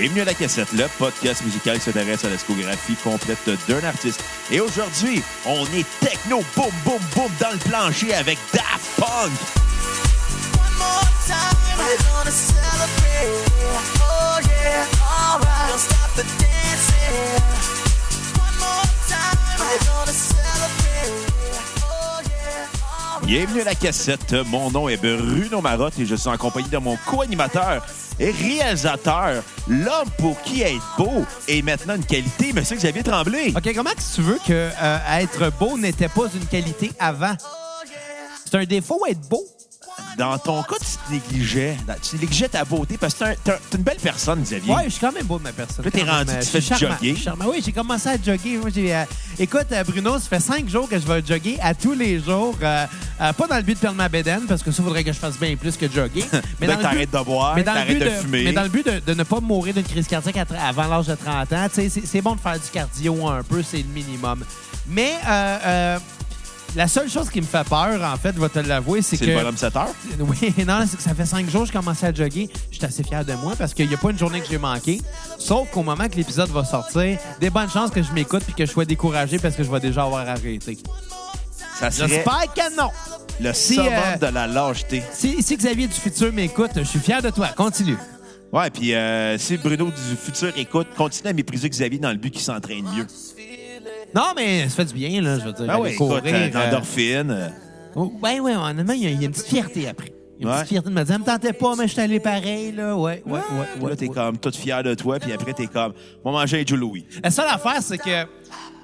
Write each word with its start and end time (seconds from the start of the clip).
Bienvenue 0.00 0.22
à 0.22 0.24
la 0.24 0.32
cassette, 0.32 0.72
le 0.72 0.86
podcast 0.96 1.44
musical 1.44 1.76
qui 1.76 1.84
s'intéresse 1.84 2.24
à 2.24 2.30
la 2.30 2.36
discographie 2.36 2.94
complète 3.04 3.50
d'un 3.68 3.84
artiste. 3.84 4.24
Et 4.50 4.58
aujourd'hui, 4.58 5.22
on 5.44 5.66
est 5.74 5.84
techno, 6.00 6.42
boum, 6.56 6.70
boum, 6.86 6.98
boum, 7.14 7.30
dans 7.38 7.50
le 7.52 7.58
plancher 7.58 8.14
avec 8.14 8.38
Daft 8.50 8.80
Punk. 8.96 9.30
One 10.54 10.78
more 10.78 11.06
time, 11.26 12.30
celebrate. 12.30 13.50
Oh. 14.02 14.20
Bienvenue 23.30 23.60
à 23.60 23.64
la 23.64 23.74
cassette. 23.76 24.34
Mon 24.46 24.72
nom 24.72 24.88
est 24.88 24.96
Bruno 24.96 25.60
Marotte 25.60 25.96
et 26.00 26.04
je 26.04 26.16
suis 26.16 26.28
en 26.28 26.36
compagnie 26.36 26.68
de 26.68 26.78
mon 26.78 26.96
co-animateur 27.06 27.86
et 28.18 28.32
réalisateur, 28.32 29.44
l'homme 29.68 30.10
pour 30.18 30.42
qui 30.42 30.62
être 30.62 30.96
beau 30.98 31.24
est 31.46 31.62
maintenant 31.62 31.94
une 31.94 32.04
qualité, 32.04 32.52
Monsieur 32.52 32.74
Xavier 32.74 33.04
Tremblay. 33.04 33.52
OK, 33.56 33.72
comment 33.72 33.90
tu 34.16 34.22
veux 34.22 34.40
que 34.44 34.70
euh, 34.82 34.98
être 35.20 35.52
beau 35.60 35.78
n'était 35.78 36.08
pas 36.08 36.26
une 36.34 36.44
qualité 36.46 36.90
avant? 36.98 37.36
C'est 38.44 38.56
un 38.56 38.64
défaut 38.64 39.00
être 39.08 39.20
beau? 39.28 39.44
Dans 40.18 40.36
ton 40.38 40.62
cas, 40.62 40.74
tu 40.80 40.86
te 40.86 41.12
négligeais. 41.12 41.76
Tu 42.02 42.16
négligeais 42.16 42.48
ta 42.48 42.64
beauté 42.64 42.98
parce 42.98 43.14
que 43.14 43.24
t'es 43.42 43.52
un- 43.52 43.58
une 43.76 43.82
belle 43.82 43.96
personne, 44.02 44.42
Xavier. 44.42 44.74
Ouais, 44.74 44.84
je 44.84 44.90
suis 44.90 45.00
quand 45.00 45.12
même 45.12 45.24
beau 45.24 45.38
de 45.38 45.44
ma 45.44 45.52
personne. 45.52 45.84
Là, 45.84 45.90
t'es 45.90 46.02
rendu, 46.02 46.30
euh, 46.30 46.40
tu 46.40 46.46
fais 46.46 46.60
du 46.60 47.16
charmant. 47.16 47.44
Oui, 47.48 47.62
j'ai 47.64 47.72
commencé 47.72 48.08
à 48.08 48.16
jogger. 48.22 48.58
Moi, 48.58 48.70
j'ai, 48.74 48.94
euh, 48.94 49.04
écoute, 49.38 49.66
euh, 49.72 49.82
Bruno, 49.84 50.18
ça 50.18 50.28
fait 50.28 50.40
cinq 50.40 50.68
jours 50.68 50.88
que 50.88 50.98
je 50.98 51.06
vais 51.06 51.22
jogger 51.26 51.58
à 51.62 51.74
tous 51.74 51.94
les 51.94 52.20
jours. 52.20 52.54
euh, 52.62 52.86
pas 53.18 53.46
dans 53.46 53.56
le 53.56 53.62
but 53.62 53.74
de 53.74 53.78
perdre 53.78 53.96
ma 53.96 54.08
bédaine, 54.08 54.42
parce 54.48 54.62
que 54.62 54.70
ça, 54.72 54.82
faudrait 54.82 55.04
que 55.04 55.12
je 55.12 55.18
fasse 55.18 55.38
bien 55.38 55.54
plus 55.56 55.76
que 55.76 55.90
jogger. 55.90 56.24
Mais 56.60 56.66
dans 56.66 56.76
le 56.76 56.82
t'arrêtes 56.82 57.10
but- 57.10 57.18
de 57.18 57.24
boire, 57.24 57.54
mais 57.56 57.62
dans 57.62 57.72
le 57.72 57.78
t'arrêtes 57.80 57.98
but 57.98 58.04
de, 58.04 58.10
fumer. 58.10 58.44
Mais 58.44 58.52
dans 58.52 58.62
le 58.62 58.68
but 58.68 58.86
de, 58.86 59.00
de 59.00 59.14
ne 59.14 59.22
pas 59.22 59.40
mourir 59.40 59.72
d'une 59.74 59.82
crise 59.84 60.06
cardiaque 60.06 60.36
à 60.36 60.68
avant 60.68 60.86
l'âge 60.88 61.06
de 61.06 61.14
30 61.14 61.52
ans, 61.52 61.66
c'est, 61.72 61.88
c'est 61.88 62.20
bon 62.22 62.34
de 62.34 62.40
faire 62.40 62.54
du 62.58 62.68
cardio 62.72 63.28
un 63.28 63.42
peu, 63.42 63.62
c'est 63.62 63.78
le 63.78 63.84
minimum. 63.94 64.44
Mais 64.86 65.14
la 66.76 66.86
seule 66.88 67.10
chose 67.10 67.28
qui 67.30 67.40
me 67.40 67.46
fait 67.46 67.64
peur, 67.68 68.00
en 68.02 68.16
fait, 68.16 68.32
je 68.34 68.40
vais 68.40 68.48
te 68.48 68.58
l'avouer, 68.60 69.02
c'est 69.02 69.16
C'est 69.16 69.24
que... 69.26 69.30
le 69.30 69.36
bonhomme 69.38 69.56
7 69.56 69.76
heures? 69.76 69.88
Oui, 70.20 70.54
non, 70.66 70.84
c'est 70.88 70.96
que 70.96 71.02
ça 71.02 71.14
fait 71.14 71.26
cinq 71.26 71.48
jours 71.50 71.62
que 71.62 71.68
je 71.68 71.72
commençais 71.72 72.06
à 72.06 72.14
jogger. 72.14 72.48
Je 72.70 72.76
suis 72.76 72.84
assez 72.84 73.02
fier 73.02 73.24
de 73.24 73.32
moi 73.34 73.54
parce 73.58 73.74
qu'il 73.74 73.88
n'y 73.88 73.94
a 73.94 73.96
pas 73.96 74.10
une 74.10 74.18
journée 74.18 74.40
que 74.40 74.46
j'ai 74.48 74.58
manqué. 74.58 75.00
Sauf 75.38 75.70
qu'au 75.70 75.82
moment 75.82 76.08
que 76.08 76.16
l'épisode 76.16 76.50
va 76.50 76.64
sortir, 76.64 77.18
des 77.40 77.50
bonnes 77.50 77.70
chances 77.70 77.90
que 77.90 78.02
je 78.02 78.12
m'écoute 78.12 78.42
puis 78.44 78.54
que 78.54 78.64
je 78.66 78.70
sois 78.70 78.84
découragé 78.84 79.38
parce 79.38 79.56
que 79.56 79.64
je 79.64 79.70
vais 79.70 79.80
déjà 79.80 80.04
avoir 80.04 80.28
arrêté. 80.28 80.78
Ça 81.78 81.90
serait 81.90 82.08
J'espère 82.08 82.52
que 82.54 82.76
non. 82.76 82.90
le 83.40 83.52
Si, 83.54 83.74
summum 83.74 83.92
euh, 83.92 84.16
de 84.18 84.26
la 84.26 84.46
lâcheté. 84.46 85.02
Si, 85.12 85.42
si 85.42 85.56
Xavier 85.56 85.86
du 85.88 85.94
futur 85.94 86.32
m'écoute, 86.32 86.72
je 86.76 86.82
suis 86.82 86.98
fier 87.00 87.22
de 87.22 87.30
toi. 87.30 87.48
Continue. 87.56 87.96
Ouais, 88.52 88.68
puis 88.68 88.94
euh, 88.94 89.38
si 89.38 89.56
Bruno 89.56 89.86
du 89.86 90.16
futur 90.16 90.52
écoute, 90.56 90.88
continue 90.96 91.30
à 91.30 91.32
mépriser 91.32 91.68
Xavier 91.70 91.98
dans 92.00 92.10
le 92.10 92.16
but 92.18 92.30
qu'il 92.32 92.42
s'entraîne 92.42 92.84
mieux. 92.94 93.06
Non, 94.14 94.32
mais 94.36 94.68
ça 94.68 94.76
fait 94.76 94.84
du 94.86 94.94
bien, 94.94 95.20
là, 95.22 95.38
je 95.38 95.44
veux 95.44 95.52
dire. 95.52 95.66
Ah 95.68 95.72
aller 95.74 95.82
ouais, 95.82 95.92
écoute, 95.92 96.08
courir, 96.08 96.34
euh, 96.34 96.50
l'endorphine. 96.52 97.30
euh, 97.30 97.48
oh, 97.94 98.12
ben 98.20 98.40
ouais, 98.40 98.54
honnêtement, 98.56 98.92
il 98.92 99.02
y, 99.02 99.06
a- 99.06 99.10
il 99.10 99.20
y 99.20 99.24
a 99.24 99.26
une 99.26 99.32
petite 99.32 99.46
fierté 99.46 99.88
après. 99.88 100.12
Il 100.38 100.46
y 100.46 100.46
a 100.46 100.48
une 100.48 100.54
Ouais. 100.54 100.62
petite 100.62 100.68
fierté 100.70 100.88
de 100.88 100.94
me 100.94 101.04
dire, 101.04 101.12
ça 101.14 101.18
me 101.18 101.24
tentait 101.24 101.52
pas, 101.52 101.74
mais 101.76 101.86
je 101.86 101.92
suis 101.92 102.00
allé 102.00 102.18
pareil, 102.18 102.72
là. 102.72 102.96
Ouais, 102.96 103.22
ouais, 103.26 103.32
ouais. 103.32 103.40
puis 103.74 103.82
ouais, 103.84 103.90
là, 103.90 103.96
t'es 103.96 104.08
ouais. 104.08 104.14
comme 104.14 104.38
tout 104.38 104.50
fier 104.52 104.82
de 104.82 104.94
toi, 104.94 105.18
puis 105.20 105.32
après, 105.32 105.52
t'es 105.52 105.66
comme, 105.66 105.92
on 106.24 106.32
va 106.32 106.40
manger 106.40 106.60
un 106.60 106.64
Joe 106.66 106.78
Louis. 106.78 107.06
La 107.22 107.30
seule 107.30 107.48
affaire, 107.48 107.80
c'est 107.82 107.98
que, 107.98 108.24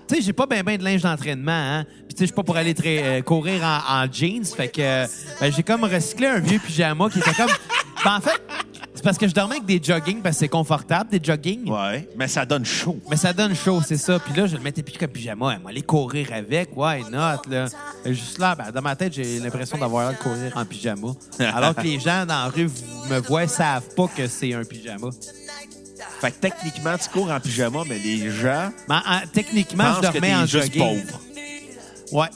tu 0.08 0.14
sais, 0.16 0.20
j'ai 0.22 0.32
pas 0.32 0.46
ben 0.46 0.62
ben 0.62 0.76
de 0.76 0.84
linge 0.84 1.02
d'entraînement, 1.02 1.50
hein. 1.52 1.84
Puis, 2.06 2.14
tu 2.14 2.18
sais, 2.18 2.20
je 2.20 2.24
suis 2.26 2.34
pas 2.34 2.42
pour 2.44 2.56
aller 2.56 2.74
très, 2.74 3.02
euh, 3.02 3.22
courir 3.22 3.62
en, 3.64 4.02
en 4.04 4.12
jeans. 4.12 4.44
Fait 4.44 4.68
que, 4.68 4.80
euh, 4.80 5.06
ben, 5.40 5.52
j'ai 5.52 5.62
comme 5.64 5.82
recyclé 5.84 6.26
un 6.28 6.38
vieux 6.38 6.58
pyjama 6.60 7.08
qui 7.10 7.18
était 7.18 7.32
comme. 7.32 7.50
Ben, 8.04 8.16
en 8.18 8.20
fait, 8.20 8.40
c'est 8.96 9.02
parce 9.04 9.16
que 9.18 9.28
je 9.28 9.34
dormais 9.34 9.56
avec 9.56 9.66
des 9.66 9.80
jogging 9.82 10.20
parce 10.22 10.34
que 10.36 10.40
c'est 10.40 10.48
confortable, 10.48 11.10
des 11.10 11.20
jogging. 11.22 11.70
Ouais, 11.70 12.08
mais 12.16 12.26
ça 12.26 12.44
donne 12.44 12.64
chaud. 12.64 12.98
Mais 13.08 13.16
ça 13.16 13.32
donne 13.32 13.54
chaud, 13.54 13.80
c'est 13.86 13.96
ça. 13.96 14.18
Puis 14.18 14.34
là, 14.34 14.46
je 14.46 14.56
le 14.56 14.62
mettais 14.62 14.82
plus 14.82 14.98
comme 14.98 15.08
pyjama. 15.08 15.54
Elle 15.62 15.68
aller 15.68 15.82
courir 15.82 16.28
avec. 16.32 16.70
Why 16.76 17.02
not, 17.10 17.48
là? 17.50 17.66
Juste 18.04 18.38
là, 18.38 18.54
ben, 18.54 18.70
dans 18.72 18.82
ma 18.82 18.96
tête, 18.96 19.12
j'ai 19.12 19.38
l'impression 19.38 19.78
d'avoir 19.78 20.08
l'air 20.10 20.18
de 20.18 20.22
courir 20.22 20.52
en 20.56 20.64
pyjama. 20.64 21.08
Alors 21.38 21.74
que 21.74 21.82
les 21.82 22.00
gens 22.00 22.26
dans 22.26 22.34
la 22.44 22.48
rue 22.48 22.70
me 23.10 23.18
voient, 23.20 23.46
savent 23.46 23.94
pas 23.94 24.08
que 24.08 24.26
c'est 24.26 24.52
un 24.54 24.64
pyjama. 24.64 25.08
Fait 26.20 26.30
que 26.30 26.36
techniquement, 26.40 26.96
tu 26.96 27.08
cours 27.10 27.30
en 27.30 27.38
pyjama, 27.40 27.80
mais 27.86 27.98
les 27.98 28.30
gens 28.30 28.70
Mais 28.88 28.94
en- 28.96 29.26
techniquement, 29.32 29.84
pensent 29.84 29.96
je 29.96 30.00
que 30.08 30.12
dormais 30.14 30.28
t'es 30.28 30.34
en 30.34 30.46
juste 30.46 30.72
jogging. 30.74 31.04
pauvre. 31.04 31.20
Ouais. 32.12 32.28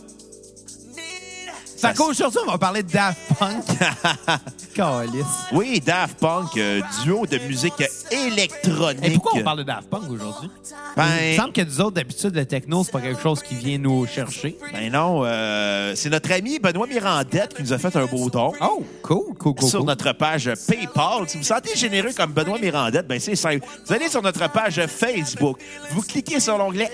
Fait 1.81 1.97
qu'aujourd'hui, 1.97 2.41
on 2.47 2.51
va 2.51 2.59
parler 2.59 2.83
de 2.83 2.91
Daft 2.91 3.19
Punk. 3.39 3.65
Calice. 4.75 5.25
Oui, 5.53 5.81
Daft 5.81 6.19
Punk, 6.19 6.57
euh, 6.57 6.81
duo 7.03 7.25
de 7.27 7.39
musique 7.39 7.83
électronique. 8.11 9.05
Et 9.05 9.11
pourquoi 9.13 9.33
on 9.37 9.43
parle 9.43 9.59
de 9.59 9.63
Daft 9.63 9.89
Punk 9.89 10.11
aujourd'hui? 10.11 10.51
Ben, 10.97 11.07
Il 11.23 11.31
me 11.33 11.37
semble 11.37 11.53
que 11.53 11.63
nous 11.63 11.81
autres, 11.81 11.93
d'habitude, 11.93 12.35
le 12.35 12.45
techno, 12.45 12.85
c'est 12.85 12.93
pas 12.93 13.01
quelque 13.01 13.23
chose 13.23 13.43
qui 13.43 13.55
vient 13.55 13.79
nous 13.79 14.07
chercher. 14.07 14.59
ben 14.73 14.93
non, 14.93 15.23
euh, 15.25 15.95
c'est 15.97 16.11
notre 16.11 16.31
ami 16.33 16.59
Benoît 16.59 16.87
Mirandette 16.87 17.55
qui 17.55 17.63
nous 17.63 17.73
a 17.73 17.79
fait 17.79 17.97
un 17.97 18.07
beau 18.07 18.29
don. 18.29 18.53
Oh, 18.61 18.85
cool, 19.03 19.35
cool, 19.39 19.55
cool. 19.55 19.69
sur 19.69 19.79
cool. 19.81 19.89
notre 19.89 20.13
page 20.13 20.51
PayPal. 20.69 21.29
Si 21.29 21.37
vous 21.37 21.43
vous 21.43 21.49
sentez 21.49 21.75
généreux 21.77 22.13
comme 22.15 22.33
Benoît 22.33 22.59
Mirandette, 22.59 23.07
ben 23.07 23.19
c'est 23.19 23.37
simple. 23.37 23.67
Vous 23.87 23.93
allez 23.95 24.09
sur 24.09 24.23
notre 24.23 24.51
page 24.53 24.81
Facebook, 24.87 25.59
vous 25.93 26.03
cliquez 26.03 26.41
sur 26.41 26.59
l'onglet 26.59 26.91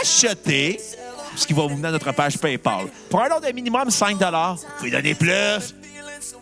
Acheter, 0.00 0.80
ce 1.36 1.46
qui 1.46 1.52
va 1.52 1.62
vous 1.62 1.76
mener 1.76 1.88
à 1.88 1.92
notre 1.92 2.12
page 2.12 2.38
PayPal. 2.38 2.86
Pour 3.10 3.22
un 3.22 3.30
ordre 3.30 3.46
de 3.46 3.52
minimum 3.52 3.90
5 3.90 4.16
vous 4.18 4.56
pouvez 4.78 4.90
donner 4.90 5.14
plus. 5.14 5.74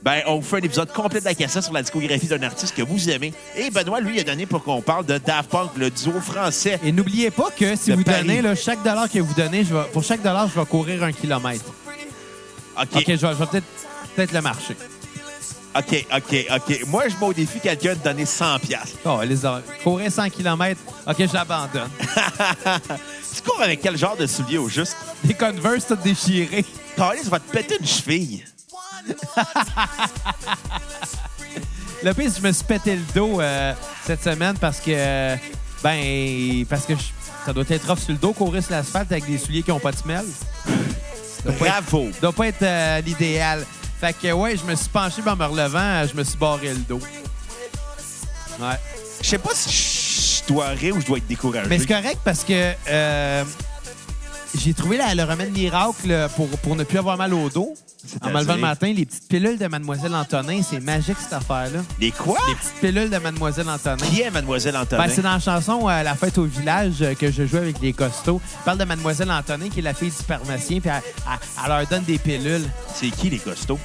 Ben, 0.02 0.22
on 0.26 0.36
vous 0.36 0.42
fait 0.42 0.56
un 0.56 0.60
épisode 0.60 0.92
complet 0.92 1.20
de 1.20 1.24
la 1.24 1.34
cassette 1.34 1.62
sur 1.62 1.72
la 1.72 1.82
discographie 1.82 2.26
d'un 2.26 2.42
artiste 2.42 2.74
que 2.74 2.82
vous 2.82 3.10
aimez. 3.10 3.32
Et 3.56 3.70
Benoît, 3.70 4.00
lui, 4.00 4.18
a 4.18 4.24
donné 4.24 4.46
pour 4.46 4.62
qu'on 4.62 4.80
parle 4.80 5.04
de 5.04 5.18
Daft 5.18 5.50
Punk, 5.50 5.70
le 5.76 5.90
duo 5.90 6.20
français. 6.20 6.78
Et 6.82 6.92
n'oubliez 6.92 7.30
pas 7.30 7.48
que 7.56 7.76
si 7.76 7.90
De 7.90 7.96
vous 7.96 8.04
Paris. 8.04 8.22
donnez, 8.22 8.42
là, 8.42 8.54
chaque 8.54 8.82
dollar 8.82 9.10
que 9.10 9.18
vous 9.18 9.34
donnez, 9.34 9.64
je 9.64 9.74
vais, 9.74 9.84
pour 9.92 10.02
chaque 10.02 10.22
dollar, 10.22 10.48
je 10.48 10.58
vais 10.58 10.66
courir 10.66 11.02
un 11.04 11.12
kilomètre. 11.12 11.64
OK, 12.80 12.88
OK, 12.94 13.04
je 13.08 13.26
vais, 13.26 13.46
peut-être 13.46 13.64
peut 14.16 14.26
le 14.32 14.40
marcher. 14.40 14.76
OK, 15.76 16.06
OK, 16.16 16.46
OK. 16.56 16.86
Moi, 16.88 17.08
je 17.08 17.14
mets 17.16 17.26
au 17.26 17.32
défi 17.32 17.60
quelqu'un 17.60 17.94
de 17.94 18.00
donner 18.00 18.26
100 18.26 18.58
piastres. 18.58 18.98
Oh, 19.04 19.20
les 19.22 19.36
courir 19.84 20.10
100 20.10 20.30
km, 20.30 20.80
OK, 21.06 21.16
je 21.18 21.32
l'abandonne. 21.32 21.90
Tu 23.42 23.48
cours 23.50 23.62
avec 23.62 23.80
quel 23.80 23.96
genre 23.96 24.16
de 24.16 24.26
souliers 24.26 24.58
au 24.58 24.68
juste? 24.68 24.96
Des 25.24 25.34
Converse 25.34 25.86
tout 25.86 25.96
déchirés. 25.96 26.64
Carlis 26.96 27.22
va 27.28 27.38
te 27.40 27.50
péter 27.50 27.76
une 27.80 27.86
cheville. 27.86 28.44
Le 32.02 32.14
pire, 32.14 32.30
je 32.34 32.40
me 32.42 32.50
suis 32.52 32.64
pété 32.64 32.96
le 32.96 33.02
dos 33.14 33.40
euh, 33.42 33.74
cette 34.06 34.22
semaine 34.22 34.56
parce 34.58 34.80
que, 34.80 35.36
ben, 35.82 36.64
parce 36.66 36.86
que 36.86 36.94
je- 36.94 37.00
ça 37.44 37.52
doit 37.52 37.64
être 37.68 37.86
rough 37.86 37.98
sur 37.98 38.12
le 38.12 38.16
dos, 38.18 38.32
courir 38.32 38.62
sur 38.62 38.72
l'asphalte 38.72 39.12
avec 39.12 39.26
des 39.26 39.36
souliers 39.36 39.62
qui 39.62 39.68
n'ont 39.70 39.80
pas 39.80 39.92
de 39.92 39.98
semelle. 39.98 40.24
Doit 41.44 41.52
être- 41.52 41.58
Bravo. 41.58 42.08
Ça 42.14 42.20
doit 42.22 42.32
pas 42.32 42.46
être 42.48 42.62
euh, 42.62 43.00
l'idéal. 43.02 43.66
Fait 44.00 44.14
que, 44.14 44.32
ouais, 44.32 44.56
je 44.56 44.64
me 44.64 44.74
suis 44.76 44.88
penché, 44.88 45.20
en 45.26 45.36
me 45.36 45.44
relevant, 45.44 46.06
je 46.06 46.16
me 46.16 46.24
suis 46.24 46.38
barré 46.38 46.70
le 46.70 46.80
dos. 46.80 47.00
Ouais. 48.60 48.76
Je 49.20 49.28
sais 49.28 49.38
pas 49.38 49.50
si 49.54 49.68
je 49.70 49.74
dois 50.48 50.68
rire 50.68 50.96
ou 50.96 51.00
je 51.00 51.06
dois 51.06 51.18
être 51.18 51.26
découragé? 51.26 51.68
Mais 51.68 51.78
c'est 51.78 51.86
correct 51.86 52.18
parce 52.24 52.44
que 52.44 52.72
euh, 52.88 53.44
j'ai 54.56 54.74
trouvé 54.74 54.96
la- 54.96 55.14
le 55.14 55.22
remède 55.24 55.52
miracle 55.52 56.28
pour, 56.36 56.48
pour 56.58 56.76
ne 56.76 56.84
plus 56.84 56.98
avoir 56.98 57.16
mal 57.16 57.32
au 57.34 57.48
dos. 57.48 57.74
En 58.22 58.30
me 58.30 58.40
levant 58.40 58.54
le 58.54 58.60
matin, 58.60 58.92
les 58.94 59.04
petites 59.04 59.28
pilules 59.28 59.58
de 59.58 59.66
Mademoiselle 59.66 60.14
Antonin, 60.14 60.62
c'est 60.68 60.80
magique 60.80 61.18
cette 61.22 61.34
affaire-là. 61.34 61.80
Les 62.00 62.10
quoi? 62.10 62.38
Les 62.48 62.54
petites 62.54 62.80
pilules 62.80 63.10
de 63.10 63.18
Mademoiselle 63.18 63.68
Antonin. 63.68 63.96
Qui 64.06 64.22
est 64.22 64.30
Mademoiselle 64.30 64.74
Antonin? 64.76 65.06
Ben, 65.06 65.12
c'est 65.14 65.20
dans 65.22 65.32
la 65.34 65.38
chanson 65.38 65.86
euh, 65.88 66.02
La 66.02 66.14
fête 66.14 66.38
au 66.38 66.44
village 66.44 66.94
euh, 67.02 67.14
que 67.14 67.30
je 67.30 67.44
joue 67.46 67.58
avec 67.58 67.78
les 67.80 67.92
costauds. 67.92 68.40
Il 68.60 68.64
parle 68.64 68.78
de 68.78 68.84
Mademoiselle 68.84 69.30
Antonin, 69.30 69.68
qui 69.68 69.80
est 69.80 69.82
la 69.82 69.92
fille 69.94 70.08
du 70.10 70.16
pharmacien, 70.26 70.80
puis 70.80 70.90
elle, 70.90 71.02
elle- 71.26 71.38
elle 71.62 71.68
leur 71.70 71.86
donne 71.86 72.04
des 72.04 72.18
pilules. 72.18 72.66
C'est 72.94 73.10
qui, 73.10 73.28
les 73.28 73.38
costauds? 73.38 73.78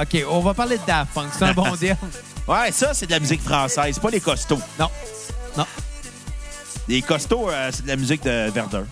OK, 0.00 0.24
on 0.28 0.40
va 0.40 0.54
parler 0.54 0.76
de 0.76 0.82
Daft 0.86 1.12
Punk. 1.14 1.28
C'est 1.36 1.44
un 1.44 1.54
bon 1.54 1.74
deal. 1.80 1.96
Ouais, 2.46 2.70
ça, 2.72 2.92
c'est 2.92 3.06
de 3.06 3.10
la 3.12 3.20
musique 3.20 3.40
française, 3.42 3.98
pas 3.98 4.10
les 4.10 4.20
costauds. 4.20 4.58
Non. 4.78 4.88
Non. 5.56 5.64
Les 6.88 7.00
costauds, 7.00 7.48
euh, 7.50 7.70
c'est 7.72 7.82
de 7.84 7.88
la 7.88 7.96
musique 7.96 8.22
de 8.22 8.50
Verdun. 8.50 8.84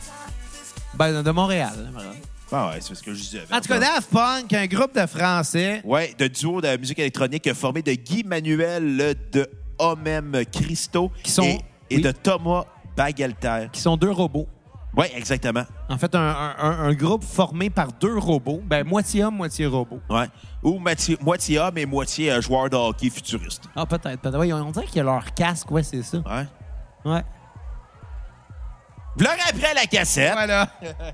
Ben, 0.95 1.23
de 1.23 1.31
Montréal. 1.31 1.91
voilà. 1.93 2.11
Ah 2.55 2.71
ouais, 2.71 2.81
c'est 2.81 2.95
ce 2.95 3.03
que 3.03 3.15
je 3.15 3.21
disais. 3.21 3.43
En 3.51 3.61
tout 3.61 3.69
cas, 3.69 3.79
Daft 3.79 4.11
Punk, 4.11 4.53
un 4.53 4.67
groupe 4.67 4.95
de 4.95 5.07
Français. 5.07 5.81
Ouais, 5.85 6.15
de 6.19 6.27
duo 6.29 6.61
de 6.61 6.77
musique 6.77 6.99
électronique 6.99 7.53
formé 7.55 7.81
de 7.83 7.93
Guy 7.93 8.25
Manuel 8.25 9.17
de 9.33 9.49
Homem 9.79 10.43
Christo 10.53 11.11
Qui 11.23 11.31
sont- 11.31 11.43
et, 11.45 11.61
et 11.91 11.97
oui. 11.97 12.03
de 12.03 12.11
Thomas 12.13 12.65
Bagelter. 12.97 13.69
qui 13.73 13.81
sont 13.81 13.97
deux 13.97 14.11
robots. 14.11 14.47
Oui, 14.95 15.07
exactement. 15.15 15.65
En 15.89 15.97
fait, 15.97 16.15
un, 16.15 16.21
un- 16.21 16.55
un- 16.59 16.79
un 16.89 16.93
groupe 16.93 17.25
formé 17.25 17.71
par 17.71 17.89
deux 17.95 18.19
robots. 18.19 18.61
Ben, 18.67 18.87
moitié 18.87 19.25
homme, 19.25 19.37
moitié 19.37 19.65
robot. 19.65 20.01
Ouais. 20.11 20.27
Ou 20.63 20.79
moitié, 20.79 21.19
moitié 21.21 21.59
homme 21.59 21.77
et 21.79 21.87
moitié 21.87 22.31
euh, 22.31 22.41
joueur 22.41 22.71
de 22.71 22.77
hockey 22.77 23.11
futuriste. 23.11 23.65
Ah, 23.75 23.85
peut-être. 23.85 24.21
peut-être. 24.21 24.39
Ouais, 24.39 24.53
on 24.53 24.71
dirait 24.71 24.87
qu'il 24.87 24.97
y 24.97 25.01
a 25.01 25.05
leur 25.05 25.35
casque, 25.35 25.71
ouais, 25.71 25.83
c'est 25.83 26.03
ça. 26.03 26.19
Ouais. 26.19 26.47
Ouais. 27.05 27.23
V'là 29.17 29.31
après 29.49 29.75
la 29.75 29.87
cassette. 29.87 30.33
Voilà. 30.33 30.69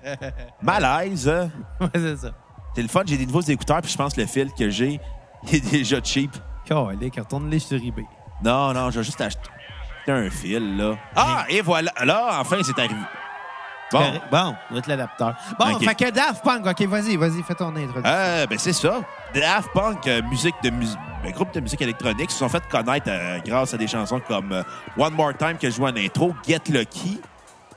Malaise. 0.62 1.29
hein? 1.29 1.50
ouais, 1.81 1.89
c'est 1.95 2.17
ça. 2.17 2.31
C'est 2.75 2.83
le 2.83 2.89
fun, 2.89 3.03
j'ai 3.06 3.17
des 3.17 3.27
nouveaux 3.27 3.41
écouteurs, 3.41 3.81
puis 3.81 3.91
je 3.91 3.97
pense 3.97 4.15
que 4.15 4.21
le 4.21 4.27
fil 4.27 4.53
que 4.53 4.69
j'ai 4.71 5.00
est 5.50 5.71
déjà 5.71 5.99
cheap. 6.03 6.31
Calique, 6.67 7.17
retourne-les 7.17 7.59
sur 7.59 7.77
eBay. 7.83 8.05
Non, 8.45 8.73
non, 8.75 8.91
j'ai 8.91 9.03
juste 9.03 9.21
acheté 9.21 9.49
un 10.06 10.31
fil, 10.31 10.77
là. 10.77 10.97
Ah, 11.17 11.45
et 11.49 11.61
voilà. 11.61 11.93
Là, 12.05 12.39
enfin, 12.41 12.59
c'est 12.62 12.79
arrivé. 12.79 12.95
Bon. 13.90 14.00
Bon, 14.31 14.55
on 14.70 14.75
va 14.75 14.79
être 14.81 14.87
l'adapteur. 14.87 15.35
Bon, 15.58 15.73
OK. 15.75 15.82
fait 15.85 15.94
que 15.94 16.11
Daft 16.11 16.44
Punk, 16.44 16.67
OK, 16.67 16.82
vas-y, 16.88 17.17
vas-y, 17.17 17.43
fais 17.43 17.55
ton 17.55 17.69
introduction. 17.69 18.02
Euh, 18.05 18.46
ben 18.46 18.58
c'est 18.58 18.73
ça. 18.75 19.00
Daft 19.35 19.70
Punk, 19.73 20.06
euh, 20.06 20.20
musique 20.29 20.55
de 20.62 20.70
mus- 20.70 20.96
ben, 21.23 21.32
groupe 21.32 21.55
de 21.55 21.61
musique 21.61 21.81
électronique, 21.81 22.31
se 22.31 22.38
sont 22.38 22.49
fait 22.49 22.62
connaître 22.70 23.06
euh, 23.08 23.38
grâce 23.46 23.73
à 23.73 23.79
des 23.79 23.87
chansons 23.87 24.20
comme 24.26 24.52
euh, 24.52 24.62
One 24.99 25.14
More 25.14 25.32
Time 25.38 25.56
que 25.58 25.70
je 25.70 25.76
joue 25.76 25.85
en 25.87 25.96
intro, 25.96 26.35
Get 26.46 26.61
Lucky, 26.69 27.20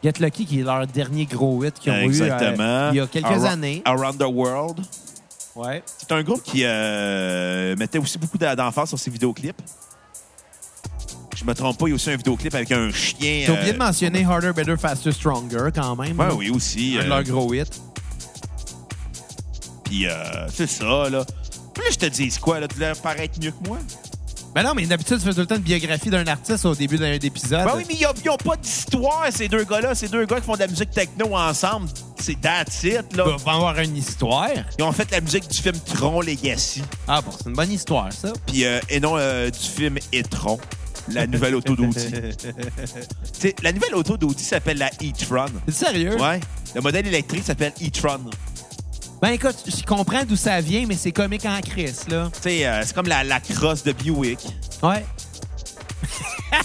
Get 0.04 0.14
Lucky, 0.20 0.46
qui 0.46 0.60
est 0.60 0.64
leur 0.64 0.86
dernier 0.88 1.26
gros 1.26 1.64
hit 1.64 1.80
qu'ils 1.80 1.92
ont 1.94 1.96
exactement. 1.96 2.90
eu 2.90 2.94
il 2.94 2.98
y 2.98 3.00
a 3.00 3.08
quelques 3.08 3.46
années. 3.46 3.82
Around 3.86 4.18
the 4.18 4.28
World. 4.28 4.82
Ouais. 5.56 5.84
C'est 5.86 6.12
un 6.12 6.24
groupe 6.24 6.44
qui 6.44 6.64
mettait 7.78 8.00
aussi 8.00 8.18
beaucoup 8.18 8.38
d'emphase 8.38 8.90
sur 8.90 9.00
ses 9.00 9.12
vidéoclips. 9.12 9.62
Je 11.42 11.46
me 11.48 11.56
trompe 11.56 11.78
pas, 11.78 11.88
il 11.88 11.90
y 11.90 11.92
a 11.94 11.96
aussi 11.96 12.12
un 12.12 12.18
vidéoclip 12.18 12.54
avec 12.54 12.72
un 12.72 12.92
chien. 12.92 13.44
T'as 13.48 13.54
oublié 13.54 13.70
euh, 13.72 13.74
de 13.74 13.78
mentionner 13.80 14.24
Harder, 14.24 14.54
Better, 14.54 14.76
Faster, 14.78 15.12
Stronger 15.12 15.70
quand 15.74 15.96
même. 15.96 16.20
Ouais, 16.20 16.28
là. 16.28 16.36
oui, 16.36 16.52
aussi. 16.52 16.98
Un 17.00 17.02
de 17.02 17.06
euh, 17.06 17.10
leurs 17.10 17.24
gros 17.24 17.52
hits. 17.52 17.64
Puis 19.86 20.08
euh, 20.08 20.14
c'est 20.54 20.70
ça, 20.70 21.10
là. 21.10 21.10
Là, 21.10 21.84
je 21.90 21.98
te 21.98 22.06
dis 22.06 22.30
quoi, 22.40 22.60
là? 22.60 22.68
Tu 22.68 22.76
voulais 22.76 22.92
paraître 23.02 23.40
mieux 23.42 23.52
que 23.52 23.68
moi? 23.68 23.80
Ben 24.54 24.64
non, 24.64 24.74
mais 24.76 24.86
d'habitude, 24.86 25.18
tu 25.18 25.24
fais 25.24 25.34
tout 25.34 25.40
le 25.40 25.46
temps 25.48 25.56
une 25.56 25.62
biographie 25.62 26.10
d'un 26.10 26.28
artiste 26.28 26.66
au 26.66 26.76
début 26.76 26.98
d'un 26.98 27.14
épisode. 27.14 27.66
Ben 27.66 27.74
oui, 27.76 27.86
mais 27.88 27.96
ils 27.96 28.28
n'ont 28.28 28.38
pas 28.38 28.58
d'histoire, 28.58 29.28
ces 29.32 29.48
deux 29.48 29.64
gars-là. 29.64 29.96
Ces 29.96 30.10
deux 30.10 30.26
gars 30.26 30.40
qui 30.42 30.46
font 30.46 30.56
de 30.56 30.60
la 30.60 30.68
musique 30.68 30.92
techno 30.92 31.36
ensemble. 31.36 31.90
C'est 32.20 32.40
that's 32.40 32.84
it, 32.84 33.16
là. 33.16 33.26
Il 33.26 33.44
va 33.44 33.54
avoir 33.54 33.80
une 33.80 33.98
histoire. 33.98 34.50
Ils 34.78 34.84
ont 34.84 34.92
fait 34.92 35.10
la 35.10 35.22
musique 35.22 35.48
du 35.48 35.58
film 35.58 35.76
Tron 35.80 36.22
Legacy. 36.22 36.84
Ah 37.08 37.22
bon, 37.22 37.32
c'est 37.36 37.50
une 37.50 37.56
bonne 37.56 37.72
histoire, 37.72 38.14
ça. 38.14 38.32
Puis, 38.46 38.66
euh, 38.66 38.80
et 38.90 39.00
non 39.00 39.14
euh, 39.18 39.50
du 39.50 39.58
film 39.58 39.98
Etron, 40.12 40.60
la 41.10 41.28
nouvelle 41.28 41.56
auto. 41.56 41.76
T'sais, 43.34 43.56
la 43.62 43.72
nouvelle 43.72 43.96
auto 43.96 44.18
d'Audi 44.18 44.44
s'appelle 44.44 44.78
la 44.78 44.88
e-tron. 44.88 45.46
C'est 45.68 45.86
sérieux? 45.86 46.16
Ouais. 46.20 46.40
Le 46.76 46.82
modèle 46.82 47.08
électrique 47.08 47.44
s'appelle 47.44 47.74
e-tron. 47.82 48.30
Ben 49.22 49.30
écoute, 49.30 49.56
je 49.68 49.84
comprends 49.84 50.24
d'où 50.26 50.36
ça 50.36 50.60
vient, 50.62 50.86
mais 50.88 50.96
c'est 50.96 51.12
comique 51.12 51.46
en 51.46 51.60
crise, 51.62 52.08
là. 52.10 52.30
Tu 52.34 52.42
sais, 52.42 52.66
euh, 52.66 52.82
c'est 52.84 52.94
comme 52.96 53.08
la, 53.08 53.24
la 53.24 53.40
crosse 53.40 53.84
de 53.84 53.92
Buick. 53.92 54.40
Ouais. 54.82 55.06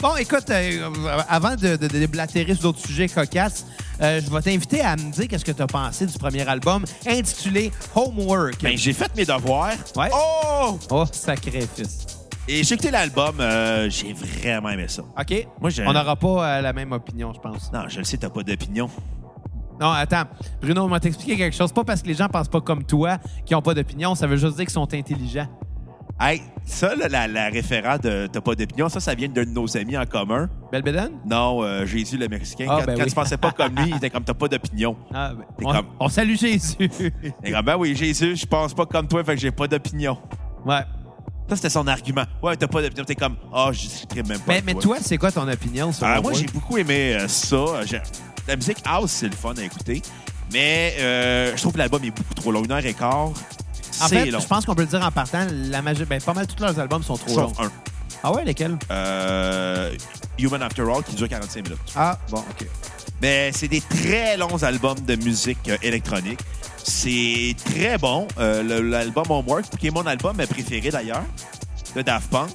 bon, 0.00 0.16
écoute, 0.16 0.50
euh, 0.50 0.90
avant 1.28 1.56
de, 1.56 1.76
de, 1.76 1.88
de 1.88 1.98
déblatérer 1.98 2.54
sur 2.54 2.64
d'autres 2.64 2.86
sujets 2.86 3.08
cocasses, 3.08 3.64
euh, 4.02 4.20
je 4.24 4.30
vais 4.30 4.42
t'inviter 4.42 4.80
à 4.80 4.96
me 4.96 5.10
dire 5.10 5.28
qu'est-ce 5.28 5.44
que 5.44 5.52
tu 5.52 5.62
as 5.62 5.66
pensé 5.66 6.06
du 6.06 6.18
premier 6.18 6.46
album 6.48 6.84
intitulé 7.06 7.70
Homework. 7.94 8.62
Ben, 8.62 8.76
j'ai 8.76 8.92
fait 8.92 9.14
mes 9.16 9.24
devoirs. 9.24 9.72
Ouais. 9.96 10.08
Oh! 10.12 10.78
Oh, 10.90 11.04
sacrifice. 11.10 12.19
Et 12.50 12.64
j'ai 12.64 12.74
écouté 12.74 12.90
l'album. 12.90 13.34
euh, 13.40 13.88
j'ai 13.90 14.12
vraiment 14.12 14.70
aimé 14.70 14.86
ça. 14.88 15.02
OK. 15.02 15.46
Moi, 15.60 15.70
j'ai- 15.70 15.86
On 15.86 15.92
n'aura 15.92 16.16
pas 16.16 16.58
euh, 16.58 16.60
la 16.60 16.72
même 16.72 16.92
opinion, 16.92 17.32
je 17.32 17.40
pense. 17.40 17.72
Non, 17.72 17.84
je 17.88 17.98
le 17.98 18.04
sais, 18.04 18.16
t'as 18.16 18.30
pas 18.30 18.42
d'opinion. 18.42 18.88
Non, 19.80 19.90
attends. 19.92 20.24
Bruno, 20.60 20.82
on 20.82 20.88
va 20.88 21.00
t'expliquer 21.00 21.36
quelque 21.36 21.56
chose. 21.56 21.72
Pas 21.72 21.84
parce 21.84 22.02
que 22.02 22.08
les 22.08 22.14
gens 22.14 22.28
pensent 22.28 22.48
pas 22.48 22.60
comme 22.60 22.84
toi 22.84 23.18
qui 23.46 23.54
ont 23.54 23.62
pas 23.62 23.72
d'opinion, 23.74 24.14
ça 24.14 24.26
veut 24.26 24.36
juste 24.36 24.56
dire 24.56 24.64
qu'ils 24.66 24.70
sont 24.74 24.92
intelligents. 24.92 25.48
Hey, 26.22 26.42
ça, 26.66 26.94
là, 26.96 27.08
la, 27.08 27.26
la 27.28 27.48
référent 27.48 27.96
de 27.96 28.28
T'as 28.30 28.42
pas 28.42 28.54
d'opinion, 28.54 28.90
ça, 28.90 29.00
ça 29.00 29.14
vient 29.14 29.28
d'un 29.28 29.44
de 29.44 29.48
nos 29.48 29.74
amis 29.78 29.96
en 29.96 30.04
commun. 30.04 30.50
Belbeden? 30.70 31.12
Non, 31.24 31.62
euh, 31.62 31.86
Jésus 31.86 32.18
le 32.18 32.28
Mexicain. 32.28 32.66
Ah, 32.68 32.80
quand 32.80 32.86
ben 32.88 32.94
quand 32.96 33.04
oui. 33.04 33.08
tu 33.08 33.14
pensais 33.14 33.38
pas 33.38 33.52
comme 33.52 33.74
lui, 33.74 33.88
il 33.88 33.96
était 33.96 34.10
comme 34.10 34.24
T'as 34.24 34.34
pas 34.34 34.48
d'opinion. 34.48 34.96
Ah, 35.14 35.30
ben, 35.34 35.44
T'es 35.56 35.64
on, 35.66 35.72
comme- 35.72 35.86
on 35.98 36.08
salue 36.10 36.34
Jésus. 36.36 36.76
Il 37.42 37.52
comme 37.52 37.64
Ben 37.64 37.76
oui, 37.78 37.96
Jésus, 37.96 38.36
je 38.36 38.44
pense 38.44 38.74
pas 38.74 38.84
comme 38.84 39.08
toi, 39.08 39.24
fait 39.24 39.34
que 39.34 39.40
j'ai 39.40 39.50
pas 39.50 39.66
d'opinion. 39.66 40.18
ouais. 40.66 40.80
Ça, 41.50 41.56
c'était 41.56 41.70
son 41.70 41.86
argument. 41.88 42.24
Ouais, 42.42 42.56
t'as 42.56 42.68
pas 42.68 42.80
d'opinion. 42.80 43.04
T'es 43.04 43.14
comme 43.16 43.36
Ah, 43.52 43.70
je 43.72 43.80
discuterai 43.80 44.22
même 44.22 44.38
pas. 44.38 44.52
Mais, 44.52 44.62
mais 44.64 44.74
toi, 44.74 44.98
c'est 45.02 45.18
quoi 45.18 45.32
ton 45.32 45.48
opinion 45.48 45.92
sur 45.92 46.06
le 46.06 46.20
moi, 46.22 46.32
j'ai 46.32 46.46
beaucoup 46.46 46.78
aimé 46.78 47.16
euh, 47.18 47.26
ça. 47.28 47.84
J'ai- 47.84 48.00
La 48.46 48.56
musique 48.56 48.78
house, 48.84 49.10
c'est 49.10 49.28
le 49.28 49.34
fun 49.36 49.54
à 49.58 49.62
écouter. 49.62 50.00
Mais 50.52 50.94
euh, 51.00 51.52
je 51.56 51.60
trouve 51.60 51.72
que 51.72 51.78
l'album 51.78 52.02
est 52.04 52.10
beaucoup 52.10 52.34
trop 52.34 52.52
long. 52.52 52.62
Une 52.64 52.70
heure 52.72 52.84
et 52.84 52.94
quart. 52.94 53.28
En 53.28 53.32
C'est 54.08 54.08
fait, 54.24 54.30
long. 54.30 54.40
je 54.40 54.46
pense 54.46 54.64
qu'on 54.64 54.74
peut 54.74 54.82
le 54.82 54.88
dire 54.88 55.04
en 55.04 55.10
partant, 55.10 55.46
la 55.50 55.82
ben, 55.82 56.20
pas 56.20 56.32
mal 56.34 56.46
tous 56.46 56.62
leurs 56.62 56.78
albums 56.78 57.02
sont 57.02 57.16
trop 57.16 57.36
longs. 57.36 57.48
Sauf 57.54 57.60
un. 57.66 57.70
Ah 58.22 58.32
ouais, 58.32 58.44
lesquels? 58.44 58.78
Euh, 58.90 59.92
Human 60.38 60.62
After 60.62 60.82
All, 60.82 61.02
qui 61.02 61.14
dure 61.16 61.28
45 61.28 61.64
minutes. 61.64 61.78
Ah, 61.96 62.18
bon, 62.30 62.38
OK. 62.38 62.66
Mais 63.20 63.50
c'est 63.52 63.68
des 63.68 63.80
très 63.80 64.36
longs 64.36 64.62
albums 64.62 65.00
de 65.00 65.16
musique 65.16 65.68
euh, 65.68 65.76
électronique. 65.82 66.40
C'est 66.82 67.54
très 67.64 67.98
bon. 67.98 68.26
Euh, 68.38 68.82
L'album 68.82 69.30
Homework, 69.30 69.76
qui 69.78 69.88
est 69.88 69.90
mon 69.90 70.06
album 70.06 70.36
préféré 70.36 70.90
d'ailleurs, 70.90 71.24
de 71.94 72.02
Daft 72.02 72.30
Punk. 72.30 72.50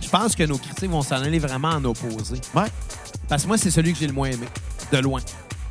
Je 0.00 0.08
pense 0.08 0.36
que 0.36 0.44
nos 0.44 0.58
critiques 0.58 0.90
vont 0.90 1.02
s'en 1.02 1.16
aller 1.16 1.38
vraiment 1.38 1.68
en 1.68 1.84
opposé. 1.84 2.36
Ouais. 2.54 2.68
Parce 3.28 3.42
que 3.42 3.48
moi, 3.48 3.58
c'est 3.58 3.70
celui 3.70 3.92
que 3.92 3.98
j'ai 3.98 4.06
le 4.06 4.12
moins 4.12 4.30
aimé. 4.30 4.46
De 4.92 4.98
loin. 4.98 5.20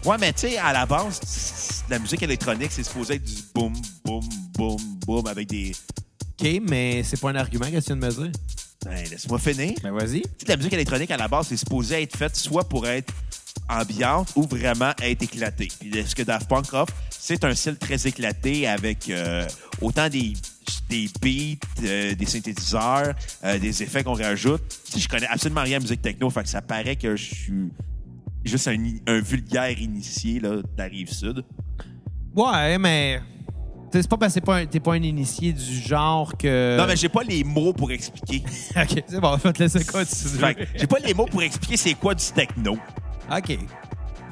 Ouais, 0.06 0.18
mais 0.20 0.32
tu 0.34 0.42
sais, 0.42 0.58
à 0.58 0.74
la 0.74 0.86
base, 0.86 1.84
la 1.90 1.98
musique 1.98 2.22
électronique, 2.22 2.72
c'est 2.72 2.84
supposé 2.84 3.16
être 3.16 3.24
du 3.24 3.42
boum, 3.56 3.74
boum, 4.06 4.24
boum, 4.54 4.78
boum 5.06 5.28
avec 5.28 5.48
des. 5.48 5.72
OK, 6.40 6.62
mais 6.70 7.02
c'est 7.04 7.20
pas 7.20 7.32
un 7.32 7.36
argument, 7.36 7.66
qu'est-ce 7.66 7.88
que 7.88 7.94
tu 7.94 8.00
viens 8.00 8.10
de 8.10 8.16
me 8.16 8.24
dire? 8.24 8.32
Ben, 8.86 9.10
laisse-moi 9.10 9.40
finir. 9.40 9.74
Ben, 9.82 9.92
vas-y. 9.92 10.22
Tu 10.22 10.30
sais, 10.40 10.48
la 10.50 10.58
musique 10.58 10.74
électronique, 10.74 11.10
à 11.12 11.18
la 11.18 11.28
base, 11.28 11.48
c'est 11.48 11.58
supposé 11.58 12.04
être 12.04 12.16
faite 12.16 12.36
soit 12.36 12.64
pour 12.64 12.86
être 12.88 13.12
ambiante 13.70 14.32
ou 14.36 14.44
vraiment 14.44 14.92
être 15.02 15.22
éclatée. 15.24 15.68
Puis 15.80 15.92
ce 16.06 16.16
que 16.16 16.24
Daft 16.24 16.48
Punk 16.48 16.74
offre, 16.74 16.94
c'est 17.10 17.44
un 17.44 17.54
style 17.56 17.78
très 17.78 18.08
éclaté 18.08 18.68
avec 18.68 19.10
euh, 19.10 19.46
autant 19.82 20.08
des, 20.10 20.34
des 20.90 21.10
beats, 21.22 21.58
euh, 21.84 22.16
des 22.16 22.26
synthétiseurs, 22.26 23.14
euh, 23.44 23.60
des 23.60 23.84
effets 23.84 24.04
qu'on 24.04 24.14
rajoute. 24.14 24.62
Je 24.96 25.08
connais 25.08 25.28
absolument 25.28 25.64
rien 25.64 25.78
à 25.78 25.80
musique 25.82 26.02
techno, 26.02 26.30
fait 26.30 26.44
que 26.44 26.50
ça 26.50 26.62
paraît 26.62 26.96
que 26.96 27.16
je 27.16 27.26
suis 27.36 27.70
juste 28.46 28.68
un, 28.70 28.78
un 29.08 29.20
vulgaire 29.20 29.78
initié 29.80 30.40
là, 30.40 30.58
de 30.58 30.64
la 30.78 30.86
rive 30.86 31.12
sud. 31.12 31.44
Ouais, 32.36 32.78
mais. 32.78 33.20
C'est 33.92 34.08
pas 34.10 34.18
parce 34.18 34.34
que 34.34 34.40
t'es 34.42 34.46
pas 34.46 34.58
un- 34.58 34.66
t'es 34.66 34.80
pas 34.82 34.94
un 34.94 35.02
initié 35.02 35.54
du 35.54 35.64
genre 35.82 36.38
que. 36.38 36.78
Non, 36.78 36.86
mais 36.86 36.98
j'ai 36.98 37.08
pas 37.10 37.24
les 37.24 37.44
mots 37.46 37.72
pour 37.74 37.90
expliquer. 37.92 38.44
OK, 38.76 39.04
c'est 39.08 39.20
bon, 39.22 39.38
je 39.38 39.44
vais 39.44 39.54
te 39.54 39.64
laisser 39.64 39.84
continuer. 39.86 40.68
J'ai 40.76 40.88
pas 40.88 41.00
les 41.00 41.14
mots 41.14 41.26
pour 41.26 41.42
expliquer 41.42 41.78
c'est 41.78 41.94
quoi 41.94 42.14
du 42.14 42.24
techno. 42.36 42.78
OK. 43.36 43.58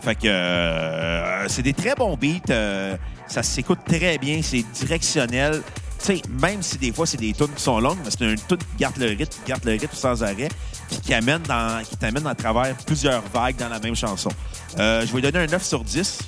Fait 0.01 0.15
que 0.15 0.27
euh, 0.27 1.47
c'est 1.47 1.63
des 1.63 1.73
très 1.73 1.95
bons 1.95 2.15
beats. 2.15 2.39
euh, 2.51 2.95
ça 3.27 3.43
s'écoute 3.43 3.79
très 3.85 4.17
bien. 4.17 4.41
C'est 4.43 4.63
directionnel. 4.73 5.61
Tu 5.99 6.17
sais, 6.17 6.21
même 6.41 6.61
si 6.61 6.77
des 6.77 6.91
fois 6.91 7.05
c'est 7.07 7.17
des 7.17 7.33
tunes 7.33 7.53
qui 7.55 7.63
sont 7.63 7.79
longues, 7.79 7.97
mais 8.03 8.11
c'est 8.11 8.21
une 8.25 8.35
tune 8.35 8.57
qui 8.57 8.77
garde 8.77 8.97
le 8.97 9.07
rythme, 9.07 9.25
qui 9.43 9.49
garde 9.49 9.63
le 9.63 9.71
rythme 9.71 9.95
sans 9.95 10.21
arrêt, 10.23 10.49
puis 10.89 10.99
qui 10.99 11.13
amène 11.13 11.41
dans, 11.43 11.83
qui 11.83 11.95
t'amène 11.97 12.27
à 12.27 12.35
travers 12.35 12.75
plusieurs 12.85 13.23
vagues 13.33 13.55
dans 13.55 13.69
la 13.69 13.79
même 13.79 13.95
chanson. 13.95 14.29
Euh, 14.77 15.01
je 15.01 15.07
vais 15.07 15.21
lui 15.21 15.31
donner 15.31 15.45
un 15.45 15.47
9 15.47 15.63
sur 15.63 15.83
10. 15.83 16.19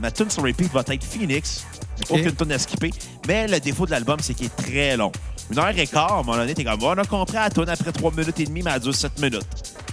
Ma 0.00 0.10
tune 0.10 0.30
sur 0.30 0.42
repeat 0.42 0.72
va 0.72 0.82
être 0.88 1.04
Phoenix. 1.04 1.64
Ok. 2.08 2.18
Aucune 2.18 2.34
tune 2.34 2.52
à 2.52 2.58
skipper. 2.58 2.90
Mais 3.28 3.46
le 3.46 3.60
défaut 3.60 3.84
de 3.86 3.90
l'album, 3.90 4.18
c'est 4.20 4.34
qu'il 4.34 4.46
est 4.46 4.56
très 4.56 4.96
long. 4.96 5.12
Une 5.50 5.58
heure 5.58 5.76
et 5.76 5.86
quart, 5.86 6.12
à 6.12 6.14
un 6.20 6.22
moment 6.22 6.36
donné, 6.38 6.54
t'es 6.54 6.64
comme, 6.64 6.82
on 6.82 6.92
a 6.92 7.04
compris 7.04 7.34
la 7.34 7.50
tune 7.50 7.68
après 7.68 7.92
3 7.92 8.10
minutes 8.12 8.40
et 8.40 8.44
demie, 8.44 8.62
mais 8.62 8.70
elle 8.74 8.80
dure 8.80 8.94
7 8.94 9.20
minutes. 9.20 9.46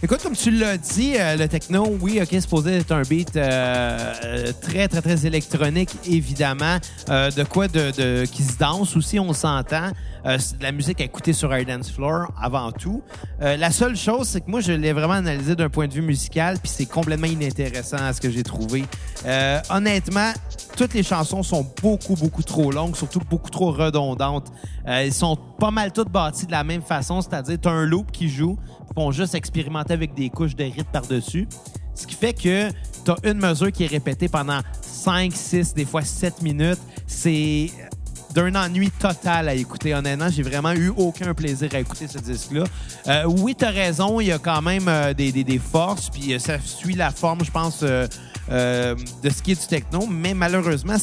Écoute, 0.04 0.22
comme 0.22 0.36
tu 0.36 0.52
l'as 0.52 0.78
dit, 0.78 1.14
euh, 1.18 1.36
le 1.36 1.48
techno, 1.48 1.98
oui, 2.02 2.20
OK, 2.22 2.28
c'est 2.30 2.42
supposé 2.42 2.78
être 2.78 2.92
un 2.92 3.02
beat 3.02 3.36
euh, 3.36 4.14
euh, 4.26 4.52
très, 4.62 4.88
très, 4.88 5.02
très 5.02 5.26
électronique, 5.26 5.90
évidemment. 6.06 6.78
Euh, 7.10 7.32
de 7.32 7.44
quoi 7.44 7.68
de, 7.68 7.90
de- 7.98 8.26
qui 8.26 8.44
se 8.44 8.58
danse 8.60 8.96
aussi, 8.96 9.20
on 9.20 9.34
s'entend. 9.34 9.90
Euh, 10.28 10.38
de 10.38 10.64
la 10.64 10.72
musique 10.72 11.02
à 11.02 11.04
écouter 11.06 11.34
sur 11.34 11.52
un 11.52 11.64
dance 11.64 11.90
floor 11.90 12.32
avant 12.40 12.72
tout. 12.72 13.02
Euh, 13.42 13.58
la 13.58 13.72
seule 13.72 13.96
chose, 13.96 14.28
c'est 14.28 14.42
que 14.42 14.52
moi, 14.52 14.60
je 14.62 14.72
l'ai 14.74 14.94
vraiment 14.94 15.14
analysé 15.14 15.56
d'un 15.56 15.70
point 15.70 15.88
de 15.88 15.94
vue 15.94 16.02
musical, 16.04 16.58
puis 16.62 16.72
c'est 16.74 16.86
complètement 16.86 17.28
inintéressant 17.28 17.98
à 17.98 18.14
ce 18.14 18.22
que 18.22 18.30
j'ai 18.30 18.44
trouvé. 18.44 18.84
Honnêtement, 19.72 20.32
toutes 20.76 20.94
les 20.94 21.04
chansons 21.04 21.42
sont 21.42 21.66
beaucoup, 21.82 22.16
beaucoup 22.16 22.44
trop 22.44 22.72
longues, 22.72 22.96
surtout 22.96 23.22
beaucoup 23.28 23.50
trop 23.50 23.72
redondantes. 23.72 24.52
Ils 24.88 25.14
sont 25.14 25.38
pas 25.60 25.72
mal 25.72 25.92
toutes 25.92 26.10
bâties 26.12 26.46
de 26.46 26.52
la 26.52 26.64
même 26.64 26.82
façon, 26.84 27.22
c'est-à-dire 27.22 27.58
tu 27.60 27.68
as 27.68 27.72
un 27.72 27.86
loop 27.86 28.12
qui 28.12 28.30
joue, 28.30 28.58
font 28.96 29.12
juste 29.12 29.36
expérimenter 29.36 29.94
avec 29.94 30.14
des 30.14 30.30
couches 30.30 30.56
de 30.56 30.64
rythme 30.64 30.84
par-dessus. 30.92 31.48
Ce 31.96 32.06
qui 32.06 32.16
fait 32.16 32.34
que 32.34 32.70
tu 33.04 33.12
as 33.12 33.18
une 33.32 33.40
mesure 33.40 33.72
qui 33.72 33.84
est 33.84 33.88
répétée 33.88 34.28
pendant 34.28 34.60
5, 34.82 35.32
6, 35.34 35.74
des 35.74 35.86
fois 35.86 36.02
7 36.04 36.42
minutes. 36.42 36.80
C'est 37.08 37.70
d'un 38.36 38.54
ennui 38.56 38.92
total 38.92 39.50
à 39.50 39.54
écouter. 39.56 39.96
Honnêtement, 39.96 40.30
j'ai 40.30 40.44
vraiment 40.44 40.74
eu 40.74 40.90
aucun 40.96 41.34
plaisir 41.34 41.70
à 41.74 41.80
écouter 41.80 42.08
ce 42.08 42.20
disque-là. 42.20 42.66
Euh, 43.08 43.24
oui, 43.26 43.56
tu 43.58 43.66
as 43.66 43.70
raison, 43.72 44.20
il 44.20 44.28
y 44.28 44.32
a 44.32 44.38
quand 44.38 44.62
même 44.62 44.88
euh, 44.88 45.14
des, 45.14 45.32
des- 45.32 45.44
des 45.44 45.58
forces, 45.58 46.10
puis 46.12 46.34
euh, 46.34 46.40
ça 46.40 46.60
suit 46.60 46.94
la 46.94 47.10
forme, 47.10 47.44
je 47.44 47.50
pense, 47.50 47.80
euh, 47.84 48.06
de 48.50 49.30
ce 49.30 49.42
qui 49.42 49.54
est 49.54 49.60
du 49.62 49.66
techno, 49.68 50.06
mais 50.08 50.34
malheureusement, 50.36 50.98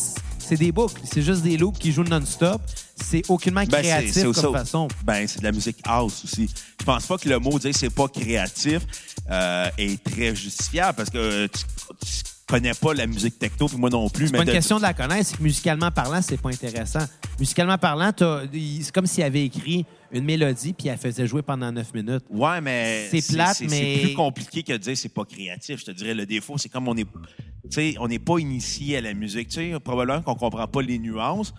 c'est 0.47 0.57
des 0.57 0.73
boucles. 0.73 1.01
C'est 1.05 1.23
juste 1.23 1.43
des 1.43 1.57
loops 1.57 1.79
qui 1.79 1.93
jouent 1.93 2.05
non-stop. 2.05 2.61
C'est 2.97 3.23
aucunement 3.29 3.63
Ben, 3.65 3.71
c'est- 3.73 3.83
créatif 3.83 4.13
c'est 4.13 4.23
comme 4.23 4.35
ça. 4.35 4.53
façon. 4.53 4.89
Ben, 5.05 5.27
c'est 5.27 5.41
de 5.41 5.45
la 5.45 5.53
musique 5.53 5.79
house 5.85 6.23
aussi. 6.25 6.49
Je 6.81 6.85
pense 6.85 7.07
pas 7.07 7.19
que 7.19 7.29
le 7.29 7.39
mot 7.39 7.59
dire 7.59 7.75
c'est 7.75 7.91
pas 7.91 8.07
créatif 8.09 8.83
euh, 9.31 9.69
est 9.79 10.03
très 10.05 10.35
justifiable 10.37 10.95
parce 10.97 11.11
que 11.11 11.19
euh, 11.19 11.49
tu 11.49 11.65
connaît 12.55 12.75
pas 12.75 12.95
la 12.95 13.07
musique 13.07 13.39
techno, 13.39 13.67
puis 13.69 13.77
moi 13.77 13.91
non 13.91 14.09
plus. 14.09 14.27
C'est 14.27 14.33
pas 14.33 14.39
une 14.41 14.47
de- 14.47 14.53
question 14.53 14.77
de 14.77 14.83
la 14.83 14.95
connaître, 14.95 15.27
c'est 15.31 15.37
que 15.39 15.43
musicalement 15.43 15.91
parlant, 15.91 16.21
c'est 16.23 16.41
pas 16.41 16.51
intéressant. 16.51 17.01
Musicalement 17.39 17.79
parlant, 17.79 18.11
c'est 18.17 18.93
comme 18.93 19.07
s'il 19.07 19.25
avait 19.25 19.45
écrit 19.45 19.85
une 20.13 20.25
mélodie 20.25 20.73
puis 20.73 20.89
elle 20.89 20.97
faisait 20.99 21.27
jouer 21.27 21.43
pendant 21.43 21.73
neuf 21.73 21.93
minutes. 21.93 22.25
Ouais, 22.31 22.61
mais 22.61 23.09
C'est 23.11 23.35
plate, 23.35 23.61
mais- 23.63 23.69
C'est 23.69 24.03
plus 24.03 24.15
compliqué 24.15 24.63
que 24.63 24.73
de 24.73 24.79
dire 24.79 24.97
c'est 24.97 25.09
pas 25.13 25.25
créatif. 25.25 25.81
Je 25.81 25.85
te 25.87 25.91
dirais, 25.91 26.15
le 26.15 26.25
défaut, 26.27 26.57
c'est 26.59 26.69
comme 26.69 26.87
on 26.89 26.97
est... 26.97 27.05
Tu 27.05 27.71
sais, 27.71 27.95
on 27.99 28.07
n'est 28.09 28.19
pas 28.19 28.39
initié 28.39 28.99
à 28.99 29.01
la 29.01 29.15
musique. 29.15 29.49
Tu 29.49 29.73
sais, 29.73 29.81
probablement 29.81 30.21
qu'on 30.23 30.35
comprend 30.35 30.67
pas 30.69 30.83
les 30.83 30.99
nuances. 30.99 31.55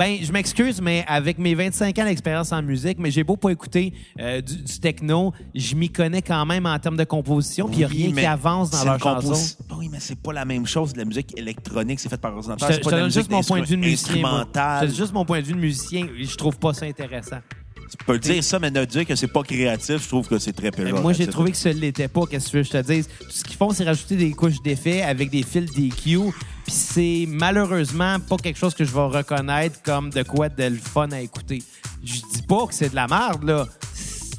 Ben, 0.00 0.16
je 0.22 0.32
m'excuse, 0.32 0.80
mais 0.80 1.04
avec 1.06 1.36
mes 1.36 1.54
25 1.54 1.98
ans 1.98 2.04
d'expérience 2.06 2.52
en 2.52 2.62
musique, 2.62 2.96
mais 2.98 3.10
j'ai 3.10 3.22
beau 3.22 3.36
pas 3.36 3.50
écouter 3.50 3.92
euh, 4.18 4.40
du, 4.40 4.56
du 4.56 4.80
techno, 4.80 5.34
je 5.54 5.74
m'y 5.74 5.90
connais 5.90 6.22
quand 6.22 6.46
même 6.46 6.64
en 6.64 6.78
termes 6.78 6.96
de 6.96 7.04
composition, 7.04 7.66
puis 7.66 7.76
il 7.76 7.78
n'y 7.80 7.84
a 7.84 7.88
rien 7.88 8.12
qui 8.12 8.24
avance 8.24 8.70
dans 8.70 8.78
c'est 8.78 8.86
leur 8.86 8.98
chanson. 8.98 9.56
Oui, 9.76 9.90
mais 9.92 10.00
c'est 10.00 10.18
pas 10.18 10.32
la 10.32 10.46
même 10.46 10.66
chose 10.66 10.94
de 10.94 11.00
la 11.00 11.04
musique 11.04 11.38
électronique. 11.38 12.00
C'est 12.00 12.08
fait 12.08 12.16
par 12.16 12.30
Je 12.30 12.36
ordinateur. 12.38 12.68
te, 12.68 12.72
C'est 12.72 12.82
je 12.82 12.88
te 12.88 12.94
donne 12.94 13.10
juste 13.10 13.30
mon 13.30 13.42
point 13.42 13.60
de 13.60 13.66
vue 13.66 13.76
de 13.76 13.82
musicien. 13.82 14.46
donne 14.80 14.94
juste 14.94 15.12
mon 15.12 15.26
point 15.26 15.42
de 15.42 15.46
vue 15.46 15.52
de 15.52 15.58
musicien. 15.58 16.06
Je 16.18 16.34
trouve 16.34 16.56
pas 16.58 16.72
ça 16.72 16.86
intéressant. 16.86 17.40
Tu 17.90 18.04
peux 18.06 18.18
dire 18.18 18.42
ça, 18.42 18.58
mais 18.58 18.70
de 18.70 18.84
dire 18.86 19.04
que 19.04 19.14
c'est 19.16 19.26
pas 19.28 19.42
créatif, 19.42 20.02
je 20.02 20.08
trouve 20.08 20.26
que 20.28 20.38
c'est 20.38 20.52
très 20.52 20.70
péjoratif. 20.70 21.02
moi, 21.02 21.12
j'ai 21.12 21.26
trouvé 21.26 21.50
que 21.50 21.56
ce 21.56 21.68
l'était 21.68 22.08
pas. 22.08 22.22
Qu'est-ce 22.24 22.46
que 22.46 22.50
tu 22.52 22.56
veux 22.56 22.62
que 22.62 22.68
je 22.68 22.72
te 22.72 22.92
dise? 22.92 23.08
Tout 23.18 23.30
ce 23.30 23.44
qu'ils 23.44 23.56
font, 23.56 23.70
c'est 23.70 23.84
rajouter 23.84 24.16
des 24.16 24.30
couches 24.30 24.62
d'effets 24.62 25.02
avec 25.02 25.28
des 25.28 25.42
fils 25.42 25.70
DQ. 25.72 26.30
C'est 26.70 27.26
malheureusement 27.26 28.20
pas 28.20 28.36
quelque 28.36 28.58
chose 28.58 28.74
que 28.74 28.84
je 28.84 28.92
vais 28.92 29.00
reconnaître 29.00 29.82
comme 29.82 30.10
de 30.10 30.22
quoi 30.22 30.48
de 30.48 30.64
le 30.64 30.76
fun 30.76 31.10
à 31.10 31.20
écouter. 31.20 31.62
Je 32.04 32.20
dis 32.32 32.42
pas 32.48 32.66
que 32.66 32.74
c'est 32.74 32.90
de 32.90 32.94
la 32.94 33.08
merde, 33.08 33.42
là. 33.42 33.66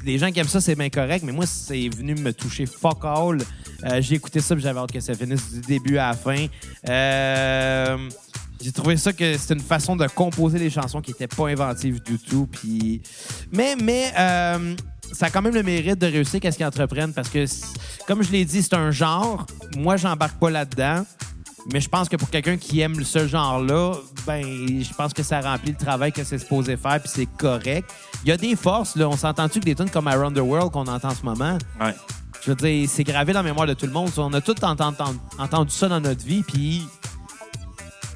Les 0.04 0.18
gens 0.18 0.32
qui 0.32 0.40
aiment 0.40 0.48
ça, 0.48 0.60
c'est 0.60 0.74
bien 0.74 0.88
correct, 0.88 1.22
mais 1.24 1.32
moi, 1.32 1.46
c'est 1.46 1.88
venu 1.90 2.14
me 2.14 2.32
toucher 2.32 2.66
fuck 2.66 3.04
all. 3.04 3.38
Euh, 3.84 4.00
j'ai 4.00 4.14
écouté 4.14 4.40
ça, 4.40 4.54
puis 4.54 4.64
j'avais 4.64 4.80
hâte 4.80 4.92
que 4.92 5.00
ça 5.00 5.14
finisse 5.14 5.52
du 5.52 5.60
début 5.60 5.98
à 5.98 6.08
la 6.08 6.14
fin. 6.14 6.46
Euh, 6.88 8.08
j'ai 8.60 8.72
trouvé 8.72 8.96
ça 8.96 9.12
que 9.12 9.36
c'était 9.36 9.54
une 9.54 9.60
façon 9.60 9.94
de 9.94 10.06
composer 10.06 10.58
les 10.58 10.70
chansons 10.70 11.02
qui 11.02 11.10
était 11.10 11.28
pas 11.28 11.48
inventive 11.48 12.02
du 12.02 12.18
tout. 12.18 12.48
Puis, 12.50 13.02
mais, 13.52 13.76
mais 13.76 14.10
euh, 14.18 14.74
ça 15.12 15.26
a 15.26 15.30
quand 15.30 15.42
même 15.42 15.54
le 15.54 15.62
mérite 15.62 15.98
de 15.98 16.06
réussir 16.06 16.40
qu'est-ce 16.40 16.56
qu'ils 16.56 16.66
entreprennent 16.66 17.12
parce 17.12 17.28
que, 17.28 17.44
comme 18.06 18.22
je 18.22 18.32
l'ai 18.32 18.44
dit, 18.44 18.62
c'est 18.62 18.74
un 18.74 18.90
genre. 18.90 19.46
Moi, 19.76 19.96
j'embarque 19.96 20.38
pas 20.38 20.50
là-dedans. 20.50 21.04
Mais 21.70 21.80
je 21.80 21.88
pense 21.88 22.08
que 22.08 22.16
pour 22.16 22.28
quelqu'un 22.28 22.56
qui 22.56 22.80
aime 22.80 23.04
ce 23.04 23.26
genre-là, 23.28 23.94
ben, 24.26 24.42
je 24.44 24.92
pense 24.94 25.12
que 25.12 25.22
ça 25.22 25.40
remplit 25.40 25.70
le 25.70 25.76
travail 25.76 26.10
que 26.12 26.24
c'est 26.24 26.38
supposé 26.38 26.76
faire, 26.76 27.00
puis 27.00 27.10
c'est 27.12 27.26
correct. 27.38 27.88
Il 28.24 28.28
y 28.30 28.32
a 28.32 28.36
des 28.36 28.56
forces, 28.56 28.96
là. 28.96 29.08
On 29.08 29.16
s'entend-tu 29.16 29.60
que 29.60 29.64
des 29.66 29.74
tunes 29.76 29.90
comme 29.90 30.08
Around 30.08 30.36
the 30.36 30.40
World 30.40 30.72
qu'on 30.72 30.86
entend 30.86 31.08
en 31.10 31.14
ce 31.14 31.22
moment, 31.24 31.56
Ouais. 31.80 31.94
je 32.44 32.50
veux 32.50 32.56
dire, 32.56 32.88
c'est 32.88 33.04
gravé 33.04 33.32
dans 33.32 33.40
la 33.40 33.48
mémoire 33.48 33.66
de 33.68 33.74
tout 33.74 33.86
le 33.86 33.92
monde. 33.92 34.10
On 34.16 34.32
a 34.32 34.40
tous 34.40 34.54
enten- 34.54 34.92
enten- 34.92 35.16
entendu 35.38 35.70
ça 35.70 35.88
dans 35.88 36.00
notre 36.00 36.24
vie, 36.24 36.42
puis 36.42 36.82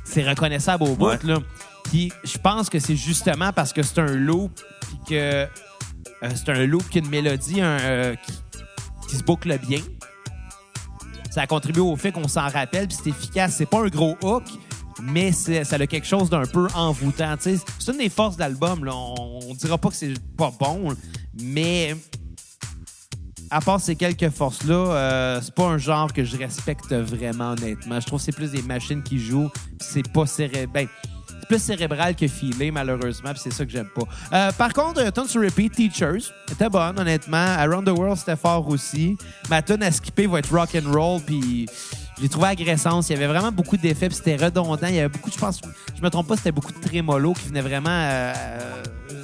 c'est 0.05 0.29
reconnaissable 0.29 0.83
au 0.85 0.97
bout. 0.97 1.07
Ouais. 1.07 1.19
Là. 1.23 1.39
Puis 1.85 2.13
je 2.25 2.39
pense 2.39 2.69
que 2.69 2.81
c'est 2.81 2.97
justement 2.97 3.53
parce 3.53 3.73
que 3.73 3.83
c'est 3.83 4.01
un 4.01 4.07
loop, 4.15 4.51
puis 4.81 4.99
que 5.11 5.15
euh, 5.15 5.47
c'est 6.35 6.49
un 6.49 6.67
loop 6.67 6.89
qui 6.89 6.99
a 6.99 7.01
une 7.03 7.09
mélodie 7.11 7.61
un, 7.61 7.79
euh, 7.81 8.15
qui, 8.27 8.33
qui 9.09 9.17
se 9.17 9.23
boucle 9.23 9.57
bien. 9.61 9.79
Ça 11.37 11.43
a 11.43 11.47
contribué 11.47 11.83
au 11.83 11.95
fait 11.97 12.13
qu'on 12.13 12.29
s'en 12.29 12.49
rappelle, 12.49 12.89
puis 12.89 12.97
c'est 12.97 13.11
efficace. 13.11 13.57
C'est 13.59 13.67
pas 13.67 13.81
un 13.81 13.89
gros 13.89 14.17
hook, 14.23 14.45
mais 15.03 15.33
ça 15.33 15.77
a 15.77 15.87
quelque 15.87 16.07
chose 16.07 16.31
d'un 16.31 16.47
peu 16.47 16.67
envoûtant. 16.75 17.35
C'est 17.39 17.59
une 17.89 17.99
des 17.99 18.09
forces 18.09 18.37
de 18.37 18.41
l'album. 18.41 18.87
là. 18.87 18.93
On, 18.95 19.41
on 19.47 19.53
dira 19.53 19.77
pas 19.77 19.91
que 19.91 19.97
c'est 19.97 20.15
pas 20.35 20.51
bon, 20.59 20.95
mais 21.39 21.95
à 23.51 23.61
part 23.61 23.81
ces 23.81 23.97
quelques 23.97 24.31
forces-là, 24.31 24.75
euh, 24.75 25.41
c'est 25.43 25.55
pas 25.55 25.67
un 25.67 25.77
genre 25.77 26.11
que 26.11 26.25
je 26.25 26.39
respecte 26.39 26.95
vraiment, 26.95 27.51
honnêtement. 27.51 28.01
Je 28.01 28.07
trouve 28.07 28.19
que 28.19 28.25
c'est 28.25 28.35
plus 28.35 28.53
des 28.53 28.63
machines 28.63 29.03
qui 29.03 29.19
jouent, 29.19 29.51
c'est 29.79 30.11
pas 30.11 30.25
cérébral. 30.25 30.69
Ben, 30.73 30.89
plus 31.49 31.63
cérébral 31.63 32.15
que 32.17 32.27
filé, 32.29 32.71
malheureusement, 32.71 33.33
c'est 33.37 33.53
ça 33.53 33.65
que 33.65 33.71
j'aime 33.71 33.89
pas. 33.95 34.03
Euh, 34.33 34.53
par 34.53 34.73
contre, 34.73 35.01
euh, 35.01 35.11
Tune 35.11 35.27
to 35.27 35.41
Repeat, 35.41 35.73
Teachers, 35.75 36.33
était 36.51 36.69
bonne, 36.69 36.99
honnêtement. 36.99 37.37
Around 37.59 37.87
the 37.87 37.97
World, 37.97 38.19
c'était 38.19 38.37
fort 38.37 38.67
aussi. 38.69 39.17
Ma 39.51 39.63
tune 39.63 39.83
à 39.83 39.91
skipper 39.91 40.27
va 40.27 40.39
être 40.41 40.53
Rock 40.53 40.77
and 40.77 40.91
Roll, 40.93 41.21
puis 41.23 41.67
je 42.17 42.23
l'ai 42.23 42.29
trouvé 42.29 42.49
agressante. 42.49 43.09
Il 43.09 43.13
y 43.13 43.17
avait 43.17 43.27
vraiment 43.27 43.53
beaucoup 43.53 43.77
d'effets, 43.77 44.09
puis 44.09 44.17
c'était 44.17 44.37
redondant. 44.37 44.87
Il 44.89 44.95
y 44.95 44.99
avait 44.99 45.09
beaucoup, 45.09 45.31
je 45.31 45.39
pense, 45.39 45.61
je 45.97 46.03
me 46.03 46.09
trompe 46.11 46.27
pas, 46.29 46.37
c'était 46.37 46.53
beaucoup 46.53 46.73
de 46.73 46.81
trémolo 46.81 47.33
qui 47.33 47.49
venait 47.49 47.61
vraiment. 47.63 47.91
euh, 47.91 48.33
euh, 49.13 49.23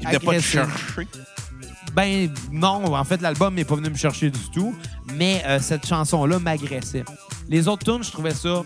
Il 0.00 0.06
venait 0.08 0.18
pas 0.18 0.40
chercher. 0.40 1.08
Ben 1.94 2.30
non, 2.50 2.94
en 2.94 3.04
fait, 3.04 3.20
l'album 3.20 3.54
n'est 3.54 3.66
pas 3.66 3.74
venu 3.74 3.90
me 3.90 3.96
chercher 3.96 4.30
du 4.30 4.50
tout, 4.50 4.74
mais 5.14 5.42
euh, 5.46 5.58
cette 5.60 5.86
chanson-là 5.86 6.38
m'agressait. 6.38 7.04
Les 7.50 7.68
autres 7.68 7.84
tunes, 7.84 8.02
je 8.02 8.10
trouvais 8.10 8.32
ça 8.32 8.62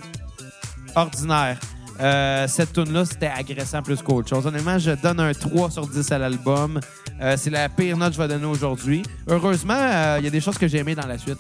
ordinaire. 0.95 1.59
Euh, 2.01 2.47
cette 2.49 2.73
tune-là, 2.73 3.05
c'était 3.07 3.29
agressant 3.29 3.83
plus 3.83 4.03
qu'autre 4.03 4.29
chose. 4.29 4.47
Honnêtement, 4.47 4.79
je 4.79 4.91
donne 4.93 5.21
un 5.21 5.33
3 5.33 5.71
sur 5.71 5.87
10 5.87 6.13
à 6.13 6.19
l'album. 6.19 6.79
Euh, 7.21 7.37
c'est 7.39 7.51
la 7.51 7.69
pire 7.69 7.97
note 7.97 8.11
que 8.11 8.17
je 8.17 8.23
vais 8.23 8.29
donner 8.29 8.45
aujourd'hui. 8.45 9.03
Heureusement, 9.29 9.75
euh, 9.79 10.17
il 10.19 10.25
y 10.25 10.29
a 10.29 10.31
des 10.31 10.41
choses 10.41 10.59
que 10.59 10.69
j'ai 10.69 10.79
aimées 10.79 10.95
dans 10.95 11.07
la 11.07 11.17
suite. 11.19 11.39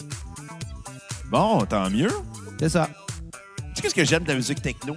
Bon, 1.30 1.64
tant 1.66 1.90
mieux. 1.90 2.10
C'est 2.58 2.70
ça. 2.70 2.88
Tu 3.32 3.76
sais 3.76 3.82
qu'est-ce 3.82 3.94
que 3.94 4.04
j'aime 4.04 4.22
de 4.22 4.28
la 4.28 4.34
musique 4.36 4.62
techno? 4.62 4.96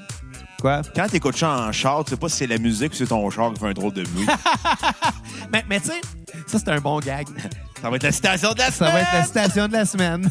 Quoi? 0.61 0.81
Quand 0.95 1.07
t'écoutes 1.07 1.37
ça 1.37 1.49
en 1.67 1.71
char, 1.71 2.03
tu 2.03 2.11
sais 2.11 2.17
pas 2.17 2.29
si 2.29 2.37
c'est 2.37 2.47
la 2.47 2.57
musique 2.57 2.91
ou 2.93 2.95
c'est 2.95 3.07
ton 3.07 3.29
char 3.29 3.53
qui 3.53 3.59
fait 3.59 3.67
un 3.67 3.73
drôle 3.73 3.93
de 3.93 4.03
bruit. 4.03 4.27
Mais, 5.51 5.65
mais 5.67 5.79
tu 5.79 5.87
sais, 5.87 6.01
ça, 6.45 6.59
c'est 6.59 6.69
un 6.69 6.79
bon 6.79 6.99
gag. 6.99 7.27
ça 7.81 7.89
va 7.89 7.95
être 7.95 8.03
la 8.03 8.11
citation 8.11 8.53
de 8.53 8.59
la 8.59 8.65
Ça 8.69 8.71
semaine! 8.71 8.91
va 8.93 9.01
être 9.01 9.13
la 9.13 9.23
citation 9.23 9.67
de 9.67 9.73
la 9.73 9.85
semaine. 9.85 10.29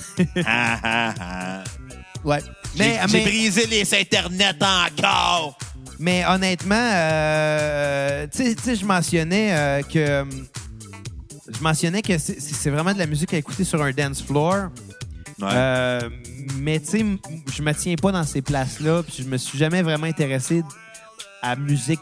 Ouais. 2.25 2.41
J'ai 2.77 2.79
Mais, 2.85 3.01
j'ai 3.09 3.19
mais- 3.19 3.25
brisé 3.25 3.67
les 3.67 3.95
internets 3.95 4.55
encore! 4.63 5.57
Mais 6.01 6.25
honnêtement, 6.27 6.75
euh, 6.93 8.27
tu 8.31 8.45
sais- 8.45 8.55
tu 8.55 8.63
sais, 8.63 8.77
je 8.77 8.85
mentionnais 8.85 9.49
euh, 9.53 9.83
que. 9.83 10.25
Je 11.51 11.61
mentionnais 11.63 12.03
que 12.03 12.19
c'est- 12.19 12.41
c'est 12.41 12.71
vraiment 12.71 12.93
de 12.93 12.99
la 12.99 13.07
musique 13.07 13.33
à 13.35 13.39
écouter 13.39 13.65
sur 13.65 13.83
un 13.83 13.91
dance 13.91 14.23
floor. 14.23 14.69
Ouais. 15.41 15.49
Euh, 15.53 16.11
mais 16.57 16.79
tu 16.79 16.87
sais, 16.87 17.01
m- 17.01 17.19
je 17.53 17.63
me 17.63 17.73
tiens 17.73 17.95
pas 18.01 18.13
dans 18.13 18.25
ces 18.25 18.43
places-là. 18.43 19.03
Puis 19.03 19.23
je 19.25 19.29
me 19.29 19.37
suis 19.39 19.59
jamais 19.59 19.83
vraiment 19.83 20.07
intéressé 20.07 20.63
à 21.43 21.57
musique 21.57 22.01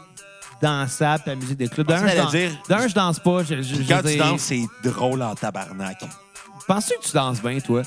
dansable, 0.61 1.23
puis 1.23 1.31
à 1.31 1.35
musique 1.35 1.57
de 1.57 1.67
club. 1.67 1.87
Pensais 1.87 2.01
D'un, 2.01 2.07
je, 2.07 2.15
t'allais 2.15 2.21
dan- 2.23 2.31
dire- 2.31 2.61
d'un, 2.69 2.87
je 2.87 2.93
danse 2.93 3.19
pas. 3.19 3.43
Je, 3.43 3.55
je- 3.61 3.75
je 3.83 3.87
Quand 3.87 3.97
veux 4.01 4.09
tu 4.11 4.15
dire- 4.17 4.25
danses, 4.25 4.41
c'est 4.41 4.65
drôle 4.83 5.21
en 5.23 5.33
tabarnak. 5.33 6.03
Penses-tu 6.67 6.93
que 7.01 7.07
tu 7.07 7.13
danses 7.13 7.41
bien, 7.41 7.59
toi? 7.59 7.81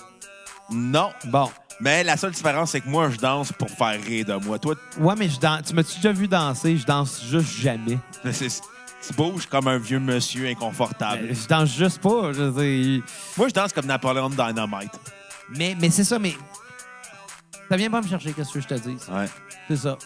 Non. 0.71 1.11
Bon. 1.27 1.51
Mais 1.81 2.05
la 2.05 2.17
seule 2.17 2.33
différence, 2.33 2.73
c'est 2.73 2.81
que 2.83 2.89
moi, 2.89 3.09
je 3.11 3.17
danse 3.17 3.53
pour 3.53 3.71
faire 3.71 4.01
rire 4.03 4.27
de 4.27 4.35
moi. 4.35 4.59
Toi, 4.59 4.75
Ouais, 4.99 5.15
mais 5.17 5.29
je 5.29 5.41
danse. 5.41 5.63
Tu 5.67 5.75
m'as-tu 5.75 5.97
déjà 5.97 6.13
vu 6.13 6.29
danser? 6.29 6.77
Je 6.77 6.85
danse 6.85 7.23
juste 7.25 7.57
jamais. 7.59 7.99
c'est- 8.33 8.61
tu 9.07 9.15
bouges 9.15 9.47
comme 9.47 9.67
un 9.67 9.79
vieux 9.79 9.99
monsieur 9.99 10.47
inconfortable. 10.49 11.29
Euh, 11.31 11.35
Je 11.35 11.49
danse 11.49 11.71
juste 11.75 12.01
pas. 12.03 12.33
Je 12.35 12.43
veux 12.43 12.63
dire. 12.63 13.03
Moi, 13.39 13.49
je 13.49 13.55
danse 13.55 13.73
comme 13.73 13.87
Napoléon 13.87 14.29
Dynamite. 14.29 14.93
Mais, 15.57 15.75
mais 15.81 15.89
c'est 15.91 16.05
ça, 16.05 16.19
mais. 16.19 16.35
Ça 17.71 17.77
vient 17.77 17.91
pas 17.91 18.03
me 18.03 18.09
chercher, 18.09 18.33
qu'est-ce 18.33 18.53
que 18.53 18.61
je 18.61 18.67
te 18.69 18.75
dis? 18.75 18.97
Ouais. 19.11 19.27
C'est 19.69 19.77
ça. 19.77 19.97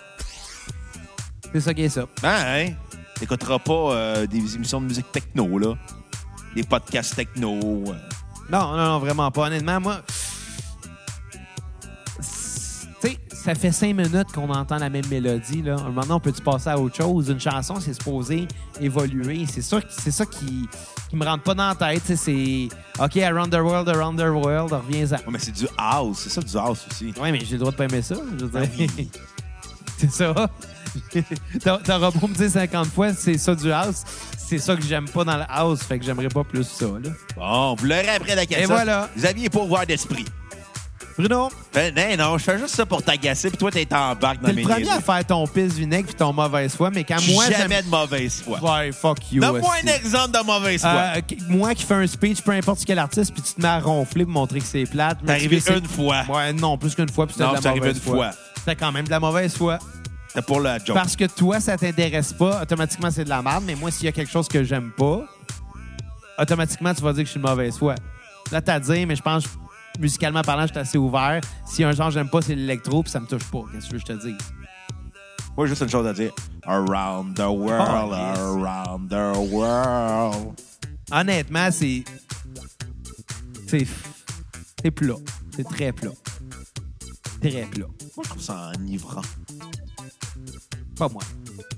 C'est 1.52 1.60
ça 1.60 1.74
qui 1.74 1.82
est 1.82 1.88
ça. 1.88 2.04
Ben, 2.22 2.36
hein? 2.46 2.72
T'écouteras 3.18 3.58
pas 3.58 3.72
euh, 3.92 4.26
des 4.26 4.54
émissions 4.54 4.80
de 4.80 4.86
musique 4.86 5.10
techno, 5.12 5.58
là. 5.58 5.74
Des 6.54 6.62
podcasts 6.62 7.16
techno. 7.16 7.52
euh. 7.88 7.94
Non, 8.50 8.76
non, 8.76 8.84
non, 8.84 8.98
vraiment 8.98 9.30
pas. 9.30 9.46
Honnêtement, 9.46 9.80
moi. 9.80 10.00
Ça 13.44 13.54
fait 13.54 13.72
cinq 13.72 13.94
minutes 13.94 14.32
qu'on 14.34 14.48
entend 14.48 14.78
la 14.78 14.88
même 14.88 15.06
mélodie. 15.10 15.60
Là. 15.62 15.76
Maintenant, 15.94 16.16
on 16.16 16.20
peut-tu 16.20 16.40
passer 16.40 16.70
à 16.70 16.78
autre 16.78 16.96
chose? 16.96 17.28
Une 17.28 17.38
chanson, 17.40 17.76
c'est 17.78 17.92
supposé 17.92 18.48
évoluer. 18.80 19.44
C'est 19.50 19.60
ça, 19.62 19.80
c'est 19.90 20.10
ça 20.10 20.24
qui, 20.24 20.66
qui 21.10 21.16
me 21.16 21.24
rentre 21.24 21.42
pas 21.42 21.54
dans 21.54 21.68
la 21.68 21.74
tête. 21.74 22.16
C'est 22.16 22.68
OK, 22.98 23.16
Around 23.18 23.50
the 23.52 23.56
World, 23.60 23.88
Around 23.88 24.18
the 24.18 24.24
World, 24.24 24.72
reviens 24.72 25.04
à. 25.12 25.16
Ouais, 25.16 25.22
mais 25.30 25.38
c'est 25.38 25.52
du 25.52 25.66
house. 25.76 26.20
C'est 26.22 26.30
ça, 26.30 26.40
du 26.40 26.56
house 26.56 26.86
aussi. 26.90 27.12
Ouais, 27.20 27.32
mais 27.32 27.40
j'ai 27.44 27.52
le 27.52 27.58
droit 27.58 27.72
de 27.72 27.76
pas 27.76 27.84
aimer 27.84 28.00
ça. 28.02 28.14
Je 28.38 28.44
veux 28.46 28.50
Ben 28.50 28.66
dire. 28.66 28.88
oui. 28.96 29.10
c'est 29.98 30.10
ça. 30.10 30.34
T'a- 31.62 31.78
T'auras 31.84 32.10
beau 32.12 32.28
me 32.28 32.34
dire 32.34 32.50
50 32.50 32.86
fois, 32.86 33.12
c'est 33.12 33.36
ça 33.36 33.54
du 33.54 33.70
house. 33.72 34.04
C'est 34.38 34.58
ça 34.58 34.76
que 34.76 34.82
j'aime 34.82 35.08
pas 35.08 35.24
dans 35.24 35.36
le 35.36 35.44
house, 35.48 35.82
fait 35.82 35.98
que 35.98 36.04
j'aimerais 36.04 36.28
pas 36.28 36.44
plus 36.44 36.64
ça. 36.64 36.84
Là. 36.86 37.10
Bon, 37.36 37.74
vous 37.74 37.86
l'aurez 37.86 38.08
après 38.10 38.34
la 38.36 38.46
question. 38.46 38.68
voilà. 38.68 39.08
Vous 39.16 39.26
aviez 39.26 39.48
pas 39.50 39.60
ouvert 39.60 39.86
d'esprit. 39.86 40.24
Bruno, 41.16 41.48
Ben, 41.72 41.94
non, 41.94 42.16
non, 42.32 42.38
je 42.38 42.42
fais 42.44 42.58
juste 42.58 42.74
ça 42.74 42.84
pour 42.84 43.00
t'agacer, 43.00 43.48
puis 43.48 43.56
toi, 43.56 43.70
t'es 43.70 43.86
en 43.94 44.16
barque 44.16 44.40
dans 44.40 44.48
t'es 44.48 44.52
mes 44.54 44.62
le 44.62 44.68
premier 44.68 44.82
niaiseries. 44.82 44.98
à 44.98 45.00
faire 45.00 45.24
ton 45.24 45.46
pisse 45.46 45.74
vinaigre 45.74 46.06
puis 46.08 46.16
ton 46.16 46.32
mauvaise 46.32 46.74
foi, 46.74 46.90
mais 46.90 47.04
quand 47.04 47.24
moi 47.28 47.44
Jamais 47.50 47.82
de 47.82 47.88
mauvaise 47.88 48.42
foi. 48.42 48.58
Ouais, 48.60 48.90
fuck 48.90 49.30
you. 49.30 49.40
Donne-moi 49.40 49.70
hostie. 49.76 49.88
un 49.88 49.92
exemple 49.94 50.30
de 50.38 50.44
mauvaise 50.44 50.80
foi. 50.80 50.90
Euh, 51.16 51.20
qui- 51.20 51.38
moi 51.48 51.72
qui 51.74 51.84
fais 51.84 51.94
un 51.94 52.06
speech, 52.08 52.42
peu 52.42 52.50
importe 52.50 52.84
quel 52.84 52.98
artiste, 52.98 53.32
puis 53.32 53.42
tu 53.42 53.54
te 53.54 53.60
mets 53.62 53.68
à 53.68 53.78
ronfler 53.78 54.24
pour 54.24 54.32
montrer 54.34 54.58
que 54.58 54.66
c'est 54.66 54.84
plate. 54.86 55.18
T'es 55.24 55.30
arrivé 55.30 55.62
une 55.68 55.86
fois. 55.86 56.24
Ouais, 56.28 56.52
non, 56.52 56.76
plus 56.76 56.96
qu'une 56.96 57.08
fois, 57.08 57.26
puis 57.26 57.34
c'était 57.34 57.44
Non, 57.46 57.52
de 57.52 57.56
c'est 57.58 57.62
la 57.64 57.70
arrivé 57.70 57.86
mauvaise 57.86 57.96
une 57.98 58.02
foi. 58.02 58.14
fois. 58.16 58.30
C'était 58.58 58.76
quand 58.76 58.90
même 58.90 59.04
de 59.04 59.10
la 59.10 59.20
mauvaise 59.20 59.54
foi. 59.56 59.78
C'était 60.28 60.42
pour 60.42 60.60
la 60.60 60.78
joke. 60.78 60.94
Parce 60.96 61.14
que 61.14 61.26
toi, 61.26 61.60
ça 61.60 61.76
t'intéresse 61.76 62.32
pas, 62.32 62.62
automatiquement, 62.62 63.12
c'est 63.12 63.22
de 63.24 63.28
la 63.28 63.40
merde. 63.40 63.62
Mais 63.64 63.76
moi, 63.76 63.92
s'il 63.92 64.06
y 64.06 64.08
a 64.08 64.12
quelque 64.12 64.32
chose 64.32 64.48
que 64.48 64.64
j'aime 64.64 64.90
pas, 64.96 65.20
automatiquement, 66.38 66.92
tu 66.92 67.02
vas 67.02 67.12
dire 67.12 67.22
que 67.22 67.26
je 67.28 67.30
suis 67.32 67.40
de 67.40 67.46
mauvaise 67.46 67.78
foi. 67.78 67.94
Là, 68.50 68.60
t'as 68.60 68.80
dire, 68.80 69.06
mais 69.06 69.14
je 69.14 69.22
pense 69.22 69.44
musicalement 69.98 70.42
parlant, 70.42 70.62
je 70.66 70.72
suis 70.72 70.78
assez 70.78 70.98
ouvert. 70.98 71.40
Si 71.66 71.84
un 71.84 71.92
genre 71.92 72.10
j'aime 72.10 72.28
pas, 72.28 72.42
c'est 72.42 72.54
l'électro, 72.54 73.02
puis 73.02 73.10
ça 73.12 73.20
me 73.20 73.26
touche 73.26 73.44
pas. 73.50 73.62
Qu'est-ce 73.72 73.88
que 73.90 73.98
je 73.98 74.04
te 74.04 74.12
dise? 74.12 74.36
Moi, 75.56 75.66
juste 75.66 75.82
une 75.82 75.88
chose 75.88 76.06
à 76.06 76.12
dire. 76.12 76.32
Around 76.66 77.36
the 77.36 77.40
world, 77.40 78.10
Oh, 78.10 78.14
yes. 78.14 78.38
around 78.38 79.08
the 79.08 79.52
world. 79.52 80.60
Honnêtement, 81.12 81.70
c'est. 81.70 82.02
C'est. 83.68 83.86
C'est 84.82 84.90
plat. 84.90 85.14
C'est 85.54 85.64
très 85.64 85.92
plat. 85.92 86.10
Très 87.40 87.62
plat. 87.66 87.86
Moi, 88.16 88.24
je 88.24 88.28
trouve 88.30 88.42
ça 88.42 88.72
enivrant. 88.76 89.22
Pas 90.98 91.08
moi. 91.08 91.22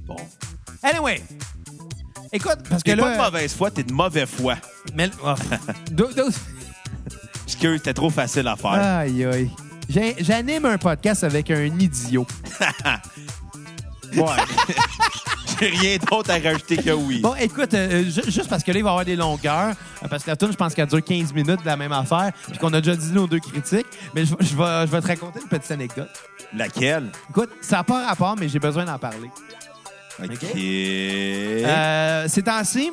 Bon. 0.07 0.17
Anyway. 0.83 1.23
Écoute, 2.33 2.59
parce 2.69 2.83
que 2.83 2.91
T'es 2.91 2.97
pas 2.97 3.13
de 3.13 3.17
là. 3.19 3.25
mauvaise 3.31 3.55
foi, 3.55 3.71
t'es 3.71 3.83
de 3.85 3.93
mauvais 3.93 4.27
foi. 4.27 4.57
Mais, 4.95 5.11
oh, 5.25 5.35
Parce 7.47 7.57
que 7.57 7.77
c'était 7.77 7.95
trop 7.95 8.11
facile 8.11 8.47
à 8.49 8.57
faire. 8.57 8.73
Aïe, 8.73 9.25
aïe. 9.25 9.51
J'anime 10.21 10.67
un 10.67 10.79
podcast 10.79 11.25
avec 11.25 11.51
un 11.51 11.65
idiot. 11.65 12.27
Ouais. 14.15 14.23
J'ai 15.61 15.67
rien 15.69 15.97
d'autre 15.99 16.31
à 16.31 16.39
rajouter 16.39 16.77
que 16.77 16.91
oui. 16.91 17.21
Bon, 17.21 17.35
écoute, 17.35 17.75
euh, 17.75 18.05
ju- 18.05 18.23
juste 18.31 18.49
parce 18.49 18.63
que 18.63 18.71
là, 18.71 18.79
il 18.79 18.83
va 18.85 18.91
y 18.91 18.93
avoir 18.93 19.05
des 19.05 19.17
longueurs, 19.17 19.75
euh, 20.03 20.09
parce 20.09 20.23
que 20.23 20.31
la 20.31 20.37
tune, 20.37 20.53
je 20.53 20.57
pense 20.57 20.75
qu'elle 20.75 20.87
dure 20.87 21.03
15 21.05 21.33
minutes 21.35 21.61
de 21.61 21.67
la 21.67 21.77
même 21.77 21.93
affaire, 21.93 22.31
puis 22.49 22.57
qu'on 22.57 22.73
a 22.73 22.81
déjà 22.81 22.95
dit 22.97 23.11
nos 23.13 23.27
deux 23.27 23.41
critiques, 23.41 23.87
mais 24.15 24.25
je, 24.25 24.35
je 24.41 24.57
vais, 24.57 24.87
je 24.87 24.93
vais 24.93 25.01
te 25.01 25.07
raconter 25.09 25.41
une 25.43 25.49
petite 25.49 25.71
anecdote. 25.73 26.09
Laquelle? 26.55 27.11
Écoute, 27.29 27.51
ça 27.61 27.79
n'a 27.79 27.85
pas 27.85 28.07
rapport, 28.07 28.37
mais 28.39 28.49
j'ai 28.49 28.61
besoin 28.61 28.85
d'en 28.85 28.99
parler. 28.99 29.29
OK? 30.23 30.31
Euh, 30.55 32.25
ces 32.29 32.43
temps-ci, 32.43 32.93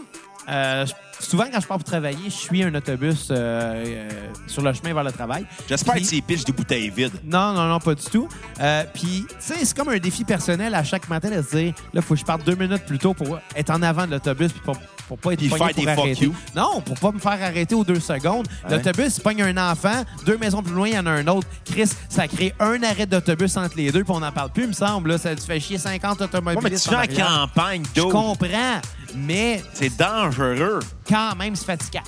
euh, 0.49 0.85
je- 0.85 0.93
souvent 1.23 1.45
quand 1.51 1.59
je 1.59 1.67
pars 1.67 1.77
pour 1.77 1.85
travailler, 1.85 2.25
je 2.25 2.29
suis 2.29 2.63
un 2.63 2.73
autobus 2.73 3.29
euh, 3.31 3.35
euh, 3.35 4.09
sur 4.47 4.61
le 4.61 4.73
chemin 4.73 4.93
vers 4.93 5.03
le 5.03 5.11
travail. 5.11 5.45
J'espère 5.67 5.95
que 5.95 6.03
c'est 6.03 6.21
pitch 6.21 6.43
des 6.43 6.53
bouteilles 6.53 6.89
vides. 6.89 7.13
Non, 7.23 7.53
non, 7.53 7.67
non, 7.67 7.79
pas 7.79 7.95
du 7.95 8.03
tout. 8.03 8.27
Euh, 8.59 8.83
Puis, 8.93 9.25
tu 9.27 9.35
sais, 9.39 9.65
c'est 9.65 9.75
comme 9.75 9.89
un 9.89 9.97
défi 9.97 10.23
personnel 10.23 10.75
à 10.75 10.83
chaque 10.83 11.09
matin 11.09 11.29
de 11.29 11.41
se 11.41 11.55
dire, 11.55 11.73
là, 11.93 12.01
faut 12.01 12.13
que 12.13 12.19
je 12.19 12.25
parte 12.25 12.45
deux 12.45 12.55
minutes 12.55 12.85
plus 12.85 12.99
tôt 12.99 13.13
pour 13.13 13.39
être 13.55 13.69
en 13.69 13.81
avant 13.81 14.05
de 14.05 14.11
l'autobus 14.11 14.51
puis 14.51 14.61
pour, 14.61 14.77
pour 15.15 15.19
pas 15.19 15.33
être 15.33 15.39
Puis 15.39 15.49
pogné 15.49 15.59
faire 15.73 15.73
pour 15.73 15.83
des 15.83 15.89
fuck 15.91 15.99
arrêter. 15.99 16.25
you. 16.25 16.35
Non, 16.55 16.81
pour 16.81 16.99
pas 16.99 17.11
me 17.11 17.19
faire 17.19 17.31
arrêter 17.43 17.75
aux 17.75 17.83
deux 17.83 17.99
secondes. 17.99 18.47
Ouais. 18.63 18.77
L'autobus, 18.77 19.17
il 19.17 19.21
pogne 19.21 19.41
un 19.43 19.71
enfant, 19.71 20.03
deux 20.25 20.37
maisons 20.37 20.61
plus 20.63 20.73
loin, 20.73 20.87
il 20.87 20.93
y 20.95 20.99
en 20.99 21.05
a 21.05 21.11
un 21.11 21.27
autre. 21.27 21.47
Chris, 21.65 21.89
ça 22.09 22.27
crée 22.27 22.53
un 22.59 22.81
arrêt 22.83 23.05
d'autobus 23.05 23.55
entre 23.57 23.77
les 23.77 23.91
deux 23.91 24.03
puis 24.03 24.13
on 24.13 24.19
n'en 24.19 24.31
parle 24.31 24.49
plus, 24.51 24.63
il 24.63 24.69
me 24.69 24.73
semble. 24.73 25.11
Là, 25.11 25.17
ça 25.17 25.35
te 25.35 25.41
fait 25.41 25.59
chier 25.59 25.77
50 25.77 26.19
Ouais, 26.19 26.25
automobilistes 26.25 26.89
mais 26.91 27.07
tu 27.07 27.15
es 27.15 27.21
en 27.23 27.23
en 27.23 27.27
arrière. 27.29 27.47
campagne, 27.53 27.83
Je 27.95 28.01
d'eau. 28.01 28.09
comprends, 28.09 28.81
mais 29.15 29.61
C'est 29.73 29.95
dangereux. 29.97 30.79
quand 31.07 31.35
même, 31.35 31.55
c'est 31.55 31.65
fatigant. 31.65 32.03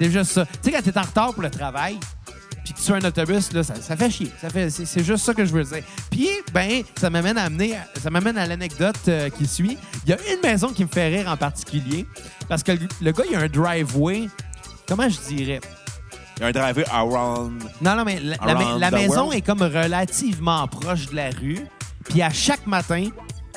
C'est 0.00 0.10
juste 0.10 0.30
ça. 0.32 0.46
Tu 0.46 0.52
sais, 0.62 0.70
quand 0.72 0.82
t'es 0.82 0.96
en 0.98 1.02
retard 1.02 1.34
pour 1.34 1.42
le 1.42 1.50
travail, 1.50 1.98
puis 2.72 2.82
que 2.82 2.86
tu 2.86 2.92
un 2.92 3.08
autobus, 3.08 3.52
là, 3.52 3.62
ça, 3.62 3.74
ça 3.76 3.96
fait 3.96 4.10
chier. 4.10 4.30
Ça 4.40 4.50
fait, 4.50 4.70
c'est, 4.70 5.04
juste 5.04 5.24
ça 5.24 5.34
que 5.34 5.44
je 5.44 5.52
veux 5.52 5.64
dire. 5.64 5.82
Puis, 6.10 6.28
ben, 6.52 6.82
ça 6.98 7.10
m'amène 7.10 7.38
à 7.38 7.44
amener, 7.44 7.74
ça 8.00 8.10
m'amène 8.10 8.36
à 8.38 8.46
l'anecdote 8.46 8.96
euh, 9.08 9.30
qui 9.30 9.46
suit. 9.46 9.78
Il 10.04 10.10
y 10.10 10.12
a 10.12 10.18
une 10.32 10.40
maison 10.42 10.68
qui 10.68 10.84
me 10.84 10.88
fait 10.88 11.08
rire 11.08 11.28
en 11.28 11.36
particulier, 11.36 12.06
parce 12.48 12.62
que 12.62 12.72
le, 12.72 12.88
le 13.00 13.12
gars, 13.12 13.24
il 13.30 13.36
a 13.36 13.40
un 13.40 13.48
driveway. 13.48 14.28
Comment 14.86 15.08
je 15.08 15.18
dirais? 15.34 15.60
Il 16.38 16.42
y 16.42 16.44
a 16.44 16.46
un 16.48 16.52
driver 16.52 16.84
around. 16.92 17.62
Non, 17.80 17.96
non, 17.96 18.04
mais 18.04 18.20
la, 18.20 18.90
maison 18.90 19.24
world? 19.24 19.34
est 19.34 19.42
comme 19.42 19.62
relativement 19.62 20.66
proche 20.68 21.06
de 21.06 21.16
la 21.16 21.30
rue. 21.30 21.66
Puis 22.04 22.22
à 22.22 22.30
chaque 22.30 22.66
matin, 22.66 23.08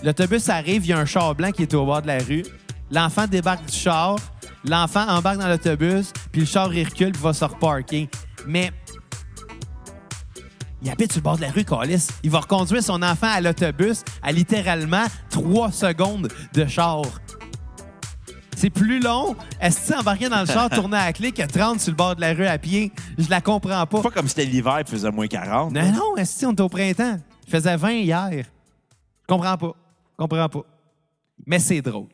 l'autobus 0.03 0.49
arrive, 0.49 0.85
il 0.85 0.89
y 0.89 0.93
a 0.93 0.97
un 0.97 1.05
char 1.05 1.35
blanc 1.35 1.51
qui 1.51 1.61
est 1.61 1.73
au 1.75 1.85
bord 1.85 2.01
de 2.01 2.07
la 2.07 2.17
rue. 2.17 2.43
L'enfant 2.89 3.27
débarque 3.27 3.65
du 3.65 3.77
char, 3.77 4.17
l'enfant 4.65 5.07
embarque 5.07 5.37
dans 5.37 5.47
l'autobus, 5.47 6.11
puis 6.31 6.41
le 6.41 6.47
char 6.47 6.73
il 6.73 6.83
recule 6.83 7.11
puis 7.11 7.21
va 7.21 7.33
se 7.33 7.45
reparker. 7.45 8.09
Mais 8.47 8.71
il 10.81 10.89
habite 10.89 11.11
sur 11.11 11.19
le 11.19 11.23
bord 11.23 11.37
de 11.37 11.41
la 11.41 11.51
rue, 11.51 11.63
Calis. 11.63 12.07
Il 12.23 12.31
va 12.31 12.39
reconduire 12.39 12.83
son 12.83 13.01
enfant 13.01 13.27
à 13.27 13.41
l'autobus 13.41 14.03
à 14.21 14.31
littéralement 14.31 15.05
trois 15.29 15.71
secondes 15.71 16.27
de 16.53 16.65
char. 16.65 17.01
C'est 18.55 18.69
plus 18.69 18.99
long. 18.99 19.35
Est-ce 19.59 19.91
que 19.91 19.99
embarquer 19.99 20.29
dans 20.29 20.41
le 20.41 20.45
char, 20.45 20.69
tourner 20.71 20.97
à 20.97 21.05
la 21.05 21.13
clé, 21.13 21.31
que 21.31 21.45
30 21.45 21.79
sur 21.79 21.91
le 21.91 21.95
bord 21.97 22.15
de 22.15 22.21
la 22.21 22.33
rue 22.33 22.45
à 22.45 22.57
pied? 22.57 22.91
Je 23.17 23.29
la 23.29 23.41
comprends 23.41 23.85
pas. 23.85 24.01
Pas 24.01 24.09
comme 24.11 24.27
si 24.27 24.35
c'était 24.35 24.45
l'hiver 24.45 24.79
et 24.79 24.83
faisait 24.83 25.11
moins 25.11 25.27
40. 25.27 25.71
Non, 25.71 25.91
non, 25.91 26.17
est 26.17 26.45
on 26.45 26.51
est 26.51 26.61
au 26.61 26.69
printemps? 26.69 27.17
Il 27.47 27.51
faisait 27.51 27.75
20 27.75 27.91
hier. 27.91 28.29
Je 28.31 29.27
comprends 29.27 29.57
pas. 29.57 29.73
Je 30.11 30.17
comprends 30.17 30.49
pas. 30.49 30.61
Mais 31.45 31.59
c'est 31.59 31.81
drôle. 31.81 32.07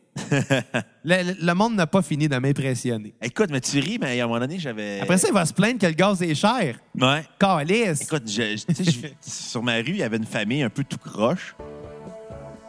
Le, 1.04 1.54
monde 1.54 1.76
n'a 1.76 1.88
pas 1.88 2.02
fini 2.02 2.28
de 2.28 2.38
m'impressionner. 2.38 3.14
Écoute, 3.22 3.50
mais 3.52 3.62
tu 3.62 3.80
ris, 3.80 3.98
mais 4.00 4.20
à 4.20 4.24
un 4.24 4.28
moment 4.28 4.40
donné, 4.40 4.60
j'avais. 4.60 5.00
Après 5.02 5.18
ça, 5.18 5.28
il 5.30 5.34
va 5.34 5.46
se 5.46 5.54
plaindre 5.54 5.80
que 5.80 5.86
le 5.88 5.94
gaz 5.94 6.22
est 6.22 6.36
cher. 6.36 6.76
Ouais. 7.00 7.24
Calice. 7.40 8.02
Écoute, 8.02 8.24
je- 8.28 8.58
je- 8.58 8.74
tu 8.74 8.84
sais, 8.84 8.92
je- 8.92 9.08
sur 9.32 9.64
ma 9.64 9.76
rue, 9.76 9.84
il 9.90 9.98
y 9.98 10.04
avait 10.04 10.18
une 10.18 10.26
famille 10.26 10.64
un 10.64 10.70
peu 10.70 10.84
tout 10.84 10.98
croche. 10.98 11.56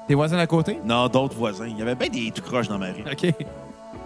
Tes 0.06 0.14
voisins 0.14 0.38
à 0.38 0.46
côté? 0.46 0.78
Non, 0.84 1.08
d'autres 1.08 1.36
voisins. 1.36 1.66
Il 1.66 1.78
y 1.78 1.82
avait 1.82 1.94
bien 1.94 2.08
des 2.08 2.30
tout 2.30 2.42
croches 2.42 2.68
dans 2.68 2.78
ma 2.78 2.86
rue. 2.92 3.02
OK. 3.10 3.32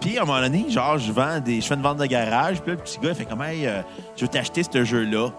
Puis, 0.01 0.17
à 0.17 0.23
un 0.23 0.25
moment 0.25 0.41
donné, 0.41 0.65
genre, 0.69 0.97
je 0.97 1.11
vends 1.11 1.39
des. 1.39 1.61
Je 1.61 1.67
fais 1.67 1.75
une 1.75 1.81
vente 1.81 1.97
de 1.99 2.05
garage. 2.05 2.61
Puis 2.61 2.71
là, 2.71 2.77
le 2.77 2.83
petit 2.83 2.99
gars, 2.99 3.09
il 3.09 3.15
fait 3.15 3.25
comme, 3.25 3.41
hey, 3.41 3.65
euh, 3.67 3.81
je 4.17 4.21
vais 4.25 4.27
t'acheter 4.27 4.63
ce 4.63 4.83
jeu-là. 4.83 5.29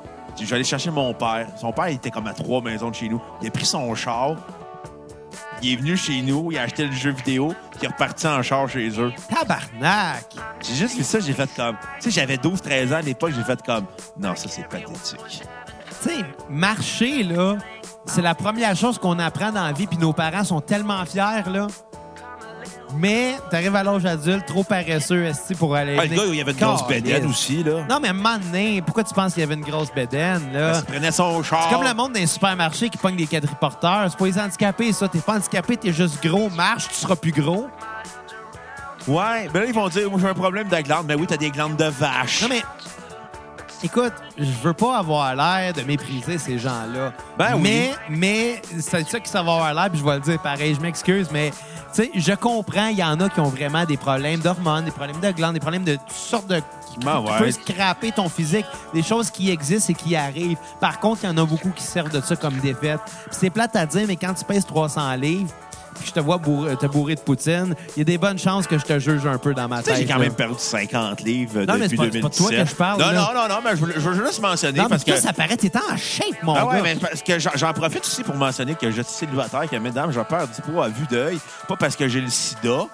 Je 0.41 0.45
vais 0.47 0.55
aller 0.55 0.65
chercher 0.65 0.91
mon 0.91 1.13
père. 1.13 1.47
Son 1.61 1.71
père, 1.73 1.91
il 1.91 1.97
était 1.97 2.11
comme 2.11 2.27
à 2.27 2.33
trois 2.33 2.61
maisons 2.63 2.89
de 2.91 2.95
chez 2.95 3.09
nous. 3.09 3.21
Il 3.43 3.49
a 3.49 3.51
pris 3.51 3.67
son 3.67 3.95
char. 3.95 4.37
Il 5.63 5.73
est 5.73 5.77
venu 5.77 5.97
chez 5.97 6.23
nous, 6.23 6.51
il 6.51 6.59
a 6.59 6.63
acheté 6.63 6.87
le 6.87 6.93
jeu 6.93 7.11
vidéo, 7.11 7.55
puis 7.71 7.81
il 7.83 7.85
est 7.87 7.89
reparti 7.89 8.27
en 8.27 8.43
char 8.43 8.69
chez 8.69 8.89
eux. 9.01 9.13
Tabarnak. 9.29 10.35
J'ai 10.61 10.75
juste 10.75 10.97
vu 10.97 11.05
ça, 11.05 11.21
j'ai 11.21 11.33
fait 11.33 11.49
comme. 11.57 11.77
Tu 12.01 12.11
sais, 12.11 12.11
j'avais 12.11 12.37
12-13 12.37 12.93
ans 12.93 12.97
à 12.97 13.03
l'époque, 13.03 13.33
j'ai 13.35 13.45
fait 13.45 13.61
comme. 13.63 13.87
Non, 14.19 14.35
ça, 14.37 14.49
c'est 14.49 14.69
pathétique. 14.69 15.21
Tu 16.03 16.09
sais, 16.09 16.25
marcher, 16.51 17.23
là, 17.23 17.57
c'est 18.07 18.23
la 18.23 18.35
première 18.35 18.77
chose 18.77 18.99
qu'on 18.99 19.19
apprend 19.19 19.53
dans 19.53 19.65
la 19.65 19.73
vie, 19.73 19.87
puis 19.87 19.99
nos 19.99 20.13
parents 20.13 20.45
sont 20.45 20.61
tellement 20.61 21.05
fiers, 21.07 21.51
là. 21.51 21.67
Mais 22.97 23.37
t'arrives 23.51 23.75
à 23.75 23.83
l'âge 23.83 24.05
adulte, 24.05 24.47
trop 24.47 24.63
paresseux, 24.63 25.25
esti, 25.25 25.55
pour 25.55 25.75
aller. 25.75 25.97
Ah, 25.99 26.05
le 26.05 26.15
gars, 26.15 26.23
il 26.29 26.37
y 26.37 26.41
avait 26.41 26.53
une 26.53 26.59
grosse 26.59 26.87
bédaine 26.87 27.27
aussi, 27.27 27.65
là. 27.65 27.85
Non, 27.89 27.99
mais 28.01 28.09
à 28.09 28.11
un 28.13 28.15
moment 28.15 28.39
donné, 28.39 28.83
pourquoi 28.83 29.05
tu 29.05 29.15
penses 29.15 29.35
qu'il 29.35 29.41
y 29.41 29.45
avait 29.45 29.55
une 29.55 29.65
grosse 29.65 29.93
bédaine, 29.93 30.53
là? 30.53 30.79
Il 30.79 30.85
prenait 30.85 31.11
son 31.11 31.43
char. 31.43 31.67
C'est 31.69 31.75
comme 31.75 31.87
le 31.87 31.95
monde 31.95 32.13
d'un 32.13 32.27
supermarché 32.27 32.89
qui 32.89 32.99
pogne 32.99 33.17
des 33.17 33.27
quadriporteurs. 33.27 34.07
C'est 34.11 34.19
pas 34.19 34.27
les 34.27 34.39
handicapés, 34.39 34.93
ça. 34.93 35.09
T'es 35.09 35.19
pas 35.19 35.37
handicapé, 35.37 35.77
t'es 35.77 35.93
juste 35.93 36.23
gros. 36.25 36.51
Marche, 36.51 36.89
tu 36.89 36.95
seras 36.95 37.17
plus 37.17 37.33
gros. 37.33 37.67
Ouais, 39.07 39.49
ben 39.53 39.61
là, 39.61 39.67
ils 39.67 39.75
vont 39.75 39.89
dire, 39.89 40.11
moi, 40.11 40.19
j'ai 40.21 40.29
un 40.29 40.35
problème 40.35 40.69
de 40.69 40.77
glande. 40.77 41.07
Mais 41.07 41.15
oui, 41.15 41.27
t'as 41.27 41.37
des 41.37 41.51
glandes 41.51 41.77
de 41.77 41.85
vache. 41.85 42.43
Non, 42.43 42.49
mais. 42.49 42.63
Écoute, 43.83 44.15
je 44.39 44.51
veux 44.63 44.73
pas 44.73 44.97
avoir 44.97 45.35
l'air 45.35 45.75
de 45.75 45.83
mépriser 45.83 46.39
ces 46.39 46.59
gens-là. 46.59 47.13
Ben 47.37 47.51
oui. 47.55 47.61
mais, 47.61 47.95
mais 48.09 48.63
c'est 48.81 49.07
ça 49.07 49.21
qui 49.21 49.29
ça 49.29 49.43
va 49.43 49.53
avoir 49.53 49.75
l'air, 49.75 49.91
puis 49.91 49.99
je 49.99 50.05
vais 50.05 50.15
le 50.15 50.21
dire 50.21 50.41
pareil, 50.41 50.75
je 50.75 50.81
m'excuse, 50.81 51.29
mais 51.31 51.53
sais, 51.95 52.11
je 52.15 52.33
comprends, 52.33 52.89
il 52.89 52.99
y 52.99 53.05
en 53.05 53.21
a 53.21 53.29
qui 53.29 53.41
ont 53.41 53.49
vraiment 53.49 53.85
des 53.85 53.97
problèmes 53.97 54.41
d'hormones, 54.41 54.85
des 54.85 54.91
problèmes 54.91 55.21
de 55.21 55.31
glandes, 55.31 55.55
des 55.55 55.61
problèmes 55.61 55.85
de 55.85 55.97
toutes 55.97 56.13
sortes 56.13 56.47
de. 56.47 56.57
qui, 56.57 56.99
Ben 57.05 57.23
qui 57.23 57.31
ouais. 57.31 57.39
peuvent 57.39 57.51
scraper 57.51 58.13
ton 58.13 58.29
physique, 58.29 58.67
des 58.93 59.03
choses 59.03 59.31
qui 59.31 59.51
existent 59.51 59.93
et 59.93 59.95
qui 59.95 60.17
arrivent. 60.17 60.59
Par 60.81 61.01
contre, 61.01 61.25
il 61.25 61.27
y 61.27 61.31
en 61.31 61.39
a 61.39 61.45
beaucoup 61.45 61.71
qui 61.71 61.83
servent 61.83 62.11
de 62.11 62.21
ça 62.21 62.37
comme 62.37 62.57
défaite. 62.59 63.01
C'est 63.31 63.51
plate 63.51 63.77
à 63.77 63.87
dire, 63.87 64.05
mais 64.07 64.17
quand 64.17 64.35
tu 64.35 64.45
pèses 64.45 64.67
300 64.67 65.15
livres, 65.17 65.51
puis 65.99 66.07
je 66.09 66.13
te 66.13 66.21
vois 66.21 66.39
bourré, 66.39 66.77
te 66.77 66.87
bourrer 66.87 67.15
de 67.15 67.21
poutine, 67.21 67.75
il 67.97 67.99
y 67.99 68.03
a 68.03 68.05
des 68.05 68.19
bonnes 68.19 68.39
chances 68.39 68.67
que 68.67 68.79
je 68.79 68.85
te 68.85 68.99
juge 68.99 69.27
un 69.27 69.39
peu 69.39 69.55
dans 69.55 69.69
ma 69.69 69.83
tête. 69.83 69.97
j'ai 69.97 70.07
quand 70.07 70.15
là. 70.15 70.21
même 70.21 70.35
perdu 70.35 70.55
50 70.59 71.23
livres 71.23 71.61
Non, 71.65 71.75
mais 71.79 71.89
depuis 71.89 71.91
c'est 71.91 71.97
pas- 71.97 72.13
c'est 72.13 72.21
pas 72.21 72.29
de 72.29 72.35
toi 72.35 72.51
2017. 72.51 72.65
que 72.65 72.71
je 72.71 72.75
parle, 72.75 73.01
Non, 73.01 73.07
là. 73.07 73.13
non, 73.35 73.41
non, 73.43 73.49
non, 73.55 73.61
mais 73.65 73.71
je 73.77 73.85
veux, 73.85 73.93
je 73.95 74.01
veux 74.11 74.27
juste 74.27 74.41
mentionner 74.43 74.79
Non, 74.79 74.85
mais 74.85 74.89
parce 74.91 75.05
que... 75.05 75.11
toi, 75.13 75.21
ça 75.21 75.33
paraît, 75.33 75.57
t'es 75.57 75.73
en 75.77 75.97
shape, 75.97 76.43
mon 76.43 76.55
Ah 76.55 76.67
ouais, 76.67 76.77
gars. 76.77 76.83
mais 76.83 76.95
parce 76.97 77.23
que 77.23 77.39
j'en 77.39 77.73
profite 77.73 78.05
aussi 78.05 78.23
pour 78.23 78.35
mentionner 78.37 78.75
que 78.75 78.91
je 78.91 79.03
suis 79.03 79.15
célibataire, 79.15 79.69
que 79.71 79.77
mesdames, 79.77 80.11
je 80.13 80.21
perds 80.21 80.49
du 80.49 80.63
poids 80.63 80.87
à 80.87 80.89
vue 80.89 81.07
d'œil. 81.11 81.39
Pas 81.69 81.77
parce 81.77 81.97
que 81.97 82.09
j'ai 82.09 82.21
le 82.21 82.31
sida, 82.31 82.61
Non, 82.69 82.87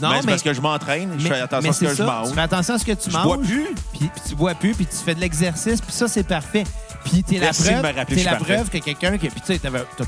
mais 0.00 0.08
c'est 0.20 0.26
mais- 0.26 0.32
parce 0.32 0.42
que 0.42 0.52
je 0.52 0.60
m'entraîne, 0.60 1.14
je 1.18 1.26
fais 1.26 1.40
attention 1.40 1.62
mais 1.62 1.68
à 1.68 1.72
ce 1.72 1.80
que 1.84 1.94
je 1.94 2.02
mange. 2.02 2.28
Tu 2.28 2.34
fais 2.34 2.40
attention 2.40 2.74
à 2.74 2.78
ce 2.78 2.84
que 2.84 2.92
tu 2.92 3.10
Je 3.10 3.16
manges. 3.16 3.24
bois 3.24 3.38
plus. 3.38 3.64
Puis, 3.92 4.10
puis 4.14 4.20
tu 4.28 4.34
bois 4.34 4.54
plus, 4.54 4.74
puis 4.74 4.86
tu 4.86 4.96
fais 4.96 5.14
de 5.14 5.20
l'exercice, 5.20 5.80
puis 5.80 5.92
ça, 5.92 6.06
c'est 6.08 6.22
parfait. 6.26 6.64
Puis 7.04 7.22
t'es 7.22 7.38
la 7.38 7.52
preuve, 7.52 8.04
je 8.10 8.14
suis 8.16 8.24
la 8.24 8.36
preuve 8.36 8.68
que 8.70 8.78
quelqu'un 8.78 9.16
qui... 9.18 9.28
Puis 9.28 9.40
tu 9.40 9.52
sais, 9.54 9.58
t'avais- 9.58 9.84
t'as 9.96 10.04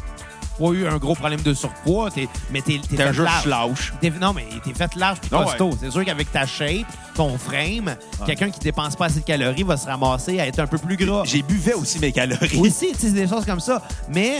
pas 0.61 0.73
eu 0.73 0.87
un 0.87 0.99
gros 0.99 1.15
problème 1.15 1.41
de 1.41 1.55
surpoids, 1.55 2.11
t'es- 2.11 2.29
mais 2.51 2.61
t'es 2.61 2.79
un 3.03 3.13
fait 3.13 3.23
large. 3.23 3.47
lâche. 3.47 3.93
T'es- 4.01 4.11
Non, 4.11 4.33
mais 4.35 4.47
t'es 4.63 4.75
fait 4.75 4.95
large 4.97 5.19
puis 5.21 5.31
Ah 5.33 5.39
ouais. 5.41 5.45
costaud. 5.47 5.71
C'est 5.81 5.91
sûr 5.91 6.05
qu'avec 6.05 6.31
ta 6.31 6.47
shape, 6.47 6.87
ton 7.15 7.39
frame, 7.39 7.95
quelqu'un 8.27 8.51
qui 8.51 8.61
dépense 8.61 8.97
pas 8.97 9.07
assez 9.07 9.21
de 9.21 9.25
calories 9.25 9.63
va 9.63 9.77
se 9.77 9.87
ramasser 9.87 10.39
à 10.41 10.47
être 10.47 10.59
un 10.61 10.67
peu 10.67 10.79
plus 10.79 10.97
gras. 10.97 11.23
J'ai 11.25 11.43
buvé 11.43 11.73
aussi 11.75 11.99
mes 11.99 12.13
calories. 12.13 12.59
Aussi, 12.59 12.93
c'est 12.99 13.13
des 13.13 13.27
choses 13.27 13.45
comme 13.47 13.61
ça. 13.61 13.83
Mais 14.13 14.39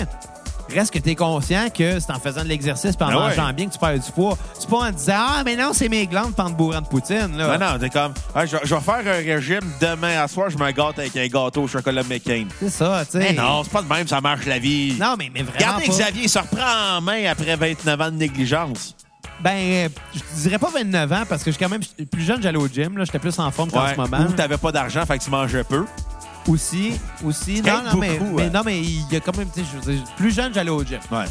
reste 0.79 0.93
que 0.93 0.99
tu 0.99 1.11
es 1.11 1.15
conscient 1.15 1.69
que 1.71 1.99
c'est 2.01 2.11
en 2.13 2.19
faisant 2.21 2.43
de 2.43 2.49
l'exercice 2.49 2.95
et 2.99 3.03
en 3.03 3.09
Ah 3.09 3.09
ouais. 3.09 3.15
mangeant 3.37 3.53
bien 3.53 3.67
que 3.67 3.73
tu 3.73 3.79
perds 3.79 3.99
du 3.99 4.13
poids. 4.13 4.37
C'est 4.59 4.69
pas 4.69 4.77
en 4.79 4.91
disant 4.91 5.15
Ah, 5.17 5.43
mais 5.45 5.57
non, 5.57 5.71
c'est 5.73 5.89
mes 5.89 6.07
glandes 6.07 6.35
pendant 6.35 6.51
bourrant 6.51 6.81
de 6.81 6.87
poutine. 6.87 7.37
Là. 7.37 7.59
Non, 7.59 7.73
non, 7.73 7.79
t'es 7.79 7.91
comme, 7.91 8.13
ah, 8.35 8.47
je, 8.47 8.57
je 8.65 8.75
vais 8.75 8.81
faire 8.81 8.95
un 9.07 9.35
régime 9.35 9.61
demain 9.81 10.23
à 10.23 10.29
soir, 10.29 10.51
je 10.51 10.59
me 10.59 10.71
gâte 10.71 10.99
avec 10.99 11.17
un 11.17 11.27
gâteau 11.27 11.63
au 11.63 11.69
chocolat 11.69 12.03
McCain. 12.03 12.47
C'est 12.61 12.71
ça, 12.71 13.03
tu 13.05 13.13
sais. 13.13 13.19
Mais 13.19 13.33
non, 13.33 13.63
c'est 13.65 13.73
pas 13.73 13.83
de 13.83 13.89
même, 13.89 14.07
ça 14.09 14.21
marche 14.21 14.47
la 14.47 14.59
vie. 14.59 14.97
Non, 15.01 15.15
mais, 15.19 15.31
mais 15.33 15.43
vraiment. 15.43 15.59
Regardez 15.59 15.87
pas. 15.87 15.93
Xavier, 15.93 16.23
il 16.25 16.29
se 16.31 16.39
reprend 16.39 16.97
en 16.99 17.01
main 17.01 17.25
après 17.31 17.57
29 17.57 18.01
ans 18.01 18.11
de 18.11 18.17
négligence. 18.17 18.95
Ben, 19.43 19.89
je 20.15 20.21
dirais 20.43 20.59
pas 20.59 20.69
29 20.69 21.13
ans 21.13 21.23
parce 21.27 21.43
que 21.43 21.51
je 21.51 21.57
suis 21.57 21.65
quand 21.65 21.71
même 21.71 21.81
plus 22.13 22.23
jeune, 22.23 22.43
j'allais 22.43 22.59
au 22.59 22.69
gym. 22.69 22.99
là. 22.99 23.05
J'étais 23.05 23.19
plus 23.19 23.39
en 23.39 23.51
forme 23.51 23.71
qu'en 23.71 23.85
Ouais. 23.85 23.93
ce 23.95 23.97
moment. 24.01 24.19
Ou 24.29 24.33
t'avais 24.33 24.59
pas 24.59 24.71
d'argent, 24.71 25.07
fait 25.07 25.19
que 25.19 25.25
tu 25.25 25.31
mangeais 25.31 25.65
peu. 25.65 25.87
Aussi, 26.51 27.01
aussi. 27.25 27.63
Non, 27.63 27.83
non, 27.85 27.97
mais, 27.99 28.19
beaucoup, 28.19 28.31
mais 28.37 28.43
ouais. 28.45 28.51
non, 28.51 28.63
mais 28.65 28.81
il 28.81 29.13
y 29.13 29.17
a 29.17 29.21
quand 29.21 29.37
même, 29.37 29.49
tu 29.55 29.61
sais, 29.61 29.67
je 29.73 29.79
veux 29.79 29.93
dire, 29.95 30.05
plus 30.17 30.31
jeune, 30.35 30.53
j'allais 30.53 30.71
au 30.71 30.83
gym. 30.85 30.99
Ouais. 31.11 31.25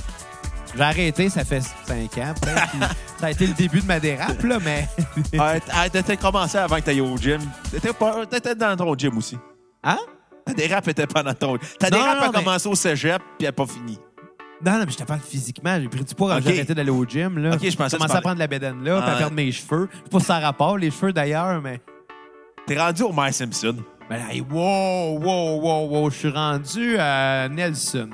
J'ai 0.76 0.82
arrêté, 0.82 1.30
ça 1.30 1.44
fait 1.44 1.62
5 1.62 2.18
ans, 2.20 2.34
peut-être. 2.42 2.70
puis 2.70 2.80
ça 3.20 3.26
a 3.26 3.32
été 3.32 3.48
le 3.48 3.54
début 3.54 3.82
de 3.82 3.86
ma 3.88 4.00
dérape, 4.00 4.42
là, 4.44 4.60
mais. 4.64 4.88
Ouais, 5.34 5.90
T'étais 5.92 6.16
commencé 6.18 6.58
avant 6.58 6.78
que 6.78 6.82
t'ailles 6.82 7.02
au 7.02 7.18
gym. 7.18 7.42
T'étais 7.72 7.92
pas- 7.94 8.26
t'étais 8.26 8.56
dans 8.56 8.76
ton 8.78 8.96
gym 8.98 9.18
aussi. 9.18 9.38
Hein? 9.84 9.98
Ta 10.46 10.54
dérape 10.54 10.88
était 10.88 11.08
pas 11.08 11.22
dans 11.24 11.34
ton... 11.34 11.58
Ta 11.80 11.90
Non, 11.90 11.98
dérape 11.98 12.18
non, 12.18 12.24
a 12.24 12.28
mais- 12.32 12.44
commencé 12.44 12.70
au 12.70 12.76
cégep, 12.76 13.22
puis 13.38 13.42
elle 13.42 13.46
n'a 13.48 13.52
pas 13.52 13.66
fini. 13.68 14.00
Non, 14.66 14.74
non, 14.74 14.80
mais 14.86 14.92
je 14.92 14.98
te 14.98 15.04
parle 15.04 15.20
physiquement. 15.22 15.78
J'ai 15.82 15.88
pris 15.90 16.04
du 16.04 16.16
poids 16.16 16.30
quand 16.32 16.38
Ok. 16.38 16.44
j'ai 16.46 16.54
arrêté 16.54 16.74
d'aller 16.76 16.90
au 16.92 17.06
gym. 17.06 17.38
Là. 17.40 17.56
Ok, 17.56 17.70
je 17.70 17.76
pensais 17.78 17.98
commencé 17.98 18.16
à 18.16 18.22
prendre 18.22 18.40
la 18.40 18.48
bédaine 18.48 18.84
là, 18.84 19.02
puis 19.02 19.10
à 19.10 19.14
Ah. 19.14 19.18
perdre 19.18 19.36
mes 19.36 19.52
cheveux. 19.52 19.90
Je 19.92 19.98
sais 19.98 20.10
pas 20.12 20.20
si 20.20 20.26
ça 20.26 20.36
a 20.36 20.40
rapport, 20.40 20.78
les 20.78 20.92
cheveux 20.92 21.12
d'ailleurs, 21.14 21.62
mais. 21.62 21.82
T'es 22.68 22.80
rendu 22.80 23.04
au 23.04 23.12
Mike 23.12 23.34
Simpson. 23.34 23.76
Ben 24.10 24.18
là, 24.18 24.34
hey, 24.34 24.42
wow, 24.42 25.20
wow, 25.20 25.60
wow, 25.62 25.88
wow. 25.88 26.10
Je 26.10 26.16
suis 26.18 26.30
rendu 26.32 26.98
à 26.98 27.48
Nelson. 27.50 28.10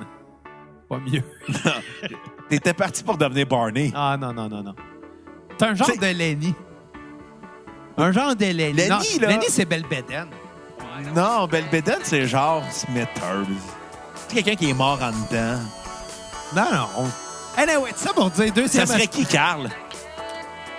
Pas 0.89 0.97
mieux. 0.99 1.23
T'étais 2.49 2.73
parti 2.73 3.03
pour 3.03 3.17
devenir 3.17 3.45
Barney. 3.47 3.91
Ah, 3.95 4.17
non, 4.19 4.33
non, 4.33 4.47
non, 4.49 4.61
non. 4.61 4.75
C'est 5.57 5.65
un 5.65 5.73
genre 5.73 5.89
de 5.99 6.05
Lenny. 6.07 6.53
Un 7.97 8.11
genre 8.11 8.35
de 8.35 8.45
Lenny. 8.45 8.73
Lenny, 8.73 8.89
Non, 8.89 8.97
là- 9.21 9.27
Lenny, 9.29 9.45
c'est 9.49 9.65
belle 9.65 9.85
bédaine. 9.89 10.27
Non, 11.15 11.45
Belbeden, 11.47 11.99
c'est 12.03 12.25
genre 12.25 12.63
Smithers. 12.71 13.45
C'est 14.27 14.35
quelqu'un 14.43 14.55
qui 14.55 14.69
est 14.69 14.73
mort 14.73 14.99
en 15.01 15.11
dedans. 15.11 15.59
Non, 16.55 16.71
non. 16.71 17.09
Anyway, 17.57 17.91
ça 17.95 18.13
pour 18.13 18.29
dire 18.31 18.47
Ça 18.47 18.51
deuxième. 18.53 18.85
serait 18.87 19.07
qui, 19.07 19.25
Carl? 19.25 19.69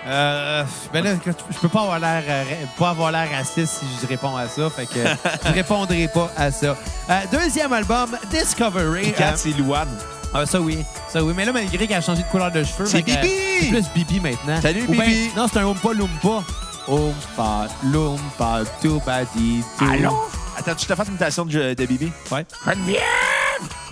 Euh, 0.07 0.63
ben 0.93 1.03
là, 1.03 1.11
je 1.25 1.57
peux 1.59 1.67
pas 1.67 1.81
avoir 1.81 1.99
l'air 1.99 2.23
euh, 2.29 2.43
pas 2.79 2.91
avoir 2.91 3.11
l'air 3.11 3.27
raciste 3.29 3.79
si 3.79 3.85
je 4.01 4.07
réponds 4.07 4.37
à 4.37 4.47
ça, 4.47 4.69
fait 4.69 4.85
que 4.85 4.99
je 5.45 5.51
répondrai 5.53 6.07
pas 6.13 6.31
à 6.37 6.49
ça. 6.49 6.77
Euh, 7.09 7.19
deuxième 7.31 7.73
album, 7.73 8.17
Discovery. 8.31 9.13
Euh, 9.19 9.31
c'est 9.35 9.49
Louane. 9.57 9.89
ah, 10.33 10.45
ça 10.45 10.61
oui, 10.61 10.77
ça 11.11 11.21
oui, 11.21 11.33
mais 11.35 11.43
là 11.43 11.51
malgré 11.51 11.85
qu'elle 11.87 11.97
a 11.97 12.01
changé 12.01 12.21
de 12.23 12.27
couleur 12.27 12.51
de 12.51 12.63
cheveux, 12.63 12.85
C'est 12.85 13.01
Bibi! 13.01 13.17
euh, 13.27 13.59
C'est 13.59 13.69
plus 13.69 13.85
Bibi 13.95 14.19
maintenant. 14.21 14.61
Salut, 14.61 14.85
Ou 14.87 14.93
ben, 14.95 15.01
Bibi! 15.05 15.31
non, 15.35 15.47
c'est 15.51 15.59
un 15.59 15.65
Oompa 15.65 15.89
Loompa. 15.93 16.43
Oompa 16.87 17.67
Loompa 17.83 18.59
Toubadi 18.81 19.61
Doo. 19.79 19.89
Allô? 19.91 20.29
Attends, 20.57 20.75
tu 20.75 20.85
te 20.85 20.95
fasses 20.95 21.07
une 21.07 21.15
imitation 21.15 21.43
de, 21.45 21.73
de 21.73 21.85
Bibi? 21.85 22.11
Ouais. 22.31 22.45
Geneviève! 22.65 23.01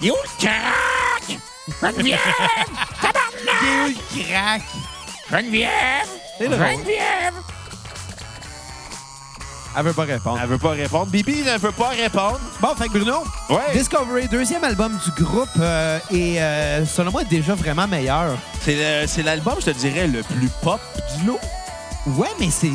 Il 0.02 0.08
est 0.08 0.12
où 0.12 0.16
le 0.16 0.46
crack? 0.48 1.40
Geneviève! 1.94 2.20
Il 3.42 3.68
est 3.68 3.84
où 3.84 3.88
le 3.90 4.24
crack? 4.24 4.62
Geneviève! 5.32 5.70
Geneviève! 6.40 7.34
Elle 9.78 9.84
veut 9.84 9.94
pas 9.94 10.04
répondre. 10.04 10.40
Elle 10.42 10.48
veut 10.50 10.58
pas 10.58 10.70
répondre. 10.72 11.08
Bibi 11.08 11.42
ne 11.44 11.58
veut 11.58 11.72
pas 11.74 11.90
répondre. 11.90 12.40
Bon, 12.62 12.70
fait 12.76 12.88
que 12.88 12.94
Bruno, 12.98 13.24
Ouais. 13.50 13.74
Discovery, 13.74 14.28
deuxième 14.30 14.64
album 14.64 14.98
du 15.04 15.24
groupe, 15.24 15.50
euh, 15.60 16.00
et 16.12 16.42
euh, 16.42 16.86
selon 16.86 17.12
moi, 17.12 17.26
déjà 17.26 17.56
vraiment 17.56 17.86
meilleur. 17.86 18.38
C'est 18.62 18.76
le- 19.02 19.08
c'est 19.08 19.22
l'album, 19.24 19.56
je 19.60 19.66
te 19.66 19.70
dirais, 19.72 20.08
le 20.08 20.24
plus 20.24 20.48
pop 20.62 20.80
du 21.18 21.26
lot. 21.26 21.40
Ouais, 22.08 22.30
mais 22.40 22.50
c'est. 22.52 22.72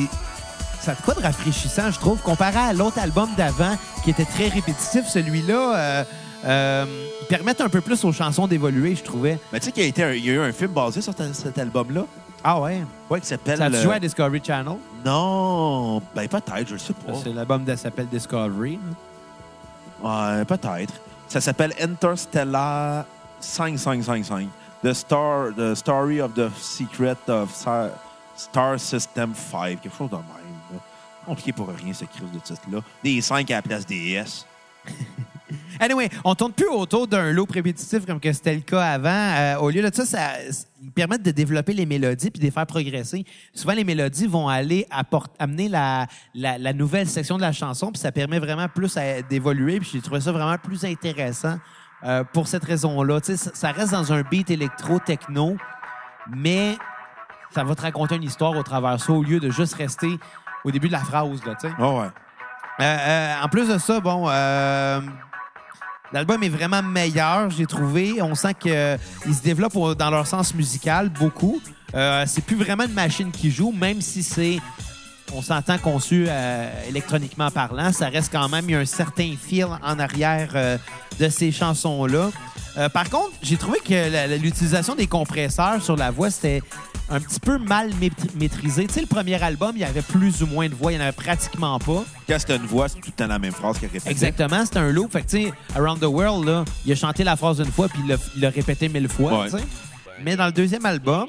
Ça 0.83 0.93
a 0.93 0.95
de 0.95 1.01
quoi 1.01 1.15
de 1.15 1.23
rafraîchissant, 1.23 1.91
je 1.91 1.99
trouve, 1.99 2.19
comparé 2.21 2.59
à 2.59 2.73
l'autre 2.75 2.99
album 2.99 3.31
d'avant, 3.37 3.77
qui 4.05 4.11
était 4.11 4.25
très 4.27 4.49
répétitif. 4.49 5.07
Celui-là, 5.09 5.77
euh, 5.77 6.05
euh, 6.45 6.85
il 7.23 7.27
permet 7.29 7.59
un 7.63 7.69
peu 7.71 7.81
plus 7.81 8.05
aux 8.05 8.13
chansons 8.13 8.47
d'évoluer, 8.47 8.95
je 8.95 9.03
trouvais. 9.05 9.39
Mais 9.55 9.61
tu 9.61 9.67
sais 9.67 9.73
qu'il 9.73 9.83
y, 9.85 9.87
a 9.87 9.89
été 9.89 10.05
un- 10.05 10.13
il 10.13 10.25
y 10.25 10.29
a 10.31 10.33
eu 10.35 10.41
un 10.41 10.53
film 10.53 10.73
basé 10.73 11.01
sur 11.01 11.15
ta- 11.15 11.33
cet 11.33 11.57
album-là? 11.59 12.03
Ah 12.43 12.61
ouais? 12.61 12.83
Ouais, 13.09 13.21
qui 13.21 13.27
s'appelle... 13.27 13.59
Ça 13.59 13.67
a 13.67 13.71
euh, 13.71 13.83
joué 13.83 13.95
à 13.95 14.01
Discovery 14.01 14.41
Channel? 14.45 14.77
Non, 15.05 16.01
ben 16.15 16.29
peut-être, 16.29 16.69
je 16.69 16.73
le 16.75 16.79
sais 16.79 16.93
pas. 16.93 17.13
C'est 17.23 17.33
l'album 17.33 17.65
qui 17.65 17.77
s'appelle 17.77 18.07
Discovery. 18.09 18.79
Ouais, 20.03 20.45
peut-être. 20.47 20.95
Ça 21.29 21.41
s'appelle 21.41 21.75
Interstellar 21.81 23.05
5555. 23.41 24.49
The, 24.83 24.93
Star, 24.95 25.53
the 25.55 25.75
Story 25.75 26.21
of 26.21 26.35
the 26.35 26.51
Secret 26.57 27.19
of 27.29 27.55
Star, 27.55 27.91
Star 28.37 28.81
System 28.81 29.35
5. 29.35 29.81
Quelque 29.83 29.97
chose 29.97 30.11
de 30.11 30.17
même. 30.17 30.25
là. 30.73 30.79
Compliqué 31.27 31.53
pour 31.53 31.69
rien, 31.69 31.93
ce 31.93 32.07
crise 32.07 32.33
de 32.33 32.39
titre-là. 32.39 32.81
Des 33.05 33.21
5 33.21 33.51
à 33.51 33.57
la 33.57 33.63
place 33.63 33.87
des 33.87 34.13
S. 34.13 34.47
Anyway, 35.81 36.09
on 36.25 36.35
tourne 36.35 36.53
plus 36.53 36.69
autour 36.69 37.07
d'un 37.07 37.33
lot 37.33 37.47
répétitif 37.51 38.05
comme 38.07 38.21
que 38.21 38.33
c'était 38.33 38.55
le 38.55 38.61
cas 38.61 38.83
avant. 38.83 39.09
Euh, 39.09 39.57
au 39.59 39.71
lieu 39.71 39.83
de 39.83 39.95
ça, 39.95 40.05
ça 40.05 40.33
ils 40.83 40.93
permettent 40.93 41.23
de 41.23 41.31
développer 41.31 41.73
les 41.73 41.85
mélodies 41.87 42.31
puis 42.31 42.41
de 42.41 42.45
les 42.45 42.51
faire 42.51 42.67
progresser. 42.67 43.25
Souvent, 43.55 43.75
les 43.75 43.85
mélodies 43.85 44.27
vont 44.27 44.49
aller 44.49 44.87
apport- 44.91 45.29
amener 45.39 45.69
la, 45.69 46.07
la, 46.35 46.57
la 46.59 46.73
nouvelle 46.73 47.07
section 47.07 47.37
de 47.37 47.43
la 47.43 47.53
chanson, 47.53 47.93
puis 47.93 48.01
ça 48.01 48.13
permet 48.13 48.39
vraiment 48.39 48.69
plus 48.69 48.97
d'évoluer. 49.29 49.79
Puis 49.81 49.91
j'ai 49.93 50.01
trouvé 50.01 50.21
ça 50.21 50.33
vraiment 50.33 50.57
plus 50.59 50.85
intéressant 50.85 51.59
euh, 52.05 52.25
pour 52.25 52.49
cette 52.49 52.65
raison-là. 52.65 53.21
Tu 53.21 53.37
sais, 53.37 53.51
ça, 53.53 53.73
reste 53.73 53.93
dans 53.93 54.13
un 54.13 54.23
beat 54.23 54.51
électro-techno, 54.51 55.57
mais 56.35 56.79
ça 57.51 57.63
va 57.63 57.75
te 57.75 57.83
raconter 57.83 58.17
une 58.17 58.23
histoire 58.23 58.57
au 58.57 58.63
travers 58.63 58.97
de 58.97 59.01
ça 59.01 59.13
au 59.13 59.23
lieu 59.23 59.39
de 59.41 59.51
juste 59.51 59.75
rester 59.75 60.19
au 60.65 60.71
début 60.71 60.87
de 60.89 60.93
la 60.93 61.01
phrase. 61.01 61.45
Là, 61.45 61.55
tu 61.61 61.69
sais. 61.69 61.75
Oh 61.79 62.01
ouais. 62.01 62.09
Euh, 62.81 63.35
en 63.43 63.49
plus 63.49 63.69
de 63.69 63.77
ça, 63.77 64.01
bon, 64.01 64.27
l'album 66.13 66.43
est 66.43 66.49
vraiment 66.49 66.83
meilleur, 66.83 67.51
j'ai 67.51 67.67
trouvé. 67.67 68.21
On 68.23 68.35
sent 68.35 68.55
qu'ils 68.55 69.35
se 69.35 69.43
développent 69.43 69.97
dans 69.97 70.11
leur 70.11 70.27
sens 70.27 70.55
musical 70.55 71.09
beaucoup. 71.09 71.61
Euh, 71.95 72.25
c'est 72.27 72.45
plus 72.45 72.57
vraiment 72.57 72.85
une 72.85 72.93
machine 72.93 73.31
qui 73.31 73.51
joue, 73.51 73.73
même 73.73 74.01
si 74.01 74.23
c'est, 74.23 74.59
on 75.35 75.43
s'entend 75.43 75.79
conçu 75.79 76.27
euh, 76.29 76.71
électroniquement 76.89 77.51
parlant, 77.51 77.93
ça 77.93 78.09
reste 78.09 78.31
quand 78.33 78.49
même, 78.49 78.69
un 78.71 78.85
certain 78.85 79.35
fil 79.41 79.67
en 79.83 79.99
arrière 79.99 80.51
euh, 80.55 80.79
de 81.19 81.29
ces 81.29 81.53
chansons-là. 81.53 82.31
Euh, 82.79 82.89
par 82.89 83.11
contre, 83.11 83.33
j'ai 83.43 83.57
trouvé 83.57 83.79
que 83.81 84.37
l'utilisation 84.39 84.95
des 84.95 85.07
compresseurs 85.07 85.83
sur 85.83 85.97
la 85.97 86.11
voix, 86.11 86.31
c'était 86.31 86.63
un 87.11 87.21
petit 87.21 87.41
peu 87.41 87.59
mal 87.59 87.91
maîtri- 88.01 88.31
maîtrisé. 88.37 88.87
Tu 88.87 88.95
sais, 88.95 89.01
le 89.01 89.07
premier 89.07 89.43
album, 89.43 89.73
il 89.75 89.81
y 89.81 89.85
avait 89.85 90.03
plus 90.03 90.43
ou 90.43 90.47
moins 90.47 90.69
de 90.69 90.75
voix, 90.75 90.93
il 90.93 90.97
n'y 90.99 91.01
en 91.03 91.07
avait 91.07 91.13
pratiquement 91.17 91.79
pas. 91.79 92.05
Quand 92.29 92.37
c'est 92.39 92.55
une 92.57 92.67
voix, 92.67 92.89
c'est 92.89 93.01
tout 93.01 93.09
le 93.09 93.13
temps 93.13 93.27
la 93.27 93.39
même 93.39 93.53
phrase 93.53 93.79
qu'elle 93.79 93.91
répète. 93.91 94.11
Exactement, 94.11 94.65
c'était 94.65 94.79
un 94.79 94.91
loop. 94.91 95.13
Fait 95.13 95.23
que, 95.23 95.29
tu 95.31 95.43
sais, 95.47 95.53
Around 95.77 96.01
the 96.01 96.05
World, 96.05 96.47
là, 96.47 96.65
il 96.87 96.93
a 96.93 96.95
chanté 96.95 97.25
la 97.25 97.37
phrase 97.37 97.59
une 97.61 97.73
fois, 97.73 97.89
puis 97.89 98.01
il 98.07 98.41
l'a- 98.41 98.51
répété 98.51 98.89
mille 98.89 99.09
fois, 99.09 99.43
Ouais. 99.43 99.61
Mais 100.23 100.37
dans 100.37 100.47
le 100.47 100.53
deuxième 100.53 100.85
album, 100.87 101.27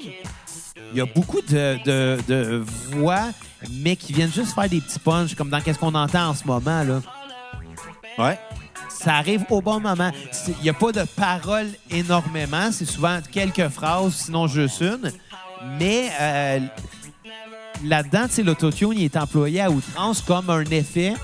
il 0.92 0.98
y 0.98 1.00
a 1.00 1.06
beaucoup 1.06 1.40
de, 1.40 1.78
de- 1.84 2.18
de 2.28 2.62
voix, 2.90 3.22
mais 3.70 3.96
qui 3.96 4.12
viennent 4.12 4.32
juste 4.32 4.54
faire 4.54 4.68
des 4.68 4.80
petits 4.80 4.98
punchs, 4.98 5.34
comme 5.34 5.48
dans 5.50 5.60
Qu'est-ce 5.60 5.78
qu'on 5.78 5.94
entend 5.94 6.28
en 6.28 6.34
ce 6.34 6.46
moment, 6.46 6.82
là. 6.84 7.00
Ouais. 8.18 8.38
Ça 8.90 9.14
arrive 9.16 9.44
au 9.50 9.60
bon 9.60 9.80
moment. 9.80 10.12
Il 10.48 10.62
n'y 10.62 10.68
a 10.70 10.74
pas 10.74 10.92
de 10.92 11.02
paroles 11.16 11.70
énormément. 11.90 12.70
C'est 12.70 12.84
souvent 12.84 13.18
quelques 13.32 13.68
phrases, 13.68 14.12
sinon 14.14 14.46
juste 14.46 14.80
une. 14.80 15.10
Mais 15.78 16.10
euh, 16.20 16.60
là-dedans, 17.84 18.26
l'autotune, 18.44 18.92
il 18.94 19.04
est 19.04 19.16
employé 19.16 19.60
à 19.60 19.70
outrance 19.70 20.20
comme 20.20 20.50
un 20.50 20.64
effet. 20.64 21.14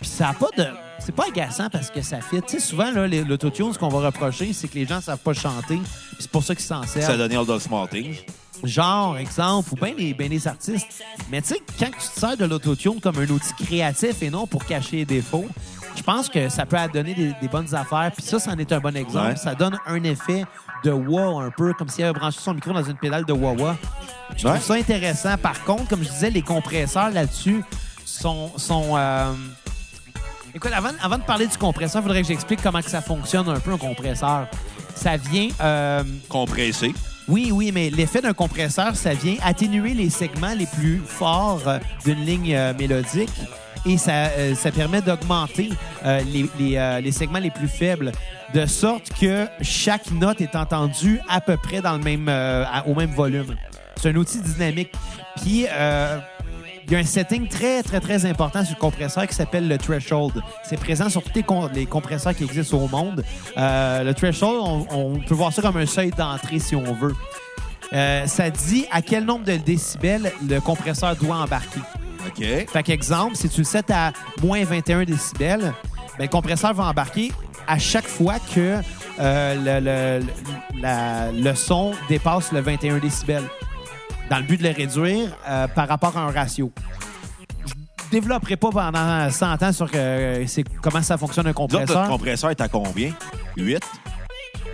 Puis 0.00 0.10
ça 0.10 0.28
n'a 0.28 0.34
pas 0.34 0.48
de... 0.56 0.66
C'est 1.04 1.14
pas 1.14 1.24
agaçant 1.26 1.68
parce 1.68 1.90
que 1.90 2.00
ça 2.00 2.20
fit. 2.20 2.40
Tu 2.42 2.52
sais, 2.52 2.60
souvent, 2.60 2.90
l'autotune, 2.92 3.72
ce 3.72 3.78
qu'on 3.78 3.88
va 3.88 4.06
reprocher, 4.06 4.52
c'est 4.52 4.68
que 4.68 4.76
les 4.76 4.86
gens 4.86 4.96
ne 4.96 5.00
savent 5.00 5.18
pas 5.18 5.32
chanter. 5.32 5.74
Puis 5.76 6.16
c'est 6.20 6.30
pour 6.30 6.44
ça 6.44 6.54
qu'ils 6.54 6.64
s'en 6.64 6.84
servent. 6.84 7.06
Ça 7.06 7.14
a 7.14 7.16
donné 7.16 7.34
All 7.36 7.44
Those 7.44 7.62
Small 7.62 7.88
Things. 7.88 8.18
Genre, 8.62 9.18
exemple, 9.18 9.70
ou 9.72 9.74
bien 9.74 9.94
les, 9.98 10.14
ben 10.14 10.30
les 10.30 10.46
artistes. 10.46 11.02
Mais 11.28 11.42
tu 11.42 11.48
sais, 11.48 11.60
quand 11.76 11.86
tu 11.86 12.08
te 12.14 12.20
sers 12.20 12.36
de 12.36 12.44
l'autotune 12.44 13.00
comme 13.00 13.18
un 13.18 13.28
outil 13.28 13.52
créatif 13.64 14.22
et 14.22 14.30
non 14.30 14.46
pour 14.46 14.64
cacher 14.64 14.98
les 14.98 15.04
défauts, 15.04 15.48
je 15.96 16.02
pense 16.02 16.28
que 16.28 16.48
ça 16.48 16.66
peut 16.66 16.76
donner 16.92 17.14
des, 17.14 17.32
des 17.40 17.48
bonnes 17.48 17.74
affaires. 17.74 18.12
Puis 18.16 18.24
ça, 18.24 18.38
c'en 18.38 18.56
est 18.56 18.70
un 18.70 18.78
bon 18.78 18.96
exemple. 18.96 19.30
Ouais. 19.30 19.36
Ça 19.36 19.56
donne 19.56 19.76
un 19.86 20.04
effet 20.04 20.44
de 20.84 20.90
wah 20.90 21.42
un 21.44 21.50
peu, 21.50 21.72
comme 21.74 21.88
s'il 21.88 22.04
avait 22.04 22.18
branché 22.18 22.38
son 22.40 22.54
micro 22.54 22.72
dans 22.72 22.82
une 22.82 22.96
pédale 22.96 23.24
de 23.24 23.32
wah-wah. 23.32 23.76
Je 24.36 24.42
trouve 24.44 24.52
Ouais. 24.52 24.60
ça 24.60 24.74
intéressant. 24.74 25.36
Par 25.38 25.62
contre, 25.64 25.88
comme 25.88 26.02
je 26.02 26.08
disais, 26.08 26.30
les 26.30 26.42
compresseurs 26.42 27.10
là-dessus 27.10 27.62
sont... 28.04 28.50
sont 28.56 28.96
euh, 28.96 29.32
Écoute, 30.54 30.72
avant, 30.74 30.90
avant 31.02 31.16
de 31.18 31.22
parler 31.22 31.46
du 31.46 31.56
compresseur, 31.56 32.02
il 32.02 32.04
faudrait 32.04 32.22
que 32.22 32.28
j'explique 32.28 32.60
comment 32.62 32.82
que 32.82 32.90
ça 32.90 33.00
fonctionne 33.00 33.48
un 33.48 33.58
peu, 33.60 33.72
un 33.72 33.78
compresseur. 33.78 34.46
Ça 34.94 35.16
vient... 35.16 35.48
euh, 35.62 36.02
Compressé. 36.28 36.92
oui, 37.26 37.50
oui, 37.52 37.70
mais 37.72 37.88
l'effet 37.88 38.20
d'un 38.20 38.34
compresseur, 38.34 38.94
ça 38.94 39.14
vient 39.14 39.36
atténuer 39.42 39.94
les 39.94 40.10
segments 40.10 40.52
les 40.54 40.66
plus 40.66 41.00
forts 41.06 41.62
euh, 41.66 41.78
d'une 42.04 42.24
ligne 42.24 42.54
euh, 42.54 42.74
mélodique 42.78 43.30
et 43.84 43.98
ça, 43.98 44.12
euh, 44.12 44.54
ça 44.54 44.70
permet 44.70 45.02
d'augmenter 45.02 45.70
euh, 46.04 46.20
euh, 46.60 47.00
les 47.00 47.12
segments 47.12 47.38
les 47.38 47.50
plus 47.50 47.68
faibles, 47.68 48.12
de 48.54 48.66
sorte 48.66 49.10
que 49.20 49.46
chaque 49.60 50.10
note 50.12 50.40
est 50.40 50.54
entendue 50.54 51.20
à 51.28 51.40
peu 51.40 51.56
près 51.56 51.80
dans 51.80 51.96
le 51.96 52.02
même, 52.02 52.30
au 52.86 52.94
même 52.94 53.10
volume. 53.10 53.56
C'est 53.96 54.10
un 54.10 54.16
outil 54.16 54.40
dynamique. 54.40 54.92
Puis, 55.36 55.66
il 56.86 56.92
y 56.92 56.96
a 56.96 56.98
un 56.98 57.04
setting 57.04 57.48
très, 57.48 57.82
très, 57.82 58.00
très 58.00 58.26
important 58.26 58.62
sur 58.64 58.74
le 58.76 58.80
compresseur 58.80 59.26
qui 59.26 59.34
s'appelle 59.34 59.68
le 59.68 59.78
threshold. 59.78 60.34
C'est 60.64 60.78
présent 60.78 61.08
sur 61.08 61.22
tous 61.22 61.32
les, 61.34 61.42
com- 61.42 61.70
les 61.72 61.86
compresseurs 61.86 62.34
qui 62.34 62.44
existent 62.44 62.76
au 62.76 62.88
monde. 62.88 63.24
Le 63.56 64.12
threshold, 64.12 64.86
on, 64.90 65.18
peut 65.18 65.34
voir 65.34 65.52
ça 65.52 65.62
comme 65.62 65.78
un 65.78 65.86
seuil 65.86 66.10
d'entrée 66.10 66.58
si 66.58 66.76
on 66.76 66.92
veut. 66.92 67.14
Ça 68.26 68.50
dit 68.50 68.84
à 68.90 69.00
quel 69.00 69.24
nombre 69.24 69.46
de 69.46 69.56
décibels 69.56 70.30
le 70.46 70.60
compresseur 70.60 71.16
doit 71.16 71.36
embarquer. 71.36 71.80
OK. 72.26 72.44
Fait 72.68 72.82
qu'exemple, 72.82 73.36
si 73.36 73.48
tu 73.48 73.60
le 73.60 73.64
sets 73.64 73.92
à 73.92 74.12
moins 74.42 74.64
21 74.64 75.04
décibels, 75.04 75.72
ben, 76.18 76.24
le 76.24 76.28
compresseur 76.28 76.74
va 76.74 76.84
embarquer 76.84 77.32
à 77.66 77.78
chaque 77.78 78.06
fois 78.06 78.34
que 78.54 78.78
euh, 79.20 79.54
le, 79.54 80.20
le- 80.20 80.26
le- 80.26 80.80
la- 80.82 81.32
le 81.32 81.54
son 81.54 81.92
dépasse 82.08 82.52
le 82.52 82.60
21 82.60 82.98
décibels, 82.98 83.44
dans 84.30 84.38
le 84.38 84.42
but 84.44 84.58
de 84.60 84.68
le 84.68 84.74
réduire 84.74 85.28
euh, 85.48 85.66
par 85.68 85.88
rapport 85.88 86.16
à 86.16 86.22
un 86.22 86.30
ratio. 86.30 86.72
Je 87.66 87.72
développerai 88.10 88.56
pas 88.56 88.70
pendant 88.70 89.30
100 89.30 89.62
ans 89.62 89.72
sur 89.72 89.88
euh, 89.94 90.44
comment 90.82 91.02
ça 91.02 91.16
fonctionne 91.16 91.46
un 91.46 91.52
compresseur. 91.52 91.86
notre 91.98 92.08
compresseur 92.10 92.50
est 92.50 92.60
à 92.60 92.68
combien? 92.68 93.12
8? 93.56 93.80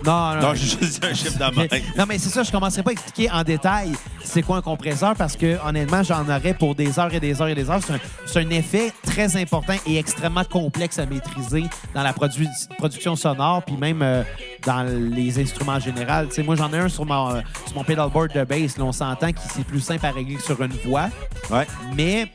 Non, 0.05 0.35
non, 0.35 0.41
Non, 0.41 0.55
j'ai 0.55 0.67
juste 0.79 1.01
dit 1.01 1.07
un 1.07 1.15
chiffre 1.15 1.67
tête. 1.69 1.83
non, 1.97 2.05
mais 2.09 2.19
c'est 2.19 2.31
ça, 2.31 2.43
je 2.43 2.51
commencerai 2.51 2.83
pas 2.83 2.91
à 2.91 2.93
expliquer 2.93 3.31
en 3.31 3.43
détail 3.43 3.93
c'est 4.29 4.43
quoi 4.43 4.59
un 4.59 4.63
compresseur 4.63 5.15
parce 5.17 5.37
que, 5.37 5.57
honnêtement, 5.67 6.03
j'en 6.03 6.25
aurais 6.29 6.55
pour 6.55 6.75
des 6.75 6.99
heures 6.99 7.13
et 7.13 7.21
des 7.21 7.41
heures 7.41 7.49
et 7.49 7.55
des 7.55 7.71
heures. 7.71 7.81
C'est 8.27 8.41
un, 8.41 8.51
effet 8.51 8.93
très 9.03 9.37
important 9.37 9.75
et 9.87 9.99
extrêmement 9.99 10.45
complexe 10.45 10.99
à 10.99 11.07
maîtriser 11.07 11.65
dans 11.95 12.03
la 12.03 12.13
produ- 12.13 12.69
production 12.77 13.17
sonore, 13.17 13.63
puis 13.65 13.77
même 13.77 14.03
euh, 14.03 14.23
dans 14.67 14.83
les 14.83 15.41
instruments 15.41 15.73
en 15.73 15.81
général. 15.81 16.29
Moi, 16.45 16.57
j'en 16.57 16.73
ai 16.73 16.79
un 16.79 16.89
sur 16.89 17.07
mon, 17.07 17.31
euh, 17.31 17.41
sur 17.67 17.77
mon 17.77 17.85
pedalboard 17.85 18.33
de 18.35 18.45
bass. 18.45 18.77
Là, 18.77 18.85
on 18.85 18.93
s'entend 18.93 19.33
que 19.33 19.41
c'est 19.55 19.65
plus 19.65 19.81
simple 19.81 20.05
à 20.05 20.11
régler 20.11 20.37
que 20.37 20.43
sur 20.43 20.61
une 20.63 20.73
voix. 20.85 21.09
Ouais. 21.51 21.67
Mais 21.95 22.31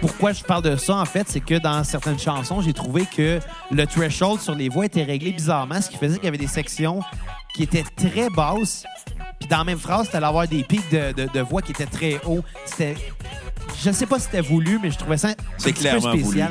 pourquoi 0.00 0.32
je 0.32 0.42
parle 0.44 0.62
de 0.62 0.76
ça, 0.76 0.94
en 0.96 1.04
fait, 1.04 1.26
c'est 1.28 1.40
que 1.40 1.56
dans 1.58 1.82
certaines 1.84 2.18
chansons, 2.18 2.60
j'ai 2.60 2.72
trouvé 2.72 3.04
que 3.06 3.40
le 3.70 3.86
threshold 3.86 4.40
sur 4.40 4.54
les 4.54 4.68
voix 4.68 4.86
était 4.86 5.02
réglé 5.02 5.32
bizarrement, 5.32 5.80
ce 5.80 5.90
qui 5.90 5.96
faisait 5.96 6.16
qu'il 6.16 6.24
y 6.24 6.28
avait 6.28 6.38
des 6.38 6.46
sections 6.46 7.00
qui 7.54 7.64
étaient 7.64 7.84
très 7.96 8.28
basses. 8.30 8.84
Puis 9.40 9.48
dans 9.48 9.58
la 9.58 9.64
même 9.64 9.78
phrase, 9.78 10.08
t'allais 10.10 10.26
avoir 10.26 10.46
des 10.48 10.62
pics 10.64 10.90
de, 10.90 11.12
de- 11.12 11.28
de 11.32 11.40
voix 11.40 11.62
qui 11.62 11.72
étaient 11.72 11.86
très 11.86 12.20
hauts. 12.26 12.44
C'était. 12.64 12.96
Je 13.84 13.90
sais 13.90 14.06
pas 14.06 14.18
si 14.18 14.24
c'était 14.26 14.40
voulu, 14.40 14.78
mais 14.82 14.90
je 14.90 14.98
trouvais 14.98 15.16
ça 15.18 15.28
un 15.28 15.34
petit 15.58 15.72
peu 15.72 16.00
spécial. 16.00 16.16
voulu. 16.16 16.42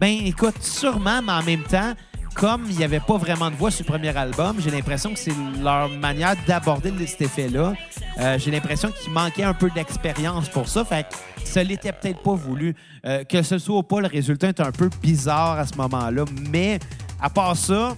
Ben 0.00 0.18
écoute, 0.24 0.62
sûrement, 0.62 1.20
mais 1.22 1.32
en 1.32 1.42
même 1.42 1.62
temps, 1.62 1.92
comme 2.34 2.64
il 2.68 2.76
n'y 2.76 2.84
avait 2.84 3.00
pas 3.00 3.16
vraiment 3.16 3.50
de 3.50 3.56
voix 3.56 3.70
sur 3.70 3.84
le 3.84 3.90
premier 3.90 4.16
album, 4.16 4.56
j'ai 4.58 4.70
l'impression 4.70 5.12
que 5.12 5.18
c'est 5.18 5.32
leur 5.62 5.88
manière 5.88 6.34
d'aborder 6.46 6.92
cet 7.06 7.22
effet-là. 7.22 7.74
Euh, 8.18 8.38
j'ai 8.38 8.50
l'impression 8.50 8.90
qu'il 8.90 9.12
manquait 9.12 9.44
un 9.44 9.54
peu 9.54 9.70
d'expérience 9.70 10.48
pour 10.48 10.68
ça. 10.68 10.84
Fait 10.84 11.04
que 11.04 11.14
ça 11.46 11.62
l'était 11.62 11.92
peut-être 11.92 12.22
pas 12.22 12.34
voulu. 12.34 12.74
Euh, 13.06 13.24
que 13.24 13.42
ce 13.42 13.58
soit 13.58 13.78
ou 13.78 13.82
pas, 13.82 14.00
le 14.00 14.08
résultat 14.08 14.48
est 14.48 14.60
un 14.60 14.72
peu 14.72 14.90
bizarre 15.02 15.58
à 15.58 15.66
ce 15.66 15.74
moment-là. 15.76 16.24
Mais 16.50 16.78
à 17.20 17.30
part 17.30 17.56
ça, 17.56 17.96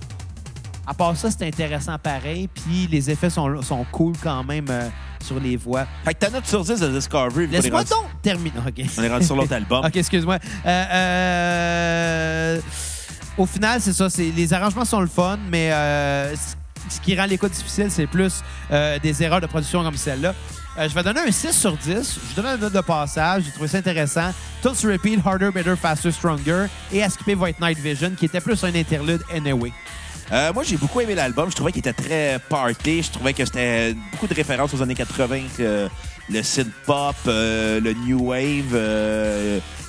à 0.87 0.94
part 0.94 1.16
ça, 1.16 1.31
c'est 1.31 1.46
intéressant 1.46 1.99
pareil. 1.99 2.49
Puis 2.49 2.88
les 2.90 3.11
effets 3.11 3.31
sont, 3.31 3.62
sont 3.62 3.85
cool 3.90 4.14
quand 4.22 4.44
même 4.44 4.66
euh, 4.70 4.88
sur 5.22 5.40
les 5.40 5.57
voix. 5.57 5.87
Fait 6.05 6.14
que 6.14 6.18
ta 6.20 6.31
note 6.31 6.46
sur 6.46 6.62
10 6.62 6.79
de 6.81 6.88
Discovery, 6.88 7.46
Laisse-moi 7.49 7.79
rendu- 7.81 7.90
donc 7.90 8.22
terminer. 8.22 8.59
OK. 8.66 8.85
on 8.99 9.03
est 9.03 9.09
rendu 9.09 9.25
sur 9.27 9.37
l'autre 9.37 9.53
album. 9.55 9.85
OK, 9.87 9.96
excuse-moi. 9.96 10.38
Euh, 10.66 12.61
au 13.38 13.46
final, 13.46 13.81
c'est 13.81 13.92
ça. 13.92 14.09
Les 14.18 14.53
arrangements 14.53 14.85
sont 14.85 15.01
le 15.01 15.07
fun, 15.07 15.38
mais 15.51 15.70
euh, 15.72 16.35
ce 16.88 17.01
qui 17.01 17.18
rend 17.18 17.27
l'écoute 17.27 17.53
difficile, 17.53 17.90
c'est 17.90 18.07
plus 18.07 18.42
euh, 18.70 18.99
des 18.99 19.22
erreurs 19.22 19.40
de 19.40 19.46
production 19.46 19.83
comme 19.83 19.96
celle-là. 19.96 20.35
Euh, 20.79 20.88
je 20.88 20.94
vais 20.94 21.03
donner 21.03 21.20
un 21.20 21.31
6 21.31 21.53
sur 21.53 21.77
10. 21.77 22.18
Je 22.31 22.37
donne 22.40 22.55
une 22.55 22.61
note 22.61 22.72
de 22.72 22.81
passage. 22.81 23.44
J'ai 23.44 23.51
trouvé 23.53 23.68
ça 23.68 23.79
intéressant. 23.79 24.31
Tout 24.62 24.75
sur 24.75 24.90
repeat, 24.90 25.20
Harder, 25.25 25.51
Better, 25.51 25.75
Faster, 25.77 26.11
Stronger. 26.11 26.66
Et 26.92 27.03
à 27.03 27.09
skipper 27.09 27.35
White 27.35 27.61
Night 27.61 27.79
Vision, 27.79 28.11
qui 28.11 28.27
était 28.27 28.40
plus 28.40 28.62
un 28.64 28.75
interlude 28.75 29.22
anyway. 29.35 29.72
Moi, 30.31 30.64
j'ai 30.64 30.77
beaucoup 30.77 31.01
aimé 31.01 31.14
l'album. 31.14 31.49
Je 31.51 31.55
trouvais 31.55 31.72
qu'il 31.72 31.79
était 31.81 31.92
très 31.92 32.38
party. 32.49 33.03
Je 33.03 33.11
trouvais 33.11 33.33
que 33.33 33.44
c'était 33.44 33.94
beaucoup 34.12 34.27
de 34.27 34.35
références 34.35 34.75
aux 34.75 34.83
années 34.83 34.94
80. 34.94 35.40
euh, 35.61 35.88
le 36.29 36.42
synth 36.42 36.72
pop, 36.85 37.14
le 37.27 37.92
new 38.05 38.31
wave 38.31 38.75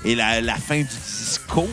et 0.05 0.15
la, 0.15 0.39
la 0.39 0.55
fin 0.55 0.77
du 0.77 0.83
disco. 0.85 1.67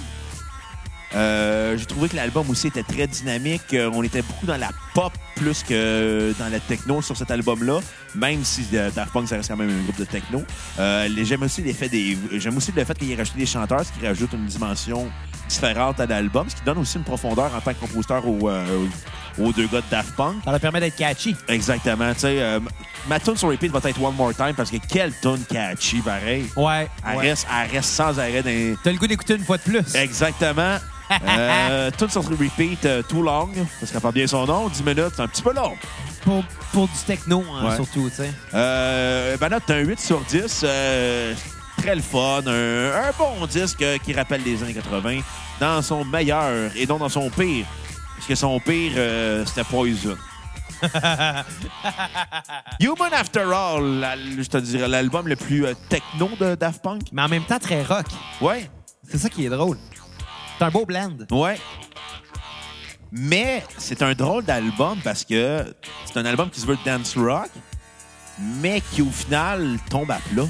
Euh, 1.14 1.76
j'ai 1.78 1.86
trouvé 1.86 2.08
que 2.08 2.16
l'album 2.16 2.48
aussi 2.50 2.66
était 2.66 2.82
très 2.82 3.06
dynamique. 3.06 3.72
Euh, 3.72 3.90
on 3.92 4.02
était 4.02 4.22
beaucoup 4.22 4.46
dans 4.46 4.56
la 4.56 4.70
pop 4.94 5.12
plus 5.36 5.62
que 5.62 6.34
dans 6.38 6.48
la 6.48 6.60
techno 6.60 7.02
sur 7.02 7.16
cet 7.16 7.30
album-là, 7.30 7.80
même 8.14 8.44
si 8.44 8.66
euh, 8.74 8.90
Daft 8.90 9.12
Punk, 9.12 9.28
ça 9.28 9.36
reste 9.36 9.48
quand 9.48 9.56
même 9.56 9.70
un 9.70 9.82
groupe 9.82 9.98
de 9.98 10.04
techno. 10.04 10.42
J'aime 10.76 11.42
aussi 11.42 11.62
l'effet 11.62 11.88
des, 11.88 12.16
j'aime 12.32 12.56
aussi 12.56 12.72
le 12.72 12.84
fait 12.84 12.98
qu'il 12.98 13.10
ait 13.12 13.16
rajouté 13.16 13.38
des 13.38 13.46
chanteurs, 13.46 13.84
ce 13.84 13.92
qui 13.92 14.06
rajoute 14.06 14.32
une 14.32 14.46
dimension 14.46 15.08
différente 15.48 16.00
à 16.00 16.06
l'album, 16.06 16.48
ce 16.48 16.56
qui 16.56 16.62
donne 16.64 16.78
aussi 16.78 16.96
une 16.98 17.04
profondeur 17.04 17.54
en 17.54 17.60
tant 17.60 17.74
que 17.74 17.80
compositeur 17.80 18.26
aux, 18.26 18.50
aux 19.38 19.52
deux 19.52 19.66
gars 19.66 19.80
de 19.80 19.90
Daft 19.90 20.14
Punk. 20.16 20.36
Ça 20.44 20.50
leur 20.50 20.60
permet 20.60 20.80
d'être 20.80 20.96
catchy. 20.96 21.36
Exactement. 21.48 22.12
Tu 22.14 22.20
sais, 22.20 22.58
ma 23.08 23.20
tune 23.20 23.36
sur 23.36 23.50
repeat 23.50 23.70
va 23.70 23.80
être 23.88 24.02
One 24.02 24.14
More 24.14 24.34
Time 24.34 24.54
parce 24.56 24.70
que 24.70 24.78
quelle 24.88 25.12
tune 25.20 25.44
catchy, 25.48 25.98
pareil. 25.98 26.46
Ouais. 26.56 26.88
Elle, 27.06 27.16
ouais. 27.16 27.30
reste, 27.30 27.46
elle 27.52 27.70
reste 27.70 27.90
sans 27.90 28.18
arrêt 28.18 28.42
dans... 28.42 28.76
T'as 28.82 28.92
le 28.92 28.98
goût 28.98 29.06
d'écouter 29.06 29.34
une 29.34 29.44
fois 29.44 29.58
de 29.58 29.62
plus. 29.62 29.94
Exactement. 29.94 30.78
Euh, 31.28 31.90
tune 31.96 32.08
sur 32.08 32.22
repeat, 32.28 32.84
euh, 32.84 33.02
Too 33.02 33.22
Long, 33.22 33.50
parce 33.80 33.92
qu'elle 33.92 34.00
parle 34.00 34.14
bien 34.14 34.26
son 34.26 34.46
nom, 34.46 34.68
10 34.68 34.82
minutes, 34.82 35.12
c'est 35.16 35.22
un 35.22 35.28
petit 35.28 35.42
peu 35.42 35.52
long. 35.54 35.72
Pour, 36.24 36.42
pour 36.72 36.86
du 36.88 36.94
techno, 37.06 37.44
hein, 37.52 37.68
Ouais. 37.68 37.76
surtout, 37.76 38.08
tu 38.08 38.16
sais. 38.16 38.32
Euh, 38.54 39.36
ben 39.36 39.48
là, 39.50 39.60
t'as 39.64 39.74
un 39.74 39.80
8 39.80 40.00
sur 40.00 40.20
10. 40.20 40.62
euh, 40.64 41.34
très 41.76 41.94
le 41.94 42.00
fun. 42.02 42.40
Un, 42.46 42.92
un 42.92 43.12
bon 43.18 43.46
disque 43.46 43.82
euh, 43.82 43.98
qui 43.98 44.14
rappelle 44.14 44.42
les 44.42 44.62
années 44.62 44.72
80 44.74 45.20
dans 45.60 45.82
son 45.82 46.04
meilleur 46.04 46.70
et 46.76 46.86
non 46.86 46.96
dans 46.98 47.08
son 47.10 47.28
pire. 47.30 47.66
Parce 48.16 48.26
que 48.26 48.34
son 48.34 48.58
pire, 48.60 48.92
euh, 48.96 49.44
c'était 49.44 49.64
Poison. 49.64 50.16
Human 52.80 53.12
After 53.12 53.40
All, 53.52 54.00
la- 54.00 54.16
je 54.16 54.48
te 54.48 54.56
dirais 54.58 54.88
l'album 54.88 55.28
le 55.28 55.36
plus 55.36 55.66
euh, 55.66 55.74
techno 55.88 56.28
de 56.40 56.54
Daft 56.54 56.82
Punk. 56.82 57.02
Mais 57.12 57.22
en 57.22 57.28
même 57.28 57.44
temps, 57.44 57.58
très 57.58 57.82
rock. 57.82 58.06
Ouais, 58.40 58.68
C'est 59.08 59.18
ça 59.18 59.28
qui 59.28 59.44
est 59.46 59.50
drôle. 59.50 59.78
C'est 60.58 60.64
un 60.64 60.70
beau 60.70 60.84
blend. 60.86 61.16
ouais. 61.30 61.58
Mais 63.16 63.62
c'est 63.78 64.02
un 64.02 64.12
drôle 64.14 64.44
d'album 64.44 64.98
parce 65.04 65.24
que 65.24 65.64
c'est 66.04 66.18
un 66.18 66.24
album 66.24 66.50
qui 66.50 66.60
se 66.60 66.66
veut 66.66 66.76
dance 66.84 67.16
rock, 67.16 67.48
mais 68.40 68.80
qui 68.92 69.02
au 69.02 69.10
final 69.10 69.78
tombe 69.88 70.10
à 70.10 70.18
plat. 70.32 70.46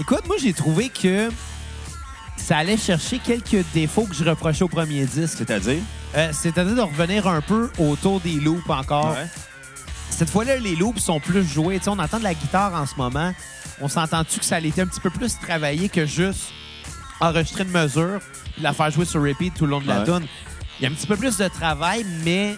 Écoute, 0.00 0.26
moi, 0.26 0.36
j'ai 0.40 0.52
trouvé 0.52 0.88
que 0.88 1.30
ça 2.36 2.58
allait 2.58 2.76
chercher 2.76 3.18
quelques 3.20 3.64
défauts 3.72 4.04
que 4.04 4.14
je 4.14 4.24
reprochais 4.24 4.64
au 4.64 4.68
premier 4.68 5.04
disque. 5.06 5.38
C'est-à-dire? 5.38 5.80
Euh, 6.16 6.30
C'est-à-dire 6.32 6.74
de 6.74 6.80
revenir 6.80 7.28
un 7.28 7.40
peu 7.40 7.70
autour 7.78 8.20
des 8.20 8.34
loops 8.34 8.68
encore. 8.68 9.12
Ouais. 9.12 9.26
Cette 10.10 10.30
fois-là, 10.30 10.56
les 10.56 10.74
loops 10.74 10.98
sont 11.00 11.20
plus 11.20 11.44
joués. 11.46 11.78
Tu 11.78 11.84
sais, 11.84 11.90
on 11.90 11.98
entend 12.00 12.18
de 12.18 12.24
la 12.24 12.34
guitare 12.34 12.74
en 12.74 12.86
ce 12.86 12.96
moment. 12.96 13.32
On 13.80 13.86
s'entend-tu 13.88 14.40
que 14.40 14.44
ça 14.44 14.56
allait 14.56 14.70
été 14.70 14.80
un 14.80 14.86
petit 14.86 15.00
peu 15.00 15.10
plus 15.10 15.38
travaillé 15.38 15.88
que 15.88 16.04
juste 16.04 16.50
enregistrer 17.20 17.64
une 17.64 17.70
mesure 17.70 18.20
la 18.60 18.72
faire 18.72 18.90
jouer 18.90 19.04
sur 19.04 19.22
repeat 19.22 19.54
tout 19.54 19.64
le 19.66 19.70
long 19.72 19.80
de 19.80 19.86
la 19.88 20.00
Ouais. 20.00 20.04
tune. 20.04 20.26
Il 20.78 20.82
y 20.82 20.86
a 20.86 20.90
un 20.90 20.92
petit 20.94 21.06
peu 21.06 21.16
plus 21.16 21.36
de 21.36 21.48
travail, 21.48 22.04
mais 22.24 22.56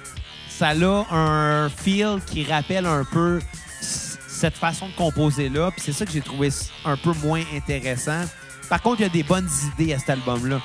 ça 0.48 0.68
a 0.68 1.14
un 1.14 1.68
feel 1.68 2.18
qui 2.26 2.44
rappelle 2.44 2.86
un 2.86 3.04
peu 3.04 3.40
cette 3.82 4.56
façon 4.56 4.88
de 4.88 4.92
composer-là. 4.94 5.70
Puis 5.72 5.82
c'est 5.84 5.92
ça 5.92 6.06
que 6.06 6.12
j'ai 6.12 6.20
trouvé 6.22 6.48
un 6.84 6.96
peu 6.96 7.12
moins 7.22 7.42
intéressant. 7.54 8.24
Par 8.68 8.80
contre, 8.80 9.00
il 9.00 9.02
y 9.02 9.06
a 9.06 9.10
des 9.10 9.22
bonnes 9.22 9.48
idées 9.74 9.92
à 9.94 9.98
cet 9.98 10.10
album-là. 10.10 10.60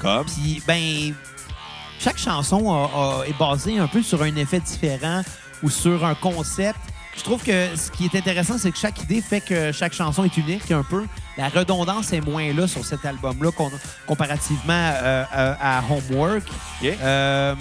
Comme? 0.00 0.26
Puis, 0.26 0.62
ben, 0.66 1.14
chaque 1.98 2.18
chanson 2.18 2.72
a- 2.72 3.22
a- 3.22 3.26
est 3.26 3.38
basée 3.38 3.78
un 3.78 3.86
peu 3.88 4.02
sur 4.02 4.22
un 4.22 4.36
effet 4.36 4.60
différent 4.60 5.22
ou 5.62 5.70
sur 5.70 6.04
un 6.04 6.14
concept. 6.14 6.78
Je 7.16 7.22
trouve 7.22 7.42
que 7.42 7.74
ce 7.74 7.90
qui 7.90 8.04
est 8.04 8.14
intéressant, 8.14 8.58
c'est 8.58 8.70
que 8.70 8.78
chaque 8.78 9.02
idée 9.02 9.22
fait 9.22 9.40
que 9.40 9.72
chaque 9.72 9.94
chanson 9.94 10.24
est 10.24 10.36
unique 10.36 10.70
un 10.70 10.82
peu. 10.82 11.04
La 11.38 11.48
redondance 11.48 12.12
est 12.12 12.20
moins 12.22 12.52
là 12.54 12.66
sur 12.66 12.84
cet 12.84 13.04
album-là 13.04 13.50
qu'on- 13.52 13.70
comparativement 14.06 14.72
euh, 14.94 15.24
euh, 15.36 15.54
à 15.60 15.82
Homework. 15.90 16.42
Euh, 16.84 17.54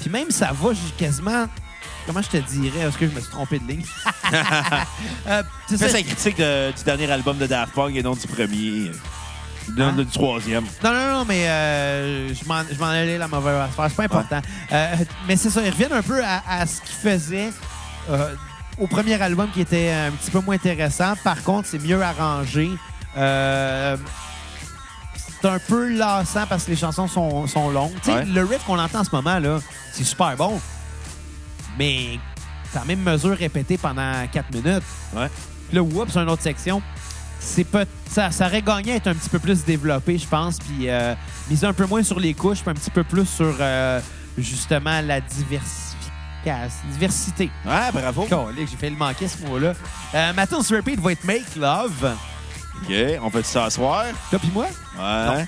Puis 0.00 0.10
même, 0.10 0.30
ça 0.30 0.50
va 0.52 0.70
quasiment... 0.96 1.46
Comment 2.06 2.22
je 2.22 2.28
te 2.28 2.36
dirais? 2.38 2.80
Est-ce 2.86 2.96
que 2.96 3.06
je 3.08 3.12
me 3.14 3.20
suis 3.20 3.30
trompé 3.30 3.58
de 3.58 3.66
ligne? 3.68 3.84
Euh, 5.26 5.42
c'est 5.68 5.76
Fais 5.78 5.86
ça. 5.88 5.96
sa 5.98 6.02
critique 6.02 6.36
de- 6.38 6.70
du 6.76 6.84
dernier 6.84 7.10
album 7.10 7.36
de 7.38 7.46
Daft 7.46 7.72
Punk 7.74 7.94
et 7.96 8.02
non 8.02 8.14
du 8.14 8.26
premier. 8.26 8.90
Non, 9.76 9.88
Hein? 9.88 9.92
du 9.92 10.06
troisième. 10.06 10.64
Non, 10.82 10.92
non, 10.94 11.12
non, 11.18 11.24
mais 11.26 11.46
euh, 11.48 12.34
je 12.34 12.44
m'en 12.46 12.86
allais 12.86 13.18
la 13.18 13.28
mauvaise 13.28 13.56
affaire. 13.60 13.86
C'est 13.90 13.96
pas 13.96 14.04
important. 14.04 14.40
Euh, 14.72 14.94
mais 15.26 15.36
c'est 15.36 15.50
ça, 15.50 15.60
ils 15.62 15.70
reviennent 15.70 15.92
un 15.92 16.02
peu 16.02 16.22
à, 16.24 16.42
à 16.48 16.66
ce 16.66 16.80
qu'ils 16.80 17.10
faisaient 17.10 17.50
euh, 18.10 18.34
au 18.78 18.86
premier 18.86 19.20
album 19.20 19.50
qui 19.52 19.60
était 19.60 19.90
un 19.90 20.10
petit 20.12 20.30
peu 20.30 20.40
moins 20.40 20.54
intéressant. 20.54 21.14
Par 21.22 21.42
contre, 21.42 21.68
c'est 21.68 21.82
mieux 21.82 22.02
arrangé. 22.02 22.70
Euh, 23.16 23.96
c'est 25.40 25.48
un 25.48 25.58
peu 25.58 25.88
lassant 25.96 26.46
parce 26.48 26.64
que 26.64 26.70
les 26.70 26.76
chansons 26.76 27.06
sont, 27.08 27.46
sont 27.46 27.70
longues. 27.70 27.94
Tu 28.02 28.10
sais, 28.10 28.14
Ouais. 28.14 28.24
Le 28.24 28.44
riff 28.44 28.64
qu'on 28.64 28.78
entend 28.78 29.00
en 29.00 29.04
ce 29.04 29.14
moment, 29.14 29.38
là, 29.38 29.60
c'est 29.92 30.04
super 30.04 30.36
bon. 30.36 30.60
Mais 31.78 32.18
c'est 32.72 32.78
la 32.78 32.84
même 32.84 33.02
mesure 33.02 33.36
répétée 33.36 33.78
pendant 33.78 34.26
4 34.32 34.52
minutes. 34.52 34.82
Ouais. 35.14 35.28
Puis 35.68 35.76
là, 35.76 35.82
whoops, 35.82 36.16
une 36.16 36.28
autre 36.28 36.42
section. 36.42 36.82
C'est 37.40 37.64
peut 37.64 37.86
ça, 38.10 38.30
ça 38.32 38.46
aurait 38.46 38.62
gagné 38.62 38.92
à 38.92 38.96
être 38.96 39.06
un 39.06 39.14
petit 39.14 39.28
peu 39.28 39.38
plus 39.38 39.64
développé, 39.64 40.18
je 40.18 40.26
pense, 40.26 40.58
puis 40.58 40.88
euh, 40.88 41.14
miser 41.48 41.66
un 41.66 41.72
peu 41.72 41.86
moins 41.86 42.02
sur 42.02 42.18
les 42.18 42.34
couches, 42.34 42.60
puis 42.60 42.70
un 42.70 42.74
petit 42.74 42.90
peu 42.90 43.04
plus 43.04 43.26
sur 43.26 43.54
euh, 43.60 44.00
justement 44.36 45.00
la 45.02 45.20
diversification, 45.20 45.94
diversité. 46.90 47.50
Ouais, 47.64 47.92
bravo. 47.92 48.26
J'ai 48.56 48.66
fait 48.76 48.90
le 48.90 48.96
manquer 48.96 49.28
ce 49.28 49.38
mot-là. 49.46 49.74
Euh, 50.14 50.32
ma 50.32 50.46
tune 50.46 50.58
repeat 50.70 50.98
va 51.00 51.12
être 51.12 51.24
Make 51.24 51.54
Love. 51.56 52.16
OK, 52.82 52.92
on 53.22 53.42
ce 53.42 53.70
soir. 53.70 54.04
Toi 54.30 54.38
puis 54.38 54.50
moi? 54.52 54.66
Ouais. 54.98 55.46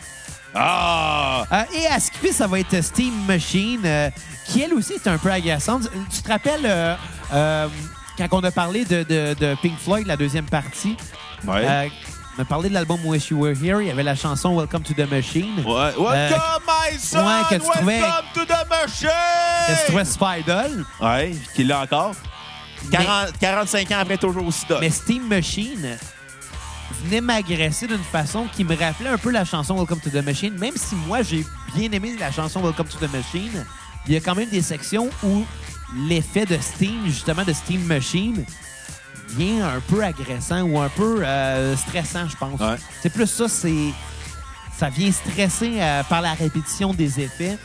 Ah! 0.54 1.44
Euh, 1.52 1.62
et 1.74 1.86
à 1.86 2.00
skipper, 2.00 2.32
ça 2.32 2.46
va 2.46 2.58
être 2.58 2.80
Steam 2.82 3.14
Machine, 3.26 3.82
euh, 3.84 4.10
qui 4.46 4.62
elle 4.62 4.74
aussi 4.74 4.94
est 4.94 5.06
un 5.06 5.16
peu 5.18 5.30
agaçante. 5.30 5.88
Tu 6.12 6.22
te 6.22 6.28
rappelles 6.28 6.62
euh, 7.32 7.68
quand 8.18 8.28
on 8.32 8.40
a 8.44 8.50
parlé 8.50 8.84
de, 8.84 9.02
de- 9.04 9.34
de 9.38 9.54
Pink 9.62 9.78
Floyd, 9.78 10.06
la 10.06 10.16
deuxième 10.16 10.46
partie? 10.46 10.96
Ouais. 11.46 11.90
on 12.36 12.42
a 12.42 12.44
parlé 12.44 12.68
de 12.68 12.74
l'album 12.74 12.98
Wish 13.04 13.30
You 13.30 13.38
Were 13.38 13.52
Here. 13.62 13.80
Il 13.80 13.86
y 13.86 13.90
avait 13.90 14.02
la 14.02 14.16
chanson 14.16 14.56
Welcome 14.58 14.82
to 14.82 14.92
the 14.94 15.08
Machine. 15.08 15.54
Ouais. 15.64 15.92
Welcome, 15.96 16.62
my 16.66 16.98
son! 16.98 17.18
ouais, 17.18 17.42
que 17.48 17.54
tu 17.54 17.60
Welcome 17.60 17.72
trouvais- 17.76 18.00
to 18.34 18.44
the 18.44 18.68
machine! 18.68 19.08
Que 19.68 19.72
tu 19.72 19.86
trouvais? 19.86 20.04
Ouais, 21.00 21.34
qu'il 21.54 21.68
l'a 21.68 21.82
encore. 21.82 22.14
40 22.90 23.38
45 23.38 23.90
ans 23.92 23.98
après, 24.00 24.16
toujours 24.16 24.46
aussi 24.46 24.66
top. 24.66 24.80
Mais 24.80 24.90
Steam 24.90 25.28
Machine 25.28 25.96
venait 27.04 27.20
m'agresser 27.20 27.86
d'une 27.86 27.98
façon 27.98 28.46
qui 28.54 28.64
me 28.64 28.76
rappelait 28.76 29.08
un 29.10 29.18
peu 29.18 29.30
la 29.30 29.44
chanson 29.44 29.76
Welcome 29.76 30.00
to 30.00 30.10
the 30.10 30.24
Machine. 30.24 30.56
Même 30.58 30.76
si 30.76 30.94
moi, 30.94 31.22
j'ai 31.22 31.44
bien 31.74 31.90
aimé 31.92 32.14
la 32.18 32.30
chanson 32.30 32.60
Welcome 32.62 32.86
to 32.86 32.98
the 32.98 33.12
Machine, 33.12 33.64
il 34.06 34.14
y 34.14 34.16
a 34.16 34.20
quand 34.20 34.34
même 34.34 34.48
des 34.48 34.62
sections 34.62 35.10
où 35.22 35.44
l'effet 36.08 36.46
de 36.46 36.58
Steam, 36.60 37.06
justement, 37.06 37.44
de 37.44 37.52
Steam 37.52 37.82
Machine, 37.84 38.44
vient 39.30 39.68
un 39.68 39.80
peu 39.80 40.02
agressant 40.02 40.62
ou 40.62 40.78
un 40.80 40.88
peu 40.88 41.24
euh, 41.24 41.76
stressant, 41.76 42.28
je 42.28 42.36
pense. 42.36 42.60
Ouais. 42.60 42.76
C'est 43.02 43.10
plus 43.10 43.26
ça, 43.26 43.48
c'est... 43.48 43.92
Ça 44.76 44.88
vient 44.88 45.12
stresser 45.12 45.74
euh, 45.78 46.02
par 46.04 46.22
la 46.22 46.32
répétition 46.32 46.94
des 46.94 47.20
effets. 47.20 47.58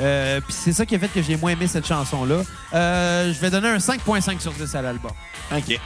Euh, 0.00 0.40
Puis 0.42 0.52
c'est 0.52 0.72
ça 0.72 0.84
qui 0.84 0.94
a 0.94 0.98
fait 0.98 1.08
que 1.08 1.22
j'ai 1.22 1.36
moins 1.36 1.52
aimé 1.52 1.66
cette 1.66 1.86
chanson-là. 1.86 2.42
Je 2.72 3.40
vais 3.40 3.50
donner 3.50 3.68
un 3.68 3.78
5.5 3.78 4.38
sur 4.38 4.52
10 4.52 4.74
à 4.74 4.82
l'album. 4.82 5.12
OK. 5.50 5.80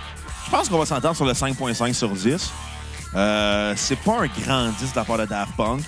Je 0.47 0.51
pense 0.53 0.69
qu'on 0.69 0.79
va 0.79 0.87
s'entendre 0.87 1.17
sur 1.17 1.25
le 1.25 1.33
5.5 1.33 1.93
sur 1.93 2.09
10. 2.11 2.53
Euh, 3.17 3.75
c'est 3.77 3.99
pas 3.99 4.21
un 4.21 4.27
grand 4.29 4.71
10 4.79 4.93
de 4.93 4.97
la 4.97 5.05
part 5.05 5.19
de 5.19 5.25
Daft 5.25 5.57
Punk. 5.57 5.83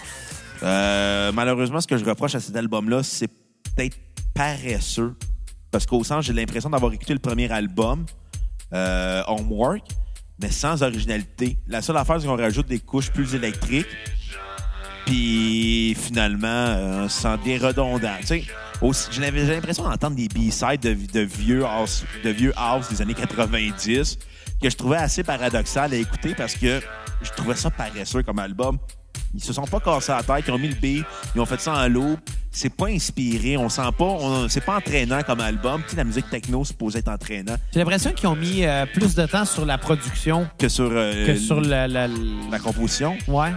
Euh, 0.65 1.31
malheureusement, 1.33 1.81
ce 1.81 1.87
que 1.87 1.97
je 1.97 2.05
reproche 2.05 2.35
à 2.35 2.41
cet 2.41 2.57
album-là, 2.57 3.05
c'est 3.05 3.29
peut-être 3.29 3.97
paresseux. 4.35 5.15
Parce 5.71 5.87
qu'au 5.87 6.03
sens, 6.03 6.25
j'ai 6.25 6.33
l'impression 6.33 6.71
d'avoir 6.71 6.93
écouté 6.93 7.13
le 7.13 7.21
premier 7.21 7.49
album, 7.53 8.05
euh, 8.73 9.23
Homework, 9.29 9.87
mais 10.43 10.51
sans 10.51 10.83
originalité. 10.83 11.57
La 11.69 11.81
seule 11.81 11.97
affaire, 11.97 12.21
c'est 12.21 12.27
qu'on 12.27 12.37
rajoute 12.37 12.67
des 12.67 12.81
couches 12.81 13.13
plus 13.13 13.37
électriques. 13.37 13.87
Puis 15.07 15.95
finalement, 15.95 17.09
sans 17.09 17.37
des 17.37 17.59
redondants. 17.59 18.17
Tu 18.23 18.27
sais, 18.27 18.45
j'ai 19.13 19.31
l'impression 19.31 19.85
d'entendre 19.85 20.17
des 20.17 20.27
B-sides 20.27 20.81
de, 20.81 21.21
vieux 21.21 21.65
de 22.25 22.31
vieux 22.31 22.53
house 22.57 22.89
des 22.89 23.01
années 23.01 23.15
90 23.15 24.19
que 24.63 24.69
je 24.71 24.77
trouvais 24.77 24.97
assez 24.97 25.23
paradoxal 25.23 25.93
à 25.93 25.97
écouter 25.97 26.35
parce 26.37 26.55
que 26.55 26.81
je 27.23 27.31
trouvais 27.31 27.55
ça 27.55 27.71
paresseux 27.71 28.23
comme 28.23 28.39
album. 28.39 28.79
Ils 29.35 29.43
se 29.43 29.53
sont 29.53 29.65
pas 29.67 29.79
cassés 29.81 30.13
la 30.13 30.23
tête, 30.23 30.45
ils 30.49 30.53
ont 30.53 30.59
mis 30.59 30.69
le 30.69 30.75
beat, 30.75 31.05
ils 31.35 31.41
ont 31.41 31.45
fait 31.47 31.61
ça 31.61 31.75
en 31.75 31.89
loop. 31.89 32.19
C'est 32.51 32.75
pas 32.75 32.87
inspiré, 32.87 33.57
on 33.59 33.69
sent 33.69 33.83
pas, 33.99 34.05
on- 34.05 34.49
c'est 34.49 34.63
pas 34.65 34.77
entraînant 34.79 35.23
comme 35.23 35.41
album. 35.41 35.83
Tu 35.85 35.91
sais, 35.91 35.97
la 35.97 36.05
musique 36.05 36.31
techno 36.31 36.65
supposée 36.65 37.01
être 37.01 37.09
entraînant 37.09 37.57
J'ai 37.73 37.81
l'impression 37.81 38.13
qu'ils 38.13 38.27
ont 38.29 38.35
mis 38.37 38.65
euh, 38.65 38.87
plus 38.87 39.15
de 39.15 39.27
temps 39.27 39.45
sur 39.45 39.67
la 39.67 39.77
production 39.77 40.49
que 40.59 40.69
sur, 40.69 40.89
euh, 40.91 41.27
que 41.27 41.37
sur 41.37 41.61
la... 41.61 41.87
la, 41.87 42.09
la 42.09 42.59
composition. 42.59 43.19
Ouais. 43.29 43.53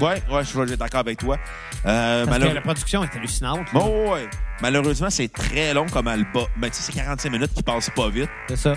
Ouais, 0.00 0.22
ouais, 0.32 0.44
je 0.44 0.48
suis 0.66 0.76
d'accord 0.76 1.00
avec 1.00 1.18
toi. 1.18 1.36
Euh, 1.84 2.24
Parce 2.24 2.30
malheure- 2.38 2.50
que 2.50 2.54
la 2.54 2.60
production 2.62 3.04
est 3.04 3.14
hallucinante. 3.14 3.66
Bon, 3.74 4.12
ouais. 4.12 4.28
Malheureusement, 4.62 5.10
c'est 5.10 5.28
très 5.32 5.74
long 5.74 5.86
comme 5.86 6.06
album. 6.08 6.46
Ben, 6.56 6.70
tu 6.70 6.76
sais, 6.76 6.92
c'est 6.92 6.98
45 6.98 7.30
minutes 7.30 7.52
qui 7.52 7.62
passent 7.62 7.90
pas 7.94 8.08
vite. 8.08 8.30
C'est 8.48 8.56
ça. 8.56 8.74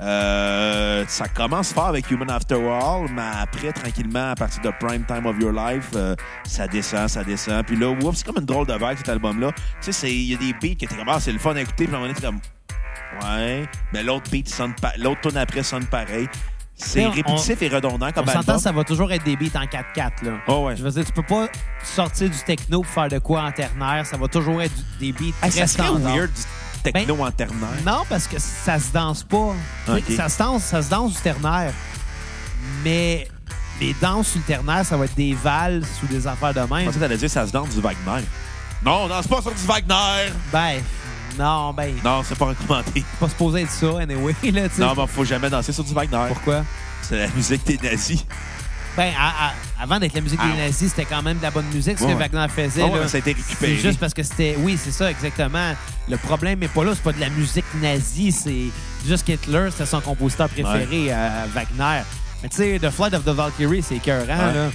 Euh, 0.00 1.04
ça 1.08 1.26
commence 1.28 1.72
fort 1.72 1.86
avec 1.88 2.10
Human 2.10 2.30
After 2.30 2.54
All, 2.54 3.08
mais 3.12 3.22
après, 3.42 3.72
tranquillement, 3.72 4.30
à 4.30 4.34
partir 4.34 4.62
de 4.62 4.70
Prime 4.78 5.04
Time 5.04 5.26
of 5.26 5.36
Your 5.40 5.52
Life, 5.52 5.90
euh, 5.96 6.14
ça 6.44 6.66
descend, 6.68 7.08
ça 7.08 7.24
descend. 7.24 7.64
Puis 7.66 7.76
là, 7.76 7.92
c'est 8.14 8.24
comme 8.24 8.36
une 8.38 8.44
drôle 8.46 8.66
de 8.66 8.74
vague, 8.74 8.96
cet 8.98 9.08
album-là. 9.08 9.50
Tu 9.52 9.62
sais, 9.80 9.92
c'est- 9.92 10.14
il 10.14 10.22
y 10.30 10.34
a 10.34 10.38
des 10.38 10.52
beats 10.52 10.76
qui 10.76 10.84
étaient 10.84 10.94
comme, 10.96 11.08
ah, 11.08 11.18
c'est 11.20 11.32
le 11.32 11.38
fun 11.38 11.54
à 11.56 11.60
écouter. 11.60 11.86
Puis 11.86 11.94
à 11.94 11.98
un 11.98 12.00
moment 12.00 12.12
donné, 12.12 12.24
comme, 12.24 12.40
ouais. 13.28 13.68
Mais 13.92 14.02
l'autre 14.02 14.30
beat 14.30 14.48
sonne 14.48 14.74
pa- 14.80 14.92
l'autre 14.98 15.20
tune 15.22 15.36
après 15.36 15.62
sonne 15.62 15.86
pareil. 15.86 16.28
C'est 16.80 17.04
On- 17.04 17.10
répétitif 17.10 17.60
et 17.62 17.68
redondant 17.68 18.12
comme 18.12 18.22
On 18.22 18.26
s'entend, 18.28 18.38
album. 18.38 18.58
ça 18.60 18.70
va 18.70 18.84
toujours 18.84 19.10
être 19.10 19.24
des 19.24 19.34
beats 19.36 19.58
en 19.60 19.66
4-4. 19.66 20.22
Là. 20.22 20.34
Oh, 20.46 20.66
ouais. 20.66 20.76
Je 20.76 20.84
veux 20.84 20.90
dire, 20.92 21.04
tu 21.04 21.10
peux 21.12 21.24
pas 21.24 21.48
sortir 21.82 22.30
du 22.30 22.38
techno 22.46 22.82
pour 22.82 22.90
faire 22.92 23.08
de 23.08 23.18
quoi 23.18 23.42
en 23.42 23.50
ternaire. 23.50 24.06
Ça 24.06 24.16
va 24.16 24.28
toujours 24.28 24.62
être 24.62 24.72
du- 25.00 25.06
des 25.06 25.12
beats 25.12 25.34
Hey, 25.42 25.50
très 25.50 25.62
ça 25.62 25.66
serait 25.66 25.88
standards. 25.88 26.14
weird 26.14 26.30
techno 26.82 27.24
en 27.24 27.30
ternaire. 27.30 27.68
Non, 27.86 28.02
parce 28.08 28.26
que 28.26 28.38
ça 28.38 28.78
se 28.78 28.92
danse 28.92 29.22
pas. 29.24 29.54
Ça, 30.16 30.28
se 30.28 30.38
danse, 30.38 30.62
ça 30.64 30.82
se 30.82 30.90
danse 30.90 31.14
du 31.14 31.20
ternaire. 31.20 31.72
Mais 32.84 33.28
les 33.80 33.94
danses 34.00 34.28
sur 34.28 34.38
le 34.40 34.44
ternaire, 34.44 34.84
ça 34.84 34.96
va 34.96 35.04
être 35.04 35.14
des 35.14 35.34
valses 35.34 35.86
ou 36.02 36.06
des 36.06 36.26
affaires 36.26 36.54
de 36.54 36.60
Je 36.60 36.74
même. 36.74 36.84
pensais 36.86 36.98
que 36.98 37.04
t'allais 37.04 37.16
dire 37.16 37.30
ça 37.30 37.46
se 37.46 37.52
danse 37.52 37.70
du 37.74 37.80
Wagner. 37.80 38.24
Non, 38.84 39.04
on 39.04 39.08
danse 39.08 39.26
pas 39.26 39.42
sur 39.42 39.52
du 39.52 39.62
Wagner! 39.66 40.32
Ben, 40.52 40.80
non, 41.38 41.72
ben, 41.72 41.94
Non, 42.04 42.22
c'est 42.24 42.36
pas 42.36 42.46
recommandé. 42.46 43.04
pas 43.20 43.28
supposé 43.28 43.62
être 43.62 43.70
ça, 43.70 44.00
anyway. 44.00 44.34
Là, 44.52 44.68
tu. 44.68 44.80
Non, 44.80 44.94
mais 44.96 45.06
faut 45.06 45.24
jamais 45.24 45.50
danser 45.50 45.72
sur 45.72 45.84
du 45.84 45.92
Wagner. 45.94 46.26
Pourquoi? 46.28 46.64
C'est 47.02 47.16
la 47.18 47.28
musique 47.28 47.64
des 47.66 47.78
nazis. 47.78 48.24
Ben, 48.98 49.12
à- 49.18 49.48
à- 49.48 49.52
avant 49.82 49.98
d'être 50.00 50.12
la 50.14 50.20
musique 50.20 50.40
Ah. 50.42 50.48
des 50.48 50.58
nazis, 50.60 50.90
c'était 50.90 51.04
quand 51.04 51.22
même 51.22 51.38
de 51.38 51.42
la 51.42 51.50
bonne 51.52 51.66
musique, 51.72 51.98
ce 51.98 52.04
Ouais. 52.04 52.12
que 52.14 52.18
Wagner 52.18 52.46
faisait. 52.54 52.82
Ah 52.82 52.86
ouais, 52.86 52.94
là. 52.96 52.98
mais 53.02 53.08
ça 53.08 53.16
a 53.16 53.20
été 53.20 53.32
récupéré. 53.32 53.76
C'est 53.76 53.82
juste 53.88 54.00
parce 54.00 54.12
que 54.12 54.22
c'était. 54.24 54.56
Oui, 54.58 54.76
c'est 54.82 54.90
ça, 54.90 55.08
exactement. 55.10 55.72
Le 56.08 56.16
problème 56.16 56.58
n'est 56.58 56.68
pas 56.68 56.82
là, 56.84 56.90
c'est 56.94 57.02
pas 57.04 57.12
de 57.12 57.20
la 57.20 57.30
musique 57.30 57.64
nazie, 57.80 58.32
c'est 58.32 58.66
juste 59.06 59.24
qu'Hitler, 59.24 59.68
c'était 59.70 59.86
son 59.86 60.00
compositeur 60.00 60.48
préféré, 60.48 61.12
Wagner. 61.54 62.02
Mais 62.42 62.48
tu 62.48 62.56
sais, 62.56 62.78
The 62.80 62.90
Flight 62.90 63.14
of 63.14 63.24
the 63.24 63.28
Valkyrie, 63.28 63.82
c'est 63.82 63.96
écœurant, 63.96 64.26
là. 64.52 64.70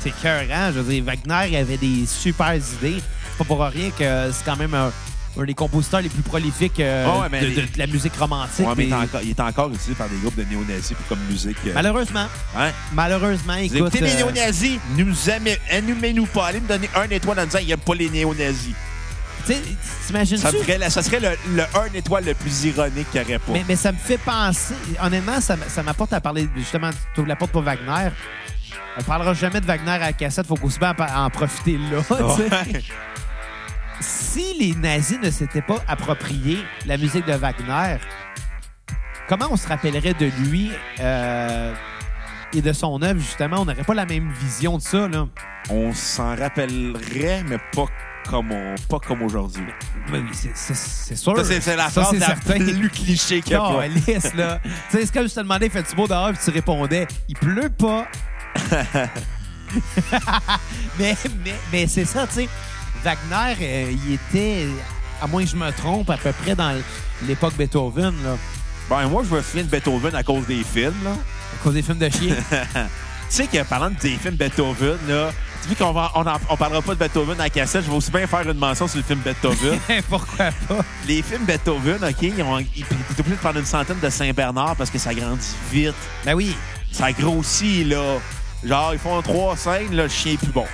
C'est 0.00 0.08
écœurant. 0.08 0.72
Je 0.74 0.80
veux 0.80 0.92
dire, 0.92 1.04
Wagner, 1.04 1.50
il 1.50 1.56
avait 1.56 1.76
des 1.76 2.06
super 2.06 2.54
idées. 2.54 3.02
C'est 3.02 3.38
pas 3.38 3.44
pour 3.44 3.60
rien 3.62 3.90
que 3.90 4.30
c'est 4.32 4.44
quand 4.44 4.56
même 4.56 4.72
un, 4.74 4.90
un 5.38 5.44
des 5.44 5.54
compositeurs 5.54 6.00
les 6.00 6.08
plus 6.08 6.22
prolifiques 6.22 6.80
euh, 6.80 7.06
Ah 7.08 7.20
ouais, 7.30 7.40
de, 7.40 7.46
les- 7.46 7.54
de- 7.54 7.60
de 7.72 7.78
la 7.78 7.86
musique 7.86 8.16
romantique. 8.16 8.66
Ouais, 8.66 8.74
mais 8.76 8.86
il 8.86 8.90
est, 8.92 8.94
encore, 8.94 9.20
il 9.22 9.30
est 9.30 9.40
encore 9.40 9.68
utilisé 9.68 9.94
par 9.94 10.08
des 10.08 10.16
groupes 10.16 10.34
de 10.36 10.42
néo-nazis 10.44 10.96
comme 11.08 11.20
musique. 11.28 11.56
euh, 11.66 11.72
Malheureusement, 11.74 12.26
Hein? 12.58 12.70
malheureusement, 12.92 13.54
Vous 13.54 13.76
écoute. 13.76 13.76
écoutez 13.94 14.00
les 14.00 14.12
euh, 14.14 14.16
néo-nazis, 14.16 14.78
nous 14.96 15.30
aimez, 15.30 16.12
nous 16.12 16.26
pas. 16.26 16.46
Allez 16.48 16.60
me 16.60 16.66
donner 16.66 16.90
un 16.96 17.08
étoile 17.10 17.38
en 17.40 17.44
disant 17.44 17.58
qu'il 17.60 17.68
n'aime 17.68 17.78
pas 17.78 17.94
les 17.94 18.10
néo-nazis. 18.10 18.74
tu 19.46 19.52
sais, 19.52 19.62
t'imagines-tu? 20.08 20.42
Ça, 20.42 20.78
la- 20.78 20.90
ça 20.90 21.02
serait 21.02 21.20
le, 21.20 21.30
le 21.54 21.62
un 21.62 21.94
étoile 21.94 22.24
le 22.24 22.34
plus 22.34 22.64
ironique 22.64 23.08
qu'il 23.12 23.20
n'y 23.20 23.26
aurait 23.26 23.38
pas. 23.38 23.52
Mais, 23.52 23.64
mais 23.68 23.76
ça 23.76 23.92
me 23.92 23.98
fait 23.98 24.18
penser. 24.18 24.74
Honnêtement, 25.00 25.40
ça, 25.40 25.56
m'apporte 25.84 26.12
à 26.12 26.20
parler. 26.20 26.48
Justement, 26.56 26.90
tu 27.14 27.20
ouvres 27.20 27.28
la 27.28 27.36
porte 27.36 27.52
pour 27.52 27.62
Wagner. 27.62 28.10
On 28.98 29.02
parlera 29.04 29.32
jamais 29.34 29.60
de 29.60 29.66
Wagner 29.66 29.92
à 29.92 29.98
la 29.98 30.12
cassette. 30.12 30.46
Faut 30.48 30.56
qu'aussi 30.56 30.78
bien 30.80 30.94
en 30.98 31.24
en 31.26 31.30
profiter 31.30 31.78
là. 31.78 31.98
Ouais. 32.10 32.82
Si 34.00 34.54
les 34.58 34.74
nazis 34.74 35.18
ne 35.22 35.30
s'étaient 35.30 35.62
pas 35.62 35.78
approprié 35.86 36.58
la 36.86 36.96
musique 36.96 37.26
de 37.26 37.34
Wagner, 37.34 37.98
comment 39.28 39.48
on 39.50 39.56
se 39.56 39.68
rappellerait 39.68 40.14
de 40.14 40.26
lui 40.42 40.70
euh, 41.00 41.74
et 42.54 42.62
de 42.62 42.72
son 42.72 43.00
œuvre, 43.02 43.20
justement? 43.20 43.58
On 43.60 43.64
n'aurait 43.66 43.84
pas 43.84 43.94
la 43.94 44.06
même 44.06 44.30
vision 44.32 44.78
de 44.78 44.82
ça. 44.82 45.06
Là. 45.08 45.26
On 45.68 45.92
s'en 45.92 46.34
rappellerait, 46.36 47.44
mais 47.46 47.58
pas 47.74 47.84
comme, 48.28 48.52
on- 48.52 48.74
pas 48.88 49.00
comme 49.00 49.22
aujourd'hui. 49.22 49.66
Oui, 50.12 50.24
c'est- 50.32 51.14
sûr. 51.16 51.36
Ça, 51.44 51.60
c'est 51.60 51.76
la 51.76 51.90
phrase 51.90 52.18
la 52.18 52.34
plus 52.36 52.88
cliché 52.94 53.40
qu'il 53.42 53.52
y 53.52 53.56
a 53.56 53.60
pas. 53.60 53.82
Calisse, 53.82 54.34
là. 54.34 54.60
c'est 54.88 55.12
comme 55.12 55.28
je 55.28 55.34
te 55.34 55.40
demandais, 55.40 55.68
fais-tu 55.68 55.94
beau 55.94 56.06
dehors, 56.08 56.30
puis 56.32 56.38
tu 56.42 56.50
répondais, 56.50 57.06
il 57.28 57.36
pleut 57.36 57.68
pas. 57.70 58.06
mais 60.98 61.16
mais, 61.44 61.54
mais 61.72 61.86
c'est 61.86 62.04
ça, 62.04 62.26
tu 62.26 62.34
sais. 62.34 62.48
Wagner, 63.04 63.56
euh, 63.62 63.92
il 63.92 64.14
était, 64.14 64.66
à 65.20 65.26
moins 65.26 65.44
que 65.44 65.50
je 65.50 65.56
me 65.56 65.70
trompe, 65.72 66.10
à 66.10 66.16
peu 66.16 66.32
près 66.32 66.54
dans 66.54 66.80
l'époque 67.26 67.54
Beethoven, 67.56 68.14
là. 68.24 68.36
Ben, 68.88 69.08
moi, 69.08 69.22
je 69.28 69.34
me 69.34 69.40
souviens 69.42 69.64
de 69.64 69.68
Beethoven 69.68 70.14
à 70.14 70.22
cause 70.22 70.46
des 70.46 70.64
films, 70.64 71.04
là. 71.04 71.12
À 71.12 71.62
cause 71.62 71.74
des 71.74 71.82
films 71.82 71.98
de 71.98 72.08
chiens. 72.08 72.36
Tu 73.30 73.36
sais 73.36 73.46
que 73.46 73.62
parlant 73.62 73.90
des 73.90 74.16
films 74.16 74.34
Beethoven, 74.34 74.98
là, 75.06 75.30
tu 75.62 75.72
vois 75.72 75.92
qu'on 75.92 76.20
on, 76.20 76.32
on 76.48 76.56
parlera 76.56 76.82
pas 76.82 76.94
de 76.94 76.98
Beethoven 76.98 77.40
à 77.40 77.44
la 77.44 77.50
cassette, 77.50 77.84
je 77.84 77.88
vais 77.88 77.96
aussi 77.96 78.10
bien 78.10 78.26
faire 78.26 78.40
une 78.40 78.58
mention 78.58 78.88
sur 78.88 78.98
le 78.98 79.04
film 79.04 79.20
Beethoven. 79.20 79.78
Pourquoi 80.08 80.50
pas? 80.66 80.80
Les 81.06 81.22
films 81.22 81.44
Beethoven, 81.44 82.02
OK, 82.02 82.22
ils 82.22 82.42
ont, 82.42 82.58
ils, 82.58 82.84
t'es 82.84 83.20
obligé 83.20 83.36
de 83.36 83.40
prendre 83.40 83.60
une 83.60 83.64
centaine 83.64 84.00
de 84.00 84.10
Saint-Bernard 84.10 84.74
parce 84.74 84.90
que 84.90 84.98
ça 84.98 85.14
grandit 85.14 85.54
vite. 85.70 85.94
Ben 86.24 86.34
oui. 86.34 86.56
Ça 86.90 87.12
grossit, 87.12 87.86
là. 87.86 88.18
Genre, 88.64 88.94
ils 88.94 88.98
font 88.98 89.22
trois 89.22 89.56
scènes, 89.56 89.94
là, 89.94 90.02
le 90.02 90.08
chien 90.08 90.32
est 90.32 90.36
plus 90.36 90.48
bon. 90.52 90.66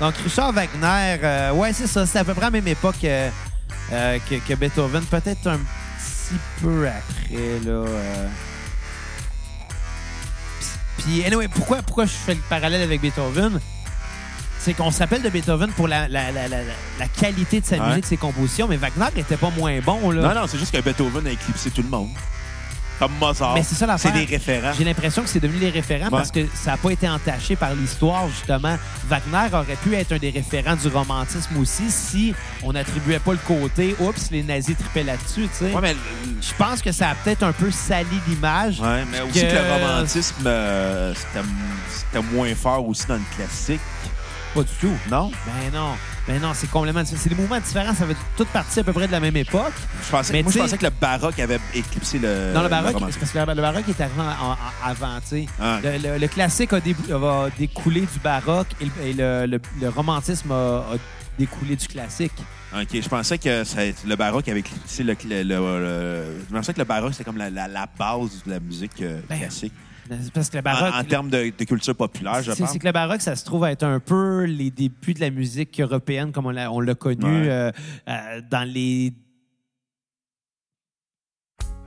Donc, 0.00 0.14
Richard 0.18 0.52
Wagner, 0.52 1.18
euh, 1.24 1.52
ouais, 1.52 1.72
c'est 1.72 1.86
ça. 1.88 2.06
C'est 2.06 2.18
à 2.20 2.24
peu 2.24 2.32
près 2.34 2.44
à 2.44 2.46
la 2.46 2.50
même 2.52 2.68
époque 2.68 3.02
euh, 3.04 3.30
euh, 3.92 4.18
que, 4.30 4.36
que 4.36 4.54
Beethoven. 4.54 5.02
Peut-être 5.04 5.46
un 5.48 5.58
petit 5.58 6.38
peu 6.62 6.86
après, 6.86 7.58
là. 7.64 7.84
Puis, 10.98 11.24
anyway, 11.24 11.48
pourquoi, 11.48 11.78
pourquoi 11.82 12.04
je 12.06 12.12
fais 12.12 12.34
le 12.34 12.40
parallèle 12.48 12.82
avec 12.82 13.00
Beethoven? 13.00 13.60
C'est 14.60 14.74
qu'on 14.74 14.90
se 14.90 14.98
rappelle 14.98 15.22
de 15.22 15.28
Beethoven 15.30 15.70
pour 15.70 15.86
la, 15.88 16.08
la, 16.08 16.30
la, 16.32 16.48
la, 16.48 16.58
la 16.98 17.08
qualité 17.08 17.60
de 17.60 17.66
sa 17.66 17.76
Ouais. 17.76 17.88
musique, 17.90 18.06
ses 18.06 18.16
compositions, 18.16 18.66
mais 18.68 18.76
Wagner 18.76 19.06
n'était 19.16 19.36
pas 19.36 19.50
moins 19.50 19.78
bon, 19.80 20.10
là. 20.10 20.22
Non, 20.34 20.40
non, 20.42 20.46
c'est 20.48 20.58
juste 20.58 20.72
que 20.76 20.80
Beethoven 20.80 21.26
a 21.26 21.30
éclipsé 21.30 21.70
tout 21.70 21.82
le 21.82 21.88
monde. 21.88 22.08
Comme 22.98 23.12
Mozart. 23.20 23.54
Mais 23.54 23.62
c'est 23.62 23.74
ça 23.76 23.86
l'affaire. 23.86 24.12
C'est 24.12 24.18
des 24.26 24.30
référents. 24.30 24.72
J'ai 24.76 24.84
l'impression 24.84 25.22
que 25.22 25.28
c'est 25.28 25.38
devenu 25.40 25.58
les 25.60 25.70
référents 25.70 26.10
parce 26.10 26.30
que 26.32 26.46
ça 26.54 26.72
n'a 26.72 26.76
pas 26.78 26.90
été 26.90 27.08
entaché 27.08 27.54
par 27.54 27.72
l'histoire, 27.74 28.28
justement. 28.28 28.76
Wagner 29.08 29.54
aurait 29.54 29.76
pu 29.76 29.94
être 29.94 30.12
un 30.12 30.18
des 30.18 30.30
référents 30.30 30.74
du 30.76 30.88
romantisme 30.88 31.56
aussi 31.58 31.90
si 31.90 32.34
on 32.62 32.72
n'attribuait 32.72 33.20
pas 33.20 33.32
le 33.32 33.38
côté 33.46 33.94
«Oups, 34.00 34.30
les 34.32 34.42
nazis 34.42 34.76
tripaient 34.76 35.04
là-dessus», 35.04 35.48
tu 35.58 35.66
sais. 35.66 35.72
Ouais, 35.72 35.80
mais, 35.80 35.96
Je 36.40 36.54
pense 36.58 36.82
que 36.82 36.90
ça 36.92 37.10
a 37.10 37.14
peut-être 37.14 37.42
un 37.44 37.52
peu 37.52 37.70
sali 37.70 38.06
l'image. 38.26 38.80
ouais, 38.80 39.04
mais 39.10 39.20
aussi 39.20 39.40
Que- 39.42 39.46
que 39.46 39.54
le 39.54 39.72
romantisme, 39.86 40.34
euh, 40.46 41.14
c'était 41.14 42.22
moins 42.32 42.54
fort 42.54 42.86
aussi 42.88 43.06
dans 43.06 43.14
le 43.14 43.20
classique. 43.36 43.80
Pas 44.54 44.62
du 44.62 44.72
tout. 44.80 44.96
Non? 45.10 45.30
Ben 45.46 45.72
non. 45.78 45.92
Ben 46.28 46.40
non, 46.42 46.52
c'est 46.54 46.70
complètement 46.70 47.02
différent. 47.02 47.20
C'est 47.22 47.30
des 47.30 47.34
mouvements 47.34 47.58
différents. 47.58 47.94
Ça 47.94 48.06
fait 48.06 48.16
toutes 48.36 48.48
partie 48.48 48.80
à 48.80 48.84
peu 48.84 48.92
près 48.92 49.06
de 49.06 49.12
la 49.12 49.18
même 49.20 49.36
époque. 49.36 49.72
Je 50.04 50.10
pensais, 50.10 50.32
Mais 50.34 50.42
moi, 50.42 50.52
je 50.52 50.58
pensais 50.58 50.76
que 50.78 50.84
le 50.84 50.90
baroque 50.90 51.38
avait 51.38 51.58
éclipsé 51.74 52.18
le. 52.18 52.52
Dans 52.52 52.62
le 52.62 52.68
baroque, 52.68 52.96
c'est 53.10 53.18
parce 53.18 53.32
que 53.32 53.38
le 53.38 53.60
baroque 53.62 53.88
est 53.88 54.00
arrivé 54.00 54.22
avant, 54.84 55.18
tu 55.20 55.26
sais. 55.28 55.46
Ah. 55.60 55.80
Le, 55.82 55.96
le- 55.98 56.18
le 56.18 56.28
classique 56.28 56.72
a, 56.74 56.80
dé- 56.80 56.94
va 57.08 57.48
découler 57.58 58.02
du 58.02 58.18
baroque 58.22 58.68
et, 58.80 58.84
le, 58.84 59.14
le- 59.14 59.46
le- 59.46 59.60
le 59.80 59.88
romantisme 59.88 60.52
a, 60.52 60.78
a 60.92 60.96
découlé 61.38 61.76
du 61.76 61.88
classique. 61.88 62.32
OK, 62.74 62.88
je 63.00 63.08
pensais 63.08 63.38
que 63.38 63.64
ça- 63.64 63.80
le 64.06 64.14
baroque 64.16 64.46
avait 64.48 64.60
éclipsé 64.60 65.02
le, 65.04 65.16
le, 65.24 65.42
le- 65.42 65.80
le- 65.80 66.24
Je 66.50 66.54
pensais 66.54 66.74
que 66.74 66.78
le 66.78 66.84
baroque, 66.84 67.12
c'était 67.12 67.24
comme 67.24 67.38
la, 67.38 67.48
la- 67.48 67.68
la 67.68 67.86
base 67.98 68.42
de 68.44 68.50
la 68.50 68.60
musique 68.60 69.00
euh, 69.00 69.20
Ben, 69.30 69.38
classique. 69.38 69.72
C'est 70.22 70.32
Parce 70.32 70.50
que 70.50 70.56
le 70.56 70.60
En, 70.60 70.64
baroque. 70.64 70.94
en 70.94 71.04
termes 71.04 71.30
de, 71.30 71.52
de 71.56 71.64
culture 71.64 71.94
populaire, 71.94 72.42
je 72.42 72.52
pense. 72.52 72.70
c'est 72.70 72.78
que 72.78 72.86
le 72.86 72.92
baroque, 72.92 73.20
ça 73.20 73.36
se 73.36 73.44
trouve 73.44 73.64
être 73.66 73.82
un 73.84 74.00
peu 74.00 74.44
les 74.44 74.70
débuts 74.70 75.14
de 75.14 75.20
la 75.20 75.30
musique 75.30 75.78
européenne 75.80 76.32
comme 76.32 76.46
on 76.46 76.50
l'a 76.50 76.70
on 76.72 76.80
l'a 76.80 76.94
connu 76.94 77.24
Ouais. 77.24 77.48
euh, 77.50 77.72
euh, 78.08 78.40
dans 78.50 78.66
les 78.68 79.12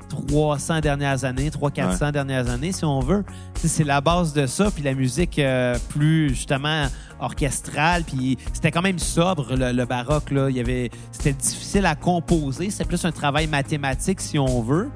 300 0.09 0.81
dernières 0.81 1.23
années, 1.23 1.49
300-400 1.49 2.11
dernières 2.11 2.49
années, 2.49 2.73
si 2.73 2.83
on 2.83 2.99
veut. 2.99 3.23
C'est 3.55 3.85
la 3.85 4.01
base 4.01 4.33
de 4.33 4.45
ça, 4.45 4.69
puis 4.69 4.83
la 4.83 4.93
musique 4.93 5.39
euh, 5.39 5.77
plus, 5.89 6.29
justement, 6.29 6.87
orchestrale, 7.21 8.03
puis 8.03 8.37
c'était 8.51 8.71
quand 8.71 8.81
même 8.81 8.99
sobre, 8.99 9.55
le, 9.55 9.71
le 9.71 9.85
baroque. 9.85 10.31
Là. 10.31 10.49
Il 10.49 10.57
y 10.57 10.59
avait, 10.59 10.89
c'était 11.13 11.31
difficile 11.31 11.85
à 11.85 11.95
composer, 11.95 12.69
c'était 12.71 12.83
plus 12.85 13.05
un 13.05 13.11
travail 13.13 13.47
mathématique, 13.47 14.19
si 14.19 14.37
on 14.37 14.61
veut. 14.61 14.89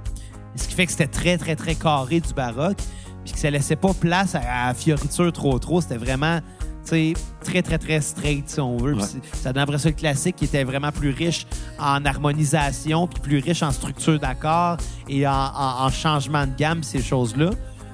Ce 0.57 0.67
qui 0.67 0.73
fait 0.75 0.85
que 0.85 0.91
c'était 0.91 1.07
très, 1.07 1.37
très, 1.37 1.55
très 1.55 1.75
carré 1.75 2.19
du 2.19 2.33
baroque, 2.33 2.77
puis 3.25 3.33
que 3.33 3.39
ça 3.39 3.49
laissait 3.49 3.75
pas 3.75 3.93
place 3.93 4.35
à, 4.35 4.67
à 4.69 4.73
fioriture 4.73 5.33
trop, 5.33 5.59
trop. 5.59 5.81
C'était 5.81 5.97
vraiment, 5.97 6.39
tu 6.83 6.89
sais, 6.89 7.13
très, 7.43 7.61
très, 7.61 7.77
très 7.77 7.99
straight, 7.99 8.47
si 8.49 8.59
on 8.61 8.77
veut. 8.77 8.93
Ouais. 8.95 9.03
ça 9.33 9.51
donne 9.51 9.63
après 9.63 9.79
ça 9.79 9.89
le 9.89 9.95
classique 9.95 10.35
qui 10.37 10.45
était 10.45 10.63
vraiment 10.63 10.91
plus 10.91 11.09
riche 11.09 11.45
en 11.79 12.05
harmonisation, 12.05 13.07
puis 13.07 13.19
plus 13.19 13.39
riche 13.39 13.63
en 13.63 13.71
structure 13.71 14.19
d'accords 14.19 14.77
et 15.09 15.27
en, 15.27 15.31
en- 15.31 15.85
en 15.85 15.89
changement 15.89 16.45
de 16.47 16.55
gamme, 16.55 16.83
ces 16.83 17.01
choses-là. 17.01 17.49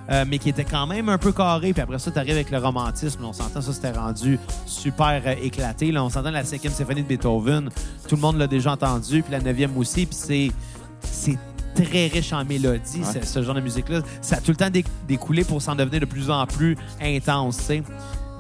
Euh, 0.10 0.26
mais 0.28 0.40
qui 0.40 0.50
était 0.50 0.66
quand 0.66 0.88
même 0.88 1.08
un 1.08 1.18
peu 1.18 1.32
carré. 1.32 1.72
Puis 1.72 1.82
après 1.82 1.98
ça, 2.00 2.12
tu 2.12 2.18
arrives 2.20 2.32
avec 2.34 2.52
le 2.52 2.58
romantisme. 2.58 3.24
On 3.24 3.32
s'entend, 3.32 3.62
ça, 3.62 3.72
c'était 3.72 3.92
rendu 3.92 4.38
super 4.66 5.22
euh, 5.26 5.36
éclaté. 5.42 5.90
Là, 5.94 6.04
on 6.04 6.10
s'entend 6.10 6.32
la 6.32 6.44
cinquième 6.44 6.74
symphonie 6.74 7.04
de 7.04 7.08
Beethoven. 7.08 7.70
Tout 8.10 8.16
le 8.16 8.22
monde 8.22 8.36
l'a 8.38 8.48
déjà 8.48 8.74
entendu. 8.74 9.22
Puis 9.24 9.32
la 9.32 9.40
neuvième 9.40 9.78
aussi. 9.78 10.06
Puis 10.08 10.18
c'est 10.20 11.38
très 11.86 12.08
riche 12.08 12.34
en 12.34 12.44
mélodie, 12.46 13.00
Ouais. 13.02 13.22
ce, 13.22 13.28
ce 13.28 13.44
genre 13.44 13.56
de 13.56 13.62
musique-là. 13.62 14.00
Ça 14.22 14.38
a 14.38 14.42
tout 14.42 14.52
le 14.52 14.58
temps 14.58 14.70
dé- 14.70 14.86
découlé 15.08 15.44
pour 15.44 15.62
s'en 15.62 15.76
devenir 15.76 16.00
de 16.02 16.06
plus 16.06 16.30
en 16.30 16.46
plus 16.46 16.78
intense, 17.02 17.58
tu 17.58 17.64
sais. 17.64 17.84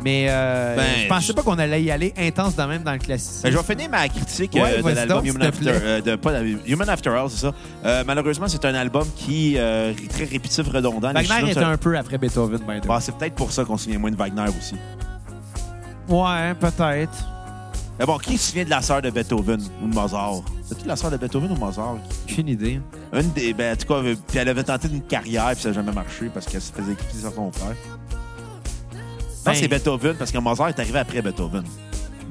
Mais 0.03 0.25
euh, 0.29 0.75
Ben, 0.75 0.83
je 1.03 1.07
pensais 1.07 1.31
pas 1.33 1.43
qu'on 1.43 1.59
allait 1.59 1.83
y 1.83 1.91
aller 1.91 2.11
intense 2.17 2.55
de 2.55 2.63
même 2.63 2.81
dans 2.81 2.93
le 2.93 2.97
classique. 2.97 3.43
Ben, 3.43 3.51
je 3.51 3.57
vais 3.57 3.63
finir 3.63 3.87
ma 3.87 4.09
critique 4.09 4.51
Ouais, 4.55 4.79
euh, 4.79 4.81
de 4.81 4.95
l'album 4.95 5.23
Human 5.23 5.43
After, 5.43 5.65
euh, 5.69 6.01
de, 6.01 6.15
pas, 6.15 6.41
Human 6.65 6.89
After 6.89 7.09
All, 7.11 7.29
c'est 7.29 7.41
ça. 7.41 7.53
Euh, 7.85 8.03
malheureusement, 8.07 8.47
c'est 8.47 8.65
un 8.65 8.73
album 8.73 9.05
qui 9.15 9.53
euh, 9.59 9.91
est 9.91 10.07
très 10.11 10.23
répétitif, 10.23 10.67
redondant. 10.67 11.13
Wagner 11.13 11.51
était 11.51 11.59
un 11.59 11.77
peu 11.77 11.95
après 11.95 12.17
Beethoven, 12.17 12.61
way. 12.67 12.81
Bon, 12.83 12.99
c'est 12.99 13.15
peut-être 13.15 13.35
pour 13.35 13.51
ça 13.51 13.63
qu'on 13.63 13.77
se 13.77 13.83
souvient 13.83 13.99
moins 13.99 14.09
de 14.09 14.15
Wagner 14.15 14.45
aussi. 14.57 14.73
Ouais, 16.09 16.53
peut-être. 16.59 17.27
Mais 17.99 18.05
bon, 18.07 18.17
qui 18.17 18.37
se 18.39 18.49
souvient 18.49 18.65
de 18.65 18.69
la 18.71 18.81
sœur 18.81 19.03
de 19.03 19.11
Beethoven 19.11 19.61
ou 19.83 19.87
de 19.87 19.93
Mozart? 19.93 20.41
C'est-tu 20.71 20.87
la 20.87 20.95
sœur 20.95 21.11
de 21.11 21.17
Beethoven 21.17 21.51
ou 21.51 21.55
Mozart? 21.55 21.97
Aucune 22.23 22.47
idée. 22.47 22.79
Une 23.11 23.29
des, 23.33 23.53
ben, 23.53 23.73
en 23.73 23.75
tout 23.75 23.87
cas, 23.87 23.95
euh, 23.95 24.15
puis 24.25 24.37
elle 24.37 24.47
avait 24.47 24.63
tenté 24.63 24.87
une 24.87 25.01
carrière, 25.01 25.51
puis 25.51 25.61
ça 25.63 25.67
n'a 25.69 25.75
jamais 25.75 25.91
marché 25.91 26.29
parce 26.33 26.45
qu'elle 26.45 26.61
se 26.61 26.71
faisait 26.71 26.93
écouter 26.93 27.17
sur 27.19 27.33
son 27.33 27.51
frère. 27.51 27.75
Je 27.81 28.95
pense 28.95 29.43
Ben- 29.43 29.51
que 29.51 29.57
c'est 29.57 29.67
Beethoven 29.67 30.15
parce 30.15 30.31
que 30.31 30.37
Mozart 30.37 30.69
est 30.69 30.79
arrivé 30.79 30.99
après 30.99 31.21
Beethoven. 31.21 31.63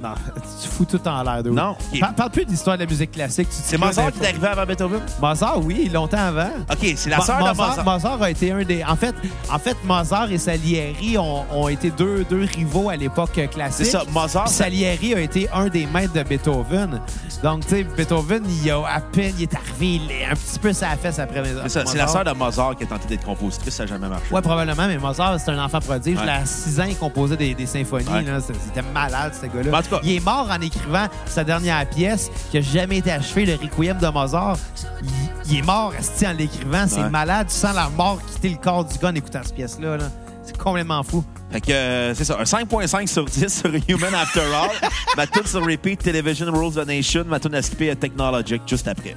Non, 0.03 0.15
tu 0.63 0.69
fous 0.69 0.85
tout 0.85 1.07
en 1.07 1.23
l'air 1.23 1.43
de 1.43 1.51
Non? 1.51 1.77
Ok. 1.93 2.01
Parle 2.17 2.31
plus 2.31 2.45
de 2.45 2.51
l'histoire 2.51 2.77
de 2.77 2.85
la 2.85 2.89
musique 2.89 3.13
classique. 3.13 3.49
tu 3.51 3.57
te 3.57 3.69
C'est 3.69 3.79
Mozart 3.79 4.13
qui 4.13 4.21
est 4.23 4.29
arrivé 4.29 4.47
avant 4.47 4.65
Beethoven? 4.65 5.01
Mozart, 5.21 5.65
oui, 5.65 5.91
longtemps 5.93 6.19
avant. 6.19 6.51
OK, 6.71 6.93
c'est 6.97 7.11
la 7.11 7.21
sœur 7.21 7.39
de 7.39 7.57
Mozart. 7.57 7.85
Mozart 7.85 8.23
a 8.23 8.31
été 8.31 8.53
un 8.53 8.63
des. 8.63 8.85
En 8.85 8.97
fait, 8.97 9.15
en 9.51 9.59
fait 9.59 9.77
Mozart 9.85 10.31
et 10.31 10.39
Salieri 10.39 11.19
ont, 11.19 11.45
ont 11.53 11.69
été 11.69 11.91
deux, 11.91 12.25
deux 12.25 12.45
rivaux 12.45 12.89
à 12.89 12.97
l'époque 12.97 13.33
classique. 13.51 13.87
C'est 13.87 13.93
ça, 13.93 14.05
Mozart, 14.13 14.45
Puis 14.45 14.55
Salieri 14.55 15.15
a 15.15 15.21
été 15.21 15.49
un 15.53 15.69
des 15.69 15.87
maîtres 15.87 16.15
de 16.15 16.23
Beethoven. 16.23 17.01
Donc, 17.43 17.67
tu 17.67 17.77
sais, 17.77 17.85
Beethoven, 17.85 18.43
il 18.63 18.71
a 18.71 18.85
à 18.87 19.01
peine, 19.01 19.35
il 19.39 19.45
est 19.45 19.55
arrivé 19.55 19.81
il 19.81 20.11
est 20.11 20.27
un 20.27 20.35
petit 20.35 20.59
peu 20.59 20.73
sa 20.73 20.89
fesse 20.97 21.19
après 21.19 21.43
C'est 21.63 21.69
ça, 21.69 21.87
c'est 21.87 21.99
la 21.99 22.07
sœur 22.07 22.25
de 22.25 22.33
Mozart 22.33 22.77
qui 22.77 22.85
a 22.85 22.87
tenté 22.87 23.09
d'être 23.09 23.25
compositrice, 23.25 23.75
ça 23.75 23.85
n'a 23.85 23.89
jamais 23.89 24.09
marché. 24.09 24.25
Ouais, 24.31 24.43
probablement, 24.43 24.87
mais 24.87 24.99
Mozart, 24.99 25.39
c'est 25.41 25.51
un 25.51 25.65
enfant 25.65 25.81
prodige. 25.81 26.19
Ouais. 26.19 26.27
Là, 26.27 26.41
À 26.43 26.47
6 26.47 26.81
ans, 26.81 26.85
il 26.89 26.97
composait 26.97 27.37
des, 27.37 27.55
des 27.55 27.67
symphonies. 27.67 28.09
Ouais. 28.11 28.23
là. 28.23 28.41
C'était 28.41 28.83
malade, 28.93 29.33
ce 29.35 29.47
gars-là. 29.47 29.71
Mais 29.71 29.77
en 29.77 29.83
tout 29.83 29.90
cas- 29.91 30.01
Il 30.03 30.13
est 30.17 30.25
mort 30.25 30.49
en 30.51 30.61
écrivant 30.61 31.07
sa 31.27 31.45
dernière 31.45 31.89
pièce 31.89 32.31
qui 32.51 32.57
n'a 32.59 32.63
jamais 32.63 32.99
été 32.99 33.11
achevée, 33.13 33.47
le 33.47 33.55
Requiem 33.55 33.99
de 33.99 34.09
Mozart. 34.09 34.57
Il, 35.03 35.09
il 35.53 35.59
est 35.59 35.63
mort 35.63 35.93
esti, 35.99 36.27
en 36.27 36.33
l'écrivant. 36.33 36.85
C'est 36.89 37.01
Ouais. 37.03 37.11
malade. 37.11 37.47
Tu 37.49 37.55
sens 37.55 37.75
la 37.75 37.89
mort 37.91 38.19
quitter 38.27 38.49
le 38.51 38.57
corps 38.57 38.85
du 38.85 38.99
gars 38.99 39.09
en 39.09 39.15
écoutant 39.15 39.41
cette 39.45 39.55
pièce-là. 39.55 39.97
là. 39.97 40.05
C'est 40.45 40.57
complètement 40.57 41.03
fou. 41.03 41.23
Fait 41.53 41.61
que 41.61 41.73
euh, 41.73 42.15
c'est 42.15 42.25
ça, 42.25 42.37
un 42.41 42.45
5.5 42.45 43.07
sur 43.09 43.25
10 43.25 43.49
sur 43.61 43.71
Human 43.89 44.15
After 44.15 44.41
All. 44.41 44.71
ma 45.17 45.27
tune 45.27 45.47
sur 45.47 45.65
Repeat, 45.65 46.03
Television 46.03 46.47
Rules 46.53 46.75
the 46.75 46.87
Nation. 46.87 47.25
Ma 47.27 47.39
tune 47.39 47.55
à 47.55 47.63
skipper 47.63 47.89
est 47.89 47.97
Technologic 47.97 48.63
juste 48.67 48.89
après. 48.89 49.17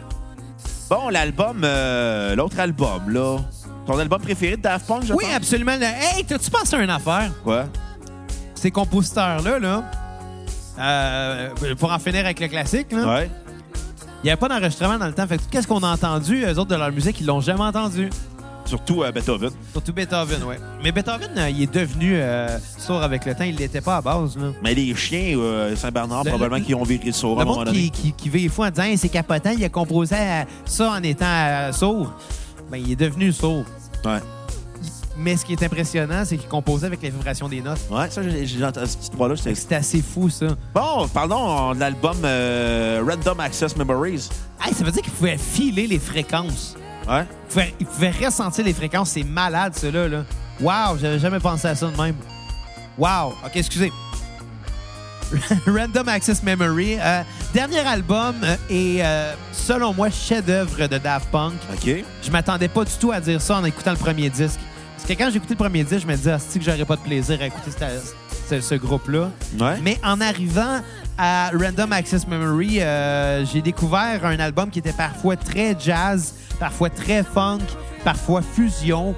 Bon, 0.89 1.09
l'album, 1.09 1.61
euh, 1.63 2.36
l'autre 2.36 2.59
album, 2.59 3.09
là. 3.09 3.38
Ton 3.88 3.97
album 3.97 4.21
préféré 4.21 4.57
de 4.57 4.61
Daft 4.61 4.86
Punk, 4.88 5.03
je 5.05 5.13
Oui, 5.13 5.26
absolument. 5.36 5.71
Hey, 5.74 6.24
t'as-tu 6.24 6.49
pensé 6.51 6.76
à 6.76 6.80
une 6.84 6.89
affaire? 6.89 7.32
Quoi? 7.43 7.65
Ces 8.55 8.71
compositeurs-là, 8.71 9.59
là, 9.59 9.84
euh, 10.80 11.49
pour 11.80 11.91
en 11.91 11.99
finir 11.99 12.21
avec 12.26 12.39
le 12.39 12.47
classique, 12.47 12.91
là, 12.91 13.07
Ouais. 13.15 13.30
il 14.24 14.26
n'y 14.26 14.30
avait 14.32 14.39
pas 14.39 14.47
d'enregistrement 14.49 14.97
dans 14.97 15.07
le 15.07 15.13
temps. 15.13 15.28
Fait 15.28 15.38
que 15.38 15.43
qu'est-ce 15.51 15.67
qu'on 15.67 15.84
a 15.84 15.91
entendu? 15.93 16.43
Eux 16.45 16.57
autres, 16.57 16.71
de 16.71 16.76
leur 16.76 16.91
musique, 16.91 17.19
ils 17.21 17.26
l'ont 17.28 17.41
jamais 17.41 17.61
entendu. 17.63 18.09
Surtout 18.65 19.03
euh, 19.03 19.11
Beethoven. 19.11 19.51
Surtout 19.74 19.91
Beethoven, 19.91 20.41
oui. 20.47 20.55
Mais 20.82 20.91
Beethoven, 20.93 21.30
euh, 21.38 21.49
il 21.49 21.63
est 21.63 21.74
devenu 21.74 22.13
euh, 22.15 22.47
sourd 22.78 23.03
avec 23.03 23.26
le 23.26 23.36
temps. 23.36 23.43
Il 23.43 23.57
l'était 23.57 23.82
pas 23.82 23.97
à 23.97 24.01
base. 24.01 24.38
Là. 24.38 24.51
Mais 24.63 24.74
les 24.74 24.95
chiens, 24.95 25.38
euh, 25.38 25.76
Saint-Bernard, 25.76 26.24
Le- 26.24 26.30
probablement, 26.30 26.57
le- 26.59 26.63
qui 26.63 26.74
ont 26.74 26.84
viré 26.84 27.11
sourd 27.11 27.41
à 27.41 27.43
Le 27.43 27.49
un 27.49 27.51
moment 27.51 27.57
monde 27.65 27.65
donné. 27.74 27.89
qui, 27.89 27.91
qui, 27.91 28.11
qui 28.13 28.30
vit 28.30 28.47
fou 28.47 28.63
en 28.63 28.69
disant 28.69 28.84
Hey, 28.84 28.97
c'est 28.97 29.09
capotant, 29.09 29.51
il 29.51 29.63
a 29.65 29.69
composé 29.69 30.15
ça 30.65 30.91
en 30.91 31.03
étant 31.03 31.71
sourd. 31.74 32.13
Ben, 32.71 32.78
il 32.78 32.93
est 32.93 32.95
devenu 32.95 33.34
sourd. 33.34 33.65
Ouais. 34.05 34.19
Mais 35.18 35.38
ce 35.38 35.45
qui 35.45 35.53
est 35.53 35.64
impressionnant, 35.64 36.24
c'est 36.26 36.38
qu'il 36.38 36.49
composait 36.49 36.88
avec 36.88 37.01
les 37.01 37.09
vibrations 37.11 37.47
des 37.47 37.61
notes. 37.61 37.80
Ouais, 37.91 38.09
ça, 38.09 38.22
j'ai 38.24 38.66
entendu 38.66 38.88
ce 38.88 38.97
petit 38.97 39.36
j'étais- 39.36 39.55
C'était 39.55 39.76
assez 39.76 40.01
fou, 40.01 40.30
ça. 40.30 40.47
Bon, 40.74 41.07
parlons 41.07 41.74
de 41.76 41.80
l'album 41.80 42.18
euh, 42.24 43.03
Random 43.07 43.39
Access 43.39 43.76
Memories. 43.78 44.30
Hey, 44.64 44.74
ça 44.74 44.84
veut 44.84 44.91
dire 44.91 45.03
qu'il 45.03 45.14
pouvait 45.14 45.38
filer 45.38 45.86
les 45.86 45.99
fréquences. 45.99 46.76
Ouais. 47.07 47.26
Il 47.30 47.47
pouvait, 47.49 47.74
il 47.82 47.86
pouvait 47.86 48.11
ressentir 48.26 48.66
les 48.66 48.74
fréquences. 48.74 49.11
C'est 49.11 49.24
malade, 49.24 49.74
cela. 49.76 50.07
Là. 50.07 50.24
Wow, 50.59 50.97
j'avais 50.99 51.20
jamais 51.20 51.39
pensé 51.39 51.68
à 51.68 51.76
ça 51.76 51.88
de 51.88 52.01
même. 52.01 52.16
Wow. 52.97 53.34
OK, 53.45 53.51
excusez. 53.55 53.91
Random 55.68 56.07
Access 56.09 56.43
Memory. 56.43 56.97
euh, 56.99 57.22
dernier 57.53 57.80
album 57.80 58.36
euh, 58.43 58.55
et, 58.70 58.97
euh, 59.03 59.34
selon 59.51 59.93
moi, 59.93 60.09
chef-d'œuvre 60.09 60.88
de 60.88 60.97
Daft 60.97 61.28
Punk. 61.32 61.53
OK. 61.74 62.03
Je 62.22 62.32
m'attendais 62.32 62.68
pas 62.68 62.84
du 62.84 62.91
tout 62.99 63.11
à 63.11 63.20
dire 63.20 63.41
ça 63.41 63.57
en 63.57 63.66
écoutant 63.66 63.91
le 63.91 63.97
premier 63.97 64.30
disque. 64.30 64.59
Parce 65.04 65.16
que 65.18 65.22
quand 65.22 65.30
j'ai 65.32 65.36
écouté 65.38 65.54
le 65.54 65.58
premier 65.58 65.84
disque, 65.84 66.04
je 66.04 66.08
me 66.08 66.16
disais, 66.16 66.32
ah, 66.32 66.38
que 66.39 66.64
j'aurais 66.64 66.86
pas 66.86 66.95
de 66.95 67.01
plaisir 67.01 67.38
à 67.41 67.45
écouter 67.47 67.72
cette- 67.78 68.16
ce, 68.49 68.62
ce 68.62 68.76
groupe-là. 68.76 69.32
Ouais. 69.60 69.78
Mais 69.82 69.99
en 70.01 70.22
arrivant 70.22 70.80
à 71.18 71.49
Random 71.54 71.91
Access 71.91 72.26
Memory, 72.26 72.80
euh, 72.80 73.45
j'ai 73.45 73.62
découvert 73.62 74.26
un 74.26 74.39
album 74.39 74.70
qui 74.70 74.80
était 74.80 74.93
parfois 74.93 75.36
très 75.36 75.76
jazz, 75.78 76.34
parfois 76.58 76.89
très 76.89 77.22
funk, 77.24 77.60
parfois 78.06 78.41
fusion. 78.41 79.14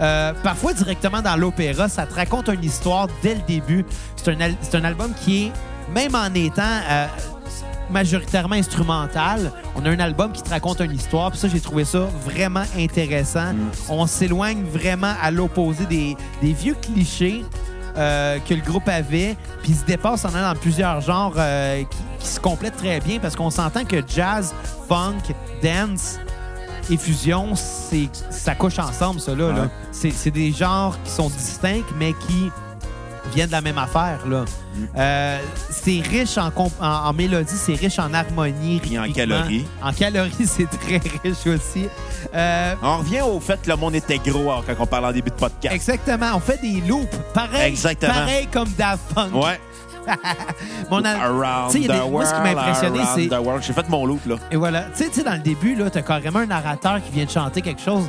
euh, 0.00 0.32
parfois 0.42 0.72
directement 0.72 1.20
dans 1.22 1.36
l'opéra, 1.36 1.88
ça 1.88 2.04
te 2.06 2.14
raconte 2.14 2.48
une 2.48 2.64
histoire 2.64 3.06
dès 3.22 3.34
le 3.36 3.40
début. 3.46 3.84
C'est 4.16 4.30
un, 4.32 4.40
al- 4.40 4.56
un 4.72 4.84
album 4.84 5.12
qui 5.24 5.46
est, 5.46 5.52
même 5.92 6.14
en 6.16 6.32
étant 6.34 6.62
euh, 6.90 7.06
majoritairement 7.90 8.56
instrumental, 8.56 9.52
on 9.74 9.84
a 9.84 9.90
un 9.90 10.00
album 10.00 10.32
qui 10.32 10.42
te 10.42 10.50
raconte 10.50 10.80
une 10.80 10.92
histoire. 10.92 11.30
Puis 11.30 11.40
ça, 11.40 11.48
j'ai 11.48 11.60
trouvé 11.60 11.84
ça 11.84 12.08
vraiment 12.24 12.64
intéressant. 12.78 13.54
On 13.88 14.06
s'éloigne 14.06 14.64
vraiment 14.64 15.14
à 15.22 15.30
l'opposé 15.30 15.86
des, 15.86 16.16
des 16.40 16.52
vieux 16.52 16.76
clichés 16.80 17.44
euh, 17.96 18.38
que 18.40 18.54
le 18.54 18.60
groupe 18.60 18.88
avait, 18.88 19.36
puis 19.62 19.72
il 19.72 19.76
se 19.76 19.84
dépasse 19.84 20.24
en 20.24 20.34
allant 20.34 20.52
dans 20.52 20.60
plusieurs 20.60 21.00
genres 21.00 21.34
euh, 21.36 21.82
qui, 21.84 21.98
qui 22.18 22.26
se 22.26 22.40
complètent 22.40 22.76
très 22.76 23.00
bien 23.00 23.20
parce 23.20 23.36
qu'on 23.36 23.50
s'entend 23.50 23.84
que 23.84 24.02
jazz, 24.06 24.52
funk, 24.88 25.34
dance, 25.62 26.18
Effusion, 26.90 27.54
c'est 27.54 28.10
ça 28.30 28.54
couche 28.54 28.78
ensemble, 28.78 29.18
ça, 29.18 29.34
là. 29.34 29.52
Ouais. 29.52 30.10
C'est 30.12 30.30
des 30.30 30.52
genres 30.52 30.98
qui 31.02 31.10
sont 31.10 31.30
distincts, 31.30 31.82
mais 31.98 32.12
qui 32.12 32.50
viennent 33.32 33.46
de 33.48 33.52
la 33.52 33.60
même 33.60 33.78
affaire, 33.78 34.18
là. 34.28 34.44
Mm. 34.74 34.84
Euh, 34.96 35.38
c'est 35.70 36.00
riche 36.00 36.36
en, 36.38 36.50
comp- 36.50 36.72
en, 36.80 37.08
en 37.08 37.12
mélodie, 37.12 37.54
c'est 37.56 37.74
riche 37.74 37.98
en 37.98 38.12
harmonie. 38.12 38.80
Puis 38.82 38.98
en 38.98 39.10
calories. 39.12 39.64
En 39.82 39.92
calories, 39.92 40.32
c'est 40.46 40.68
très 40.68 41.00
riche 41.22 41.46
aussi. 41.46 41.86
Euh, 42.34 42.74
On 42.82 42.98
revient 42.98 43.22
au 43.22 43.40
fait 43.40 43.60
que 43.62 43.70
le 43.70 43.76
monde 43.76 43.94
était 43.94 44.18
gros 44.18 44.42
alors, 44.50 44.64
quand 44.66 44.74
on 44.78 44.86
parlait 44.86 45.08
en 45.08 45.12
début 45.12 45.30
de 45.30 45.36
podcast. 45.36 45.74
exactement, 45.74 46.32
on 46.34 46.40
fait 46.40 46.60
des 46.60 46.80
loops. 46.86 47.08
Pareil, 47.32 47.68
Exactement. 47.68 48.12
pareil 48.14 48.48
comme 48.52 48.68
Daft 48.76 49.14
Punk. 49.14 49.34
Ouais. 49.34 49.60
Mon 50.90 51.02
Around 51.02 51.72
des- 51.72 51.86
the 51.86 52.10
moi, 52.10 52.26
ce 52.26 52.34
qui 52.34 52.40
m'a 52.40 52.52
world, 52.52 52.58
impressionné, 52.58 53.00
c'est- 53.14 53.28
the 53.28 53.40
world. 53.40 53.62
J'ai 53.66 53.72
fait 53.72 53.88
mon 53.88 54.04
loop, 54.04 54.20
là. 54.26 54.34
Et 54.50 54.56
voilà. 54.56 54.82
Tu 54.94 55.02
sais, 55.04 55.08
tu 55.08 55.14
sais, 55.16 55.22
dans 55.24 55.32
le 55.32 55.38
début, 55.38 55.74
là, 55.74 55.88
t'as 55.88 56.02
carrément 56.02 56.40
un 56.40 56.46
narrateur 56.46 57.00
qui 57.02 57.10
vient 57.10 57.24
de 57.24 57.30
chanter 57.30 57.62
quelque 57.62 57.80
chose 57.80 58.04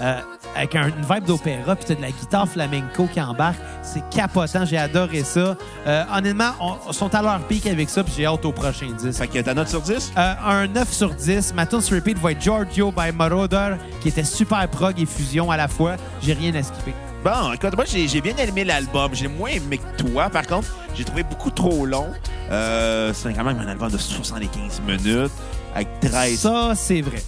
euh, 0.00 0.20
avec 0.56 0.74
un- 0.76 0.88
une 0.88 1.04
vibe 1.14 1.24
d'opéra, 1.24 1.76
puis 1.76 1.84
t'as 1.86 1.94
de 1.94 2.00
la 2.02 2.10
guitare 2.10 2.48
flamenco 2.48 3.08
qui 3.12 3.20
embarque. 3.20 3.58
C'est 3.82 4.02
capotant, 4.10 4.64
j'ai 4.64 4.78
adoré 4.78 5.22
ça. 5.24 5.56
Euh, 5.86 6.04
honnêtement, 6.14 6.50
on, 6.60 6.74
on 6.88 6.92
sont 6.92 7.14
à 7.14 7.22
leur 7.22 7.40
pic 7.40 7.66
avec 7.66 7.88
ça, 7.90 8.02
puis 8.04 8.12
j'ai 8.16 8.26
hâte 8.26 8.44
au 8.44 8.52
prochain 8.52 8.86
10. 8.96 9.16
Fait 9.16 9.26
que 9.28 9.38
ta 9.40 9.54
note 9.54 9.68
sur 9.68 9.80
10? 9.82 10.12
Euh, 10.16 10.34
un 10.46 10.66
9 10.66 10.92
sur 10.92 11.10
10. 11.14 11.52
Ma 11.54 11.66
tune 11.66 11.80
sur 11.80 11.96
repeat 11.96 12.18
va 12.18 12.32
être 12.32 12.40
Giorgio 12.42 12.90
by 12.92 13.12
Marauder, 13.16 13.76
qui 14.00 14.08
était 14.08 14.24
super 14.24 14.66
prog 14.68 14.98
et 15.00 15.06
fusion 15.06 15.50
à 15.50 15.56
la 15.56 15.68
fois. 15.68 15.96
J'ai 16.22 16.32
rien 16.34 16.54
à 16.54 16.62
skipper. 16.62 16.94
Bon, 17.24 17.52
écoute, 17.54 17.74
moi, 17.74 17.84
j'ai 17.86 18.06
j'ai 18.06 18.20
bien 18.20 18.36
aimé 18.36 18.64
l'album. 18.64 19.10
J'ai 19.14 19.28
moins 19.28 19.48
aimé 19.48 19.78
que 19.78 20.02
toi. 20.02 20.28
Par 20.28 20.46
contre, 20.46 20.68
j'ai 20.94 21.04
trouvé 21.04 21.22
beaucoup 21.22 21.50
trop 21.50 21.86
long. 21.86 22.08
Euh, 22.50 23.12
c'est 23.14 23.32
quand 23.32 23.44
même 23.44 23.58
un 23.58 23.66
album 23.68 23.90
de 23.90 23.96
75 23.96 24.82
minutes 24.86 25.32
avec 25.74 25.88
13. 26.00 26.38
Ça, 26.40 26.72
c'est 26.74 27.00
vrai. 27.00 27.22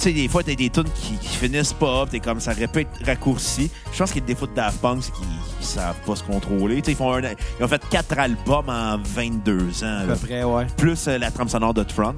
Tu 0.00 0.04
sais, 0.04 0.12
des 0.14 0.28
fois, 0.28 0.42
t'as 0.42 0.54
des 0.54 0.70
tunes 0.70 0.84
qui, 0.94 1.12
qui 1.18 1.28
finissent 1.36 1.74
pas, 1.74 2.06
t'es 2.10 2.20
comme 2.20 2.40
ça 2.40 2.52
aurait 2.52 2.68
pu 2.68 2.80
être 2.80 3.04
raccourci. 3.04 3.70
Je 3.92 3.98
pense 3.98 4.10
qu'il 4.12 4.22
y 4.22 4.24
a 4.24 4.26
des 4.28 4.32
défauts 4.32 4.46
de 4.46 4.54
Daft 4.54 4.80
Punk, 4.80 5.02
c'est 5.02 5.12
qu'ils 5.12 5.26
ils 5.60 5.66
savent 5.66 6.00
pas 6.06 6.16
se 6.16 6.22
contrôler. 6.24 6.76
Tu 6.76 6.86
sais, 6.86 6.92
ils, 6.92 6.96
font 6.96 7.12
un- 7.12 7.20
ils 7.20 7.62
ont 7.64 7.68
fait 7.68 7.82
quatre 7.90 8.18
albums 8.18 8.70
en 8.70 8.96
22 8.96 9.84
ans, 9.84 9.98
À 10.00 10.04
là. 10.06 10.14
peu 10.14 10.26
près, 10.26 10.42
ouais. 10.42 10.66
plus 10.78 11.06
euh, 11.06 11.18
la 11.18 11.30
trame 11.30 11.50
sonore 11.50 11.74
de 11.74 11.82
Tron. 11.82 12.14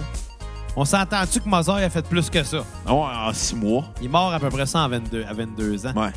On 0.77 0.85
s'entend-tu 0.85 1.41
que 1.41 1.49
Mozart 1.49 1.79
a 1.79 1.91
fait 1.91 2.07
plus 2.07 2.31
que 2.31 2.45
ça? 2.45 2.65
Oh, 2.89 3.05
en 3.05 3.33
six 3.33 3.57
mois. 3.57 3.85
Il 4.01 4.05
est 4.07 4.09
mort 4.09 4.33
à 4.33 4.39
peu 4.39 4.49
près 4.49 4.65
ça 4.65 4.79
en 4.85 4.89
22, 4.89 5.25
à 5.29 5.33
22 5.33 5.87
ans. 5.89 5.93
Ouais. 5.97 6.13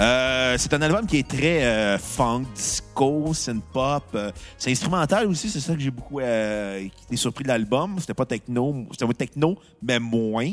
Euh, 0.00 0.54
c'est 0.58 0.72
un 0.72 0.80
album 0.80 1.06
qui 1.06 1.18
est 1.18 1.28
très 1.28 1.62
euh, 1.62 1.98
funk, 1.98 2.44
disco, 2.54 3.34
synth-pop. 3.34 4.02
euh, 4.14 4.32
c'est 4.56 4.70
instrumental 4.70 5.26
aussi, 5.26 5.50
c'est 5.50 5.60
ça 5.60 5.74
que 5.74 5.80
j'ai 5.80 5.90
beaucoup 5.90 6.20
été 6.20 6.90
surpris 7.16 7.44
de 7.44 7.48
l'album. 7.48 7.96
C'était 8.00 8.14
pas 8.14 8.24
techno, 8.24 8.86
c'était 8.92 9.06
pas 9.06 9.12
techno, 9.12 9.58
mais 9.82 9.98
moins. 9.98 10.50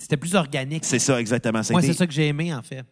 C'était 0.00 0.16
plus 0.16 0.34
organique. 0.34 0.84
C'est 0.84 0.98
ça, 0.98 1.20
exactement. 1.20 1.60
Moi, 1.70 1.82
c'est 1.82 1.92
ça 1.92 2.06
que 2.06 2.12
j'ai 2.12 2.28
aimé, 2.28 2.52
en 2.52 2.62
fait. 2.62 2.84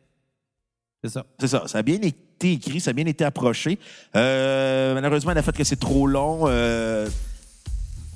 C'est 1.03 1.11
ça. 1.11 1.25
C'est 1.41 1.49
ça. 1.49 1.63
Ça 1.67 1.79
a 1.79 1.83
bien 1.83 1.99
été 2.03 2.53
écrit, 2.53 2.81
ça 2.81 2.91
a 2.91 2.93
bien 2.93 3.07
été 3.07 3.25
approché. 3.25 3.79
Euh, 4.15 4.95
malheureusement, 4.95 5.33
le 5.33 5.43
fait 5.43 5.57
que 5.57 5.65
c'est 5.65 5.79
trop 5.81 6.07
long. 6.07 6.43
euh, 6.47 7.09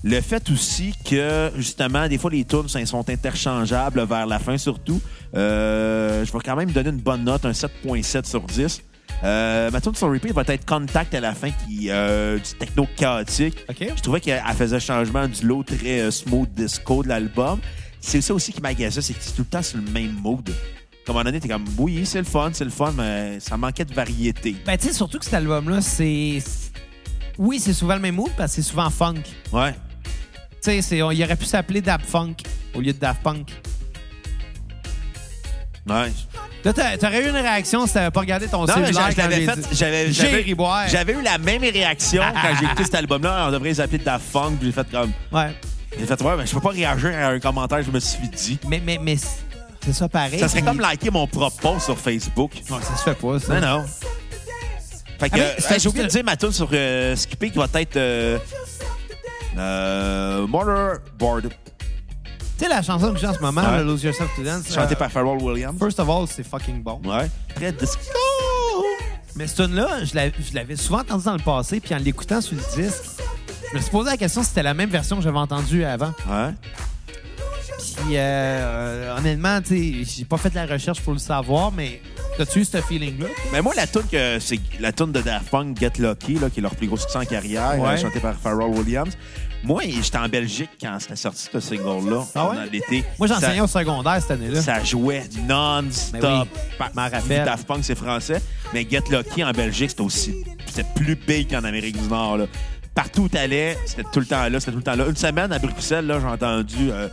le 0.04 0.20
fait 0.20 0.50
aussi 0.50 0.94
que, 1.04 1.52
justement, 1.56 2.08
des 2.08 2.18
fois, 2.18 2.30
les 2.30 2.44
tunes 2.44 2.68
ça, 2.68 2.84
sont 2.86 3.08
interchangeables 3.08 4.04
vers 4.04 4.26
la 4.26 4.38
fin, 4.40 4.58
surtout. 4.58 5.00
Euh, 5.34 6.24
je 6.24 6.32
vais 6.32 6.38
quand 6.44 6.56
même 6.56 6.72
donner 6.72 6.90
une 6.90 6.96
bonne 6.96 7.24
note, 7.24 7.44
un 7.44 7.52
7.7 7.52 8.28
sur 8.28 8.42
10. 8.42 8.82
Euh, 9.24 9.70
ma 9.70 9.80
tune 9.80 9.94
sur 9.94 10.10
repeat 10.10 10.32
va 10.32 10.42
être 10.48 10.66
Contact 10.66 11.14
à 11.14 11.20
la 11.20 11.34
fin, 11.34 11.50
qui 11.50 11.90
euh, 11.90 12.36
du 12.36 12.54
techno 12.58 12.86
chaotique. 12.96 13.58
OK. 13.68 13.86
Je 13.96 14.02
trouvais 14.02 14.20
qu'elle 14.20 14.42
faisait 14.56 14.80
changement 14.80 15.28
du 15.28 15.46
lot 15.46 15.62
très 15.62 16.00
euh, 16.00 16.10
smooth 16.10 16.52
disco 16.52 17.04
de 17.04 17.08
l'album. 17.08 17.60
C'est 18.04 18.20
ça 18.20 18.34
aussi 18.34 18.52
qui 18.52 18.60
m'agaçait, 18.60 19.00
c'est 19.00 19.14
que 19.14 19.22
c'est 19.22 19.30
tout 19.32 19.42
le 19.42 19.46
temps 19.46 19.62
sur 19.62 19.78
le 19.78 19.84
même 19.90 20.10
mood. 20.12 20.44
Comme 21.06 21.16
à 21.16 21.20
un 21.20 21.22
moment 21.22 21.24
donné, 21.24 21.40
t'es 21.40 21.48
comme, 21.48 21.64
oui, 21.78 22.04
c'est 22.04 22.18
le 22.18 22.24
fun, 22.24 22.50
c'est 22.52 22.64
le 22.64 22.70
fun, 22.70 22.92
mais 22.96 23.38
ça 23.40 23.56
manquait 23.56 23.84
de 23.84 23.94
variété. 23.94 24.56
Ben, 24.66 24.76
tu 24.76 24.88
sais, 24.88 24.92
surtout 24.92 25.18
que 25.18 25.24
cet 25.24 25.34
album-là, 25.34 25.80
c'est. 25.80 26.42
Oui, 27.38 27.58
c'est 27.60 27.72
souvent 27.72 27.94
le 27.94 28.00
même 28.00 28.16
mood 28.16 28.30
parce 28.36 28.54
que 28.54 28.62
c'est 28.62 28.68
souvent 28.68 28.90
funk. 28.90 29.14
Tu 29.22 29.56
Ouais. 29.56 29.74
sais, 30.60 30.82
c'est- 30.82 31.00
on- 31.00 31.10
il 31.12 31.22
aurait 31.24 31.36
pu 31.36 31.44
s'appeler 31.46 31.80
Daft 31.80 32.04
Funk 32.06 32.34
au 32.74 32.80
lieu 32.80 32.92
de 32.92 32.98
Daft 32.98 33.22
Punk. 33.22 33.48
Ouais. 35.88 36.12
Là, 36.64 36.72
t'a- 36.72 36.96
t'aurais 36.96 37.24
eu 37.24 37.28
une 37.28 37.34
réaction 37.36 37.86
si 37.88 37.94
t'avais 37.94 38.10
pas 38.12 38.20
regardé 38.20 38.46
ton 38.46 38.60
Non, 38.60 38.66
cellulaire 38.74 39.10
l'avais 39.16 39.40
j'ai 39.40 39.46
fait. 39.46 39.54
J'avais, 39.72 40.12
j'avais, 40.12 40.42
j'avais 40.88 41.12
eu 41.14 41.22
la 41.22 41.38
même 41.38 41.62
réaction 41.62 42.22
quand 42.34 42.56
j'ai 42.58 42.64
écouté 42.66 42.84
cet 42.84 42.94
album-là. 42.94 43.46
On 43.48 43.50
devrait 43.50 43.70
les 43.70 43.80
appeler 43.80 43.98
Daft 43.98 44.24
Funk. 44.30 44.52
puis 44.60 44.66
J'ai 44.68 44.72
fait 44.72 44.88
comme. 44.90 45.10
Ouais. 45.32 45.50
J'ai 45.98 46.06
fait, 46.06 46.22
ouais, 46.22 46.36
mais 46.36 46.46
je 46.46 46.54
peux 46.54 46.60
pas 46.60 46.70
réagir 46.70 47.10
à 47.14 47.28
un 47.28 47.38
commentaire, 47.40 47.82
je 47.82 47.90
me 47.90 48.00
suis 48.00 48.28
dit. 48.28 48.58
Mais, 48.68 48.80
mais, 48.84 48.98
mais 49.00 49.16
c'est 49.16 49.92
ça 49.92 50.08
pareil. 50.08 50.38
Ça 50.40 50.48
serait 50.48 50.62
comme 50.62 50.80
liker 50.80 51.10
mon 51.10 51.26
propre 51.26 51.56
post 51.60 51.84
sur 51.86 51.98
Facebook. 51.98 52.52
Ouais, 52.70 52.78
ça 52.82 52.96
se 52.96 53.02
fait 53.02 53.14
pas, 53.14 53.38
ça. 53.38 53.60
Non, 53.60 53.78
non. 53.78 53.84
Fait 55.20 55.30
que, 55.30 55.36
Ah, 55.36 55.72
euh, 55.72 55.78
j'ai 55.78 55.88
oublié 55.88 56.04
de 56.04 56.10
dire 56.10 56.24
ma 56.24 56.36
tune 56.36 56.50
sur 56.52 56.68
euh, 56.72 57.14
Skippy 57.14 57.50
qui 57.52 57.58
va 57.58 57.68
être 57.74 57.96
euh, 57.96 58.38
euh, 59.56 60.46
Motherboard, 60.46 61.50
Tu 61.50 62.64
sais, 62.64 62.68
la 62.68 62.82
chanson 62.82 63.12
que 63.12 63.18
j'ai 63.20 63.26
en 63.28 63.34
ce 63.34 63.40
moment, 63.40 63.62
Ouais. 63.62 63.84
Lose 63.84 64.02
Yourself 64.02 64.30
to 64.34 64.42
Dance, 64.42 64.72
chantée 64.72 64.94
euh, 64.94 64.96
par 64.96 65.10
Pharrell 65.12 65.36
Williams. 65.40 65.78
First 65.78 66.00
of 66.00 66.08
all, 66.08 66.26
c'est 66.26 66.42
fucking 66.46 66.82
bon. 66.82 67.00
Ouais. 67.04 67.30
Très 67.54 67.70
disco. 67.72 68.00
Mais 69.36 69.46
cette 69.46 69.66
tune-là, 69.66 70.04
je 70.04 70.14
l'avais- 70.14 70.32
je 70.40 70.54
l'avais 70.54 70.76
souvent 70.76 71.00
entendu 71.00 71.24
dans 71.24 71.32
le 71.36 71.42
passé, 71.42 71.80
puis 71.80 71.94
en 71.94 71.98
l'écoutant 71.98 72.40
sur 72.40 72.54
le 72.56 72.82
disque, 72.82 73.02
je 73.72 73.76
me 73.78 73.82
suis 73.82 73.90
posé 73.90 74.10
la 74.10 74.16
question 74.16 74.42
si 74.42 74.48
c'était 74.50 74.62
la 74.62 74.74
même 74.74 74.90
version 74.90 75.16
que 75.16 75.22
j'avais 75.22 75.38
entendue 75.38 75.84
avant. 75.84 76.12
Ouais. 76.28 76.50
Puis, 77.96 78.16
euh, 78.16 78.20
euh, 78.20 79.16
honnêtement, 79.18 79.60
tu 79.60 80.04
sais, 80.04 80.16
j'ai 80.18 80.24
pas 80.24 80.36
fait 80.36 80.50
de 80.50 80.54
la 80.54 80.66
recherche 80.66 81.00
pour 81.00 81.12
le 81.14 81.18
savoir, 81.18 81.72
mais 81.72 82.00
t'as-tu 82.38 82.60
eu 82.60 82.64
ce 82.64 82.80
feeling-là? 82.80 83.26
Mais 83.52 83.60
moi, 83.60 83.74
la 83.76 83.86
tune 83.86 84.04
que 84.10 84.38
c'est 84.38 84.60
la 84.78 84.92
tune 84.92 85.10
de 85.12 85.20
Daft 85.20 85.50
Punk, 85.50 85.78
Get 85.78 85.92
Lucky, 85.98 86.34
là, 86.34 86.48
qui 86.48 86.60
est 86.60 86.62
leur 86.62 86.74
plus 86.76 86.86
gros 86.86 86.96
succès 86.96 87.18
en 87.18 87.24
carrière, 87.24 87.78
Ouais. 87.80 87.96
chantée 87.96 88.20
par 88.20 88.34
Pharrell 88.36 88.68
Williams. 88.70 89.16
Moi, 89.64 89.82
j'étais 90.00 90.18
en 90.18 90.28
Belgique 90.28 90.70
quand 90.80 90.96
c'était 91.00 91.16
sorti 91.16 91.48
ce 91.52 91.60
single-là, 91.60 92.24
Ah 92.34 92.48
ouais? 92.50 92.56
l'été. 92.72 93.04
Moi, 93.18 93.28
j'enseignais 93.28 93.60
au 93.60 93.66
secondaire 93.68 94.20
cette 94.20 94.32
année-là. 94.32 94.60
Ça 94.60 94.82
jouait 94.82 95.22
non-stop. 95.48 96.20
Ben 96.20 96.44
oui. 97.28 97.36
Daft 97.44 97.66
Punk, 97.66 97.80
c'est 97.82 97.94
français. 97.96 98.42
Mais 98.72 98.86
Get 98.88 99.04
Lucky 99.10 99.42
en 99.44 99.52
Belgique, 99.52 99.90
c'était 99.90 100.02
aussi. 100.02 100.34
C'était 100.66 100.88
plus 100.96 101.14
big 101.16 101.50
qu'en 101.50 101.62
Amérique 101.64 102.00
du 102.00 102.08
Nord. 102.08 102.38
Là. 102.38 102.46
Partout 102.94 103.22
où 103.22 103.28
t'allais, 103.28 103.78
c'était 103.86 104.04
tout 104.12 104.20
le 104.20 104.26
temps 104.26 104.48
là, 104.48 104.60
c'était 104.60 104.72
tout 104.72 104.78
le 104.78 104.82
temps 104.84 104.94
là. 104.96 105.06
Une 105.06 105.16
semaine 105.16 105.50
à 105.52 105.58
Bruxelles, 105.58 106.06
là, 106.06 106.18
j'ai 106.20 106.26
entendu 106.26 106.90
euh, 106.90 107.08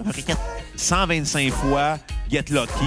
à 0.00 0.02
peu 0.04 0.10
près 0.10 0.22
quatre- 0.22 0.40
125 0.76 1.52
fois 1.52 1.98
Get 2.30 2.44
Lucky. 2.50 2.84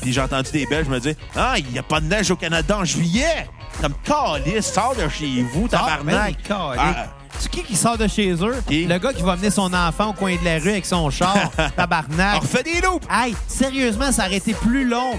Puis 0.00 0.12
j'ai 0.12 0.20
entendu 0.20 0.50
des 0.52 0.66
Belges 0.66 0.88
me 0.88 0.98
dire 1.00 1.14
Ah, 1.36 1.54
il 1.58 1.66
n'y 1.70 1.78
a 1.78 1.82
pas 1.82 2.00
de 2.00 2.06
neige 2.06 2.30
au 2.30 2.36
Canada 2.36 2.78
en 2.78 2.84
juillet! 2.84 3.48
Comme 3.80 3.94
calice, 4.04 4.66
sors 4.72 4.94
de 4.96 5.08
chez 5.08 5.42
vous, 5.52 5.68
Ah, 5.72 5.98
ben 6.04 6.12
tabarnak! 6.12 6.36
oui, 6.38 6.42
calique. 6.44 6.78
Ah, 6.78 7.06
C'est 7.38 7.50
qui 7.50 7.62
qui 7.62 7.76
sort 7.76 7.98
de 7.98 8.06
chez 8.06 8.32
eux? 8.32 8.56
Qui? 8.68 8.84
Le 8.86 8.98
gars 8.98 9.12
qui 9.12 9.22
va 9.22 9.32
amener 9.32 9.50
son 9.50 9.72
enfant 9.72 10.10
au 10.10 10.12
coin 10.12 10.36
de 10.36 10.44
la 10.44 10.58
rue 10.58 10.70
avec 10.70 10.86
son 10.86 11.08
char, 11.10 11.50
tabarnak. 11.76 12.36
on 12.36 12.40
refait 12.40 12.62
des 12.62 12.80
loops! 12.80 13.06
Hey, 13.10 13.34
sérieusement, 13.48 14.12
ça 14.12 14.26
aurait 14.26 14.36
été 14.36 14.54
plus 14.54 14.86
long. 14.88 15.18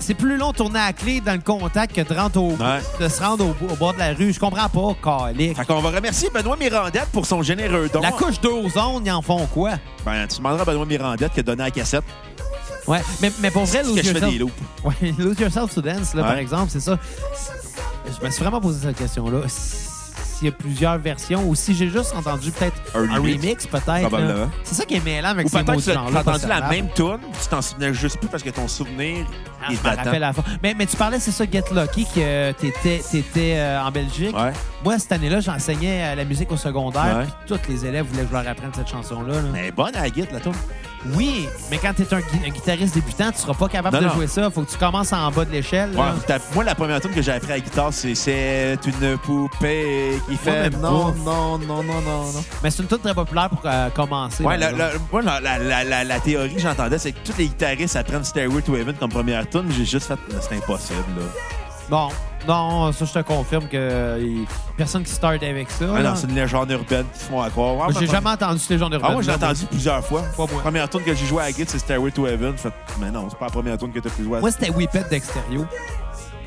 C'est 0.00 0.14
plus 0.14 0.36
long 0.36 0.50
de 0.52 0.56
tourner 0.56 0.78
à 0.80 0.86
la 0.86 0.92
clé 0.92 1.20
dans 1.20 1.32
le 1.34 1.40
contact 1.40 1.94
que 1.94 2.00
de, 2.02 2.14
rentrer 2.18 2.40
au, 2.40 2.50
Ouais. 2.52 2.80
de 3.00 3.08
se 3.08 3.22
rendre 3.22 3.44
au, 3.46 3.72
au 3.72 3.76
bord 3.76 3.94
de 3.94 3.98
la 3.98 4.12
rue. 4.14 4.32
Je 4.32 4.40
comprends 4.40 4.68
pas, 4.68 5.26
calique. 5.28 5.56
Fait 5.56 5.64
qu'on 5.64 5.80
va 5.80 5.90
remercier 5.90 6.28
Benoît 6.32 6.56
Mirandette 6.56 7.08
pour 7.12 7.26
son 7.26 7.42
généreux 7.42 7.88
don. 7.92 8.00
La 8.00 8.12
couche 8.12 8.40
d'ozone, 8.40 9.02
ils 9.04 9.10
en 9.12 9.22
font 9.22 9.46
quoi? 9.46 9.72
Ben, 10.04 10.26
tu 10.26 10.38
demanderas 10.38 10.62
à 10.62 10.64
Benoît 10.64 10.86
Mirandette 10.86 11.32
qui 11.32 11.40
a 11.40 11.42
donné 11.42 11.62
la 11.64 11.70
cassette. 11.70 12.04
Ouais, 12.86 13.00
mais, 13.20 13.30
mais 13.40 13.50
pour 13.50 13.64
vrai, 13.64 13.82
que 13.82 13.86
Lose 13.86 14.02
je 14.02 14.12
fais 14.12 14.20
des 14.20 14.38
loops. 14.38 14.52
Ouais, 14.84 15.14
Lose 15.18 15.38
Yourself 15.38 15.72
to 15.74 15.80
Dance, 15.80 16.14
là, 16.14 16.22
Ouais. 16.22 16.28
par 16.28 16.36
exemple, 16.38 16.66
c'est 16.70 16.80
ça. 16.80 16.98
Je 18.20 18.24
me 18.26 18.30
suis 18.30 18.42
vraiment 18.42 18.60
posé 18.60 18.80
cette 18.88 18.96
question-là. 18.98 19.38
S'il 20.42 20.50
y 20.50 20.54
a 20.54 20.56
plusieurs 20.56 20.98
versions 20.98 21.48
ou 21.48 21.54
si 21.54 21.72
j'ai 21.72 21.88
juste 21.88 22.12
entendu 22.16 22.50
peut-être 22.50 22.74
Un 22.96 23.08
un 23.10 23.14
remix. 23.18 23.64
peut-être. 23.64 24.10
là. 24.10 24.48
C'est 24.64 24.74
ça 24.74 24.84
qui 24.84 24.96
est 24.96 25.04
mêlant 25.04 25.28
avec 25.28 25.46
Ou 25.46 25.50
ces 25.50 25.62
peut-être 25.62 25.78
que 25.78 25.84
tu 25.84 25.96
as 25.96 26.02
entendu 26.20 26.46
la 26.48 26.68
même 26.68 26.88
tune, 26.96 27.18
tu 27.40 27.48
t'en 27.48 27.62
souvenais 27.62 27.94
juste 27.94 28.18
plus 28.18 28.28
parce 28.28 28.42
que 28.42 28.50
ton 28.50 28.66
souvenir 28.66 29.24
Ah, 29.64 29.72
est 29.72 29.80
datant. 29.84 30.02
rappelle 30.02 30.24
à. 30.24 30.32
Mais, 30.60 30.74
mais 30.76 30.86
tu 30.86 30.96
parlais, 30.96 31.20
c'est 31.20 31.30
ça, 31.30 31.44
Get 31.48 31.62
Lucky, 31.72 32.06
que 32.12 32.50
t'étais 32.52 33.00
étais, 33.14 33.54
euh, 33.56 33.80
en 33.84 33.92
Belgique. 33.92 34.36
Ouais. 34.36 34.52
Moi, 34.82 34.98
cette 34.98 35.12
année-là, 35.12 35.38
j'enseignais 35.38 36.02
euh, 36.06 36.14
la 36.16 36.24
musique 36.24 36.50
au 36.50 36.56
secondaire. 36.56 37.18
Ouais. 37.18 37.24
Puis 37.46 37.56
tous 37.56 37.68
les 37.70 37.86
élèves 37.86 38.06
voulaient 38.06 38.22
que 38.24 38.28
je 38.30 38.34
leur 38.34 38.48
apprenne 38.48 38.72
cette 38.74 38.88
chanson-là. 38.88 39.34
là. 39.34 39.48
Mais 39.52 39.70
bonne 39.70 39.94
à 39.94 40.00
la 40.02 40.08
la 40.08 40.40
tune. 40.40 40.52
Oui, 41.14 41.48
mais 41.70 41.78
quand 41.78 41.92
t'es 41.94 42.12
un, 42.14 42.20
gui- 42.20 42.46
un 42.46 42.50
guitariste 42.50 42.94
débutant, 42.94 43.32
tu 43.32 43.38
seras 43.38 43.54
pas 43.54 43.68
capable 43.68 43.96
Non, 43.96 44.02
de 44.02 44.06
non. 44.08 44.14
jouer 44.14 44.26
ça. 44.28 44.50
Faut 44.50 44.62
que 44.62 44.70
tu 44.70 44.78
commences 44.78 45.12
en 45.12 45.30
bas 45.32 45.44
de 45.44 45.50
l'échelle. 45.50 45.92
là. 45.92 46.00
Ouais, 46.00 46.06
t'as- 46.26 46.38
moi, 46.54 46.62
la 46.64 46.74
première 46.74 47.00
tune 47.00 47.10
que 47.10 47.22
j'ai 47.22 47.32
appris 47.32 47.50
à 47.50 47.54
la 47.56 47.60
guitare, 47.60 47.92
c'est 47.92 48.14
C'est 48.14 48.78
une 48.86 49.18
poupée 49.18 50.12
qui 50.28 50.36
fait. 50.36 50.70
non, 50.70 51.12
non, 51.24 51.58
non, 51.58 51.58
non, 51.58 51.82
non, 51.82 52.00
non. 52.02 52.44
Mais 52.62 52.70
c'est 52.70 52.82
une 52.82 52.88
toute 52.88 53.02
très 53.02 53.14
populaire 53.14 53.48
pour 53.50 53.60
euh, 53.64 53.90
commencer. 53.90 54.44
Ouais, 54.44 54.56
là, 54.56 54.70
la, 54.70 54.78
la- 54.78 54.92
moi, 55.10 55.22
la, 55.22 55.40
la, 55.40 55.58
la, 55.58 55.84
la- 55.84 56.04
la 56.04 56.20
théorie 56.20 56.54
que 56.54 56.60
j'entendais, 56.60 56.98
c'est 56.98 57.12
que 57.12 57.18
tous 57.24 57.36
les 57.38 57.46
guitaristes 57.48 57.96
apprennent 57.96 58.24
Stairway 58.24 58.62
to 58.62 58.76
Heaven 58.76 58.94
comme 58.94 59.10
première 59.10 59.48
tune. 59.50 59.70
J'ai 59.76 59.84
juste 59.84 60.06
fait, 60.06 60.18
c'est 60.40 60.56
impossible, 60.56 60.98
là. 61.16 61.24
Bon, 61.90 62.08
Non, 62.46 62.90
ça, 62.92 63.04
je 63.04 63.12
te 63.12 63.18
confirme 63.20 63.64
que 63.68 63.76
euh, 63.76 64.44
personne 64.76 65.04
qui 65.04 65.12
start 65.12 65.42
avec 65.42 65.70
ça. 65.70 65.84
Ah 65.94 66.02
là. 66.02 66.10
non, 66.10 66.16
c'est 66.16 66.26
une 66.26 66.34
légende 66.34 66.70
urbaine 66.72 67.06
qui 67.12 67.20
se 67.20 67.24
font 67.26 67.40
à 67.40 67.48
croire. 67.50 67.74
Moi, 67.74 67.86
J'ai 67.94 68.00
mais- 68.00 68.06
jamais 68.06 68.30
entendu 68.30 68.58
ces 68.58 68.78
gens 68.78 68.90
de 68.90 68.98
Ah, 69.02 69.10
moi, 69.12 69.22
j'ai 69.22 69.30
entendu 69.32 69.64
plusieurs 69.66 70.04
fois. 70.04 70.22
Pas 70.36 70.46
moi. 70.52 70.60
Première 70.62 70.88
tune 70.90 71.02
que 71.04 71.14
j'ai 71.14 71.26
joué 71.26 71.40
à 71.42 71.44
la 71.46 71.52
guide, 71.52 71.70
c'est 71.70 71.78
Stairway 71.78 72.10
to 72.10 72.26
Heaven. 72.26 72.56
Fait, 72.58 72.72
mais 73.00 73.10
non, 73.12 73.28
c'est 73.30 73.38
pas 73.38 73.44
la 73.46 73.50
première 73.52 73.78
tune 73.78 73.92
que 73.92 74.00
t'as 74.00 74.10
pu 74.10 74.24
jouer. 74.24 74.38
à- 74.38 74.40
Moi, 74.40 74.50
c'était 74.50 74.70
Whippet 74.70 75.04
d'extérieur. 75.08 75.66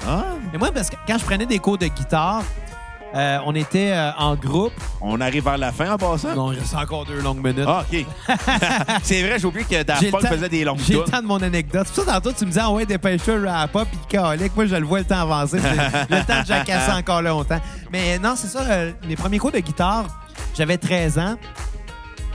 Ah, 0.08 0.24
Mais 0.52 0.58
moi, 0.60 0.70
parce 0.74 0.90
que 0.90 0.96
quand 1.08 1.18
je 1.18 1.24
prenais 1.26 1.46
des 1.46 1.60
cours 1.60 1.78
de 1.78 1.88
guitare, 1.88 2.44
euh, 3.16 3.40
on 3.46 3.56
était 3.56 3.92
euh, 3.92 4.12
en 4.18 4.36
groupe. 4.36 4.74
on 5.00 5.22
arrive 5.22 5.46
vers 5.46 5.58
la 5.58 5.72
fin 5.72 5.94
en 5.94 5.98
passant? 5.98 6.36
Non, 6.36 6.52
il 6.52 6.60
reste 6.60 6.76
encore 6.76 7.06
deux 7.06 7.22
longues 7.22 7.44
minutes. 7.44 7.66
Ah, 7.66 7.86
OK. 7.90 8.06
c'est 9.04 9.24
vrai, 9.24 9.40
j'ai 9.40 9.46
oublié 9.46 9.66
que 9.66 9.84
Daft 9.84 10.12
Punk 10.12 10.28
faisait 10.28 10.50
des 10.50 10.66
longues 10.66 10.80
J'ai 10.86 10.96
le 10.96 11.04
temps 11.04 11.22
de 11.22 11.28
mon 11.28 11.42
anecdote. 11.42 11.88
C'est 11.88 11.96
pour 11.96 12.04
ça, 12.04 12.20
tantôt, 12.20 12.34
tu 12.34 12.44
me 12.46 12.50
disais, 12.50 12.62
ah 12.64 12.72
ouais, 12.72 12.86
dépêche-toi, 12.86 13.40
rap 13.50 13.76
up, 13.76 13.88
puis 13.90 14.00
calique. 14.10 14.56
Moi, 14.56 14.66
je 14.66 14.76
le 14.76 14.86
vois 14.86 15.00
le 15.00 15.06
temps 15.06 15.22
avancer. 15.22 15.60
Le 16.10 16.26
temps 16.26 16.42
de 16.42 16.46
jacasser 16.46 16.92
encore 16.92 17.22
longtemps. 17.22 17.60
Mais 17.92 18.20
non, 18.20 18.36
c'est 18.36 18.48
ça, 18.48 18.62
euh, 18.62 18.92
mes 19.08 19.16
premiers 19.16 19.38
cours 19.38 19.52
de 19.52 19.60
guitare, 19.60 20.06
j'avais 20.54 20.78
13 20.78 21.18
ans. 21.18 21.36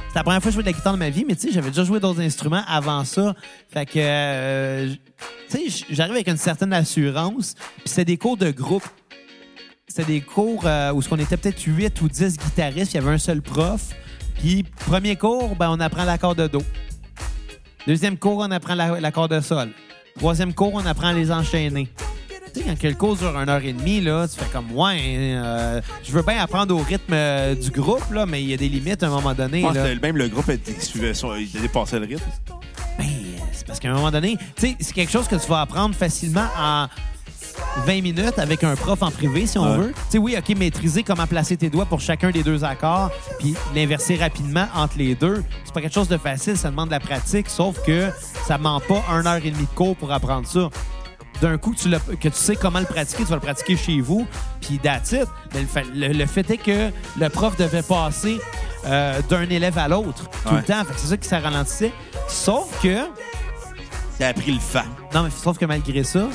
C'était 0.08 0.18
la 0.18 0.24
première 0.24 0.42
fois 0.42 0.48
que 0.48 0.50
je 0.50 0.54
jouais 0.54 0.62
de 0.62 0.68
la 0.68 0.72
guitare 0.72 0.92
de 0.94 0.98
ma 0.98 1.10
vie, 1.10 1.24
mais 1.26 1.36
tu 1.36 1.42
sais, 1.42 1.52
j'avais 1.52 1.68
déjà 1.68 1.84
joué 1.84 2.00
d'autres 2.00 2.20
instruments 2.20 2.64
avant 2.66 3.04
ça. 3.04 3.34
Fait 3.72 3.86
que, 3.86 3.92
euh, 3.96 4.94
tu 5.48 5.70
sais, 5.70 5.84
j'arrive 5.90 6.14
avec 6.14 6.28
une 6.28 6.36
certaine 6.36 6.72
assurance. 6.72 7.54
Puis 7.76 7.84
c'était 7.86 8.06
des 8.06 8.16
cours 8.16 8.36
de 8.36 8.50
groupe. 8.50 8.82
C'était 9.90 10.04
des 10.04 10.20
cours 10.20 10.62
euh, 10.66 10.92
où 10.92 11.02
ce 11.02 11.08
qu'on 11.08 11.16
était 11.18 11.36
peut-être 11.36 11.60
8 11.66 12.00
ou 12.00 12.08
10 12.08 12.36
guitaristes, 12.38 12.92
il 12.92 12.98
y 12.98 12.98
avait 13.00 13.10
un 13.10 13.18
seul 13.18 13.42
prof. 13.42 13.88
Puis 14.38 14.62
premier 14.86 15.16
cours, 15.16 15.56
ben, 15.56 15.68
on 15.68 15.80
apprend 15.80 16.04
l'accord 16.04 16.36
de 16.36 16.46
Do. 16.46 16.62
Deuxième 17.88 18.16
cours, 18.16 18.38
on 18.38 18.50
apprend 18.52 18.76
la- 18.76 19.00
l'accord 19.00 19.26
de 19.28 19.40
sol. 19.40 19.70
Troisième 20.16 20.54
cours, 20.54 20.74
on 20.74 20.86
apprend 20.86 21.10
les 21.10 21.32
enchaîner. 21.32 21.88
Tu 22.54 22.60
sais, 22.62 22.66
quand 22.66 22.82
le 22.88 22.94
cours 22.94 23.16
dure 23.16 23.36
une 23.36 23.48
heure 23.48 23.64
et 23.64 23.72
demie, 23.72 24.00
là, 24.00 24.28
tu 24.28 24.36
fais 24.38 24.48
comme, 24.52 24.70
ouais, 24.76 24.96
euh, 25.34 25.80
je 26.04 26.12
veux 26.12 26.22
bien 26.22 26.38
apprendre 26.40 26.72
au 26.76 26.78
rythme 26.82 27.12
euh, 27.12 27.56
du 27.56 27.70
groupe, 27.70 28.08
là, 28.12 28.26
mais 28.26 28.40
il 28.42 28.48
y 28.50 28.54
a 28.54 28.56
des 28.56 28.68
limites 28.68 29.02
à 29.02 29.08
un 29.08 29.10
moment 29.10 29.34
donné. 29.34 29.60
Je 29.62 29.66
pense 29.66 29.74
là. 29.74 29.92
que 29.94 30.00
même 30.00 30.16
le 30.16 30.28
groupe 30.28 30.48
était- 30.50 30.78
suivait 30.80 31.14
son- 31.14 31.34
il 31.34 31.50
a 31.56 31.60
dépassé 31.60 31.98
le 31.98 32.06
rythme. 32.06 32.24
Ben, 32.96 33.06
euh, 33.06 33.38
c'est 33.52 33.66
parce 33.66 33.80
qu'à 33.80 33.90
un 33.90 33.94
moment 33.94 34.10
donné, 34.12 34.36
tu 34.54 34.68
sais, 34.68 34.76
c'est 34.78 34.92
quelque 34.92 35.10
chose 35.12 35.26
que 35.26 35.34
tu 35.36 35.48
vas 35.48 35.62
apprendre 35.62 35.94
facilement 35.96 36.46
en 36.56 36.86
20 37.86 38.02
minutes 38.02 38.38
avec 38.38 38.64
un 38.64 38.74
prof 38.76 39.02
en 39.02 39.10
privé, 39.10 39.46
si 39.46 39.58
on 39.58 39.64
Ouais. 39.70 39.76
veut. 39.76 39.92
Tu 39.92 40.02
sais, 40.12 40.18
oui, 40.18 40.36
OK, 40.38 40.56
maîtriser 40.56 41.02
comment 41.02 41.26
placer 41.26 41.56
tes 41.56 41.70
doigts 41.70 41.86
pour 41.86 42.00
chacun 42.00 42.30
des 42.30 42.42
deux 42.42 42.64
accords, 42.64 43.10
puis 43.38 43.54
l'inverser 43.74 44.16
rapidement 44.16 44.66
entre 44.74 44.98
les 44.98 45.14
deux. 45.14 45.42
C'est 45.64 45.72
pas 45.74 45.80
quelque 45.80 45.94
chose 45.94 46.08
de 46.08 46.16
facile, 46.18 46.56
ça 46.56 46.70
demande 46.70 46.88
de 46.88 46.94
la 46.94 47.00
pratique, 47.00 47.48
sauf 47.48 47.80
que 47.84 48.10
ça 48.46 48.58
ne 48.58 48.62
ment 48.62 48.80
pas 48.80 49.02
une 49.10 49.26
heure 49.26 49.36
et 49.44 49.50
demie 49.50 49.66
de 49.66 49.74
cours 49.76 49.96
pour 49.96 50.12
apprendre 50.12 50.46
ça. 50.46 50.68
D'un 51.40 51.56
coup, 51.56 51.74
tu 51.74 51.88
que 51.90 52.28
tu 52.28 52.34
sais 52.34 52.54
comment 52.56 52.80
le 52.80 52.84
pratiquer, 52.84 53.22
tu 53.22 53.30
vas 53.30 53.36
le 53.36 53.40
pratiquer 53.40 53.76
chez 53.76 54.00
vous, 54.02 54.26
puis 54.60 54.74
it. 54.74 54.84
Mais 55.54 55.60
le 55.62 55.66
fait, 55.66 55.84
le- 55.94 56.08
le 56.12 56.26
fait 56.26 56.50
est 56.50 56.58
que 56.58 56.90
le 57.18 57.28
prof 57.30 57.56
devait 57.56 57.82
passer 57.82 58.38
euh, 58.84 59.20
d'un 59.28 59.42
élève 59.48 59.76
à 59.78 59.88
l'autre 59.88 60.24
tout 60.28 60.50
Ouais. 60.50 60.56
le 60.58 60.62
temps. 60.64 60.82
C'est 60.96 61.06
ça 61.08 61.16
qui 61.16 61.28
ça 61.28 61.38
ralentissait. 61.38 61.92
Sauf 62.28 62.66
que 62.82 63.06
Il 64.18 64.24
a 64.24 64.34
pris 64.34 64.52
le 64.52 64.60
fan. 64.60 64.84
non, 65.14 65.22
mais 65.22 65.30
sauf 65.30 65.56
que 65.56 65.64
malgré 65.64 66.04
ça, 66.04 66.28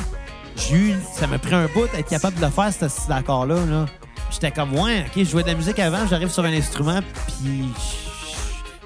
j'ai 0.56 0.76
eu, 0.76 0.96
ça 1.14 1.28
m'a 1.28 1.38
pris 1.38 1.54
un 1.54 1.68
bout 1.68 1.88
d'être 1.94 2.10
capable 2.10 2.38
de 2.38 2.42
le 2.42 2.52
faire, 2.52 2.72
cet 2.72 2.92
accord-là. 3.10 3.66
Là. 3.66 3.86
J'étais 4.32 4.52
comme, 4.52 4.74
ouais, 4.74 5.06
OK, 5.08 5.14
je 5.18 5.24
jouais 5.24 5.44
de 5.44 5.48
la 5.48 5.56
musique 5.56 5.80
avant, 5.80 6.08
j'arrive 6.08 6.30
sur 6.30 6.44
un 6.44 6.54
instrument, 6.54 7.00
puis 7.28 7.66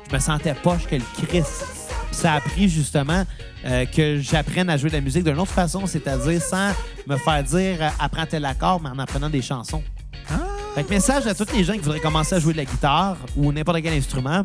je, 0.09 0.13
me 0.13 0.19
sentais 0.19 0.53
poche 0.53 0.85
que 0.87 0.95
le 0.95 1.03
Chris. 1.27 1.43
Puis 2.07 2.15
ça 2.19 2.33
a 2.33 2.41
pris 2.41 2.69
justement 2.69 3.23
euh, 3.65 3.85
que 3.85 4.19
j'apprenne 4.19 4.69
à 4.69 4.77
jouer 4.77 4.89
de 4.89 4.95
la 4.95 5.01
musique 5.01 5.23
d'une 5.23 5.39
autre 5.39 5.51
façon, 5.51 5.85
c'est-à-dire 5.85 6.41
sans 6.41 6.71
me 7.07 7.17
faire 7.17 7.43
dire 7.43 7.77
euh, 7.81 7.89
apprends 7.99 8.25
tel 8.25 8.45
accord, 8.45 8.81
mais 8.81 8.89
en 8.89 8.99
apprenant 8.99 9.29
des 9.29 9.41
chansons. 9.41 9.83
Fait 10.75 10.83
que 10.83 10.89
message 10.89 11.25
à 11.25 11.33
tous 11.33 11.51
les 11.53 11.63
gens 11.63 11.73
qui 11.73 11.79
voudraient 11.79 11.99
commencer 11.99 12.35
à 12.35 12.39
jouer 12.39 12.53
de 12.53 12.59
la 12.59 12.65
guitare 12.65 13.17
ou 13.35 13.51
n'importe 13.51 13.81
quel 13.81 13.93
instrument. 13.93 14.43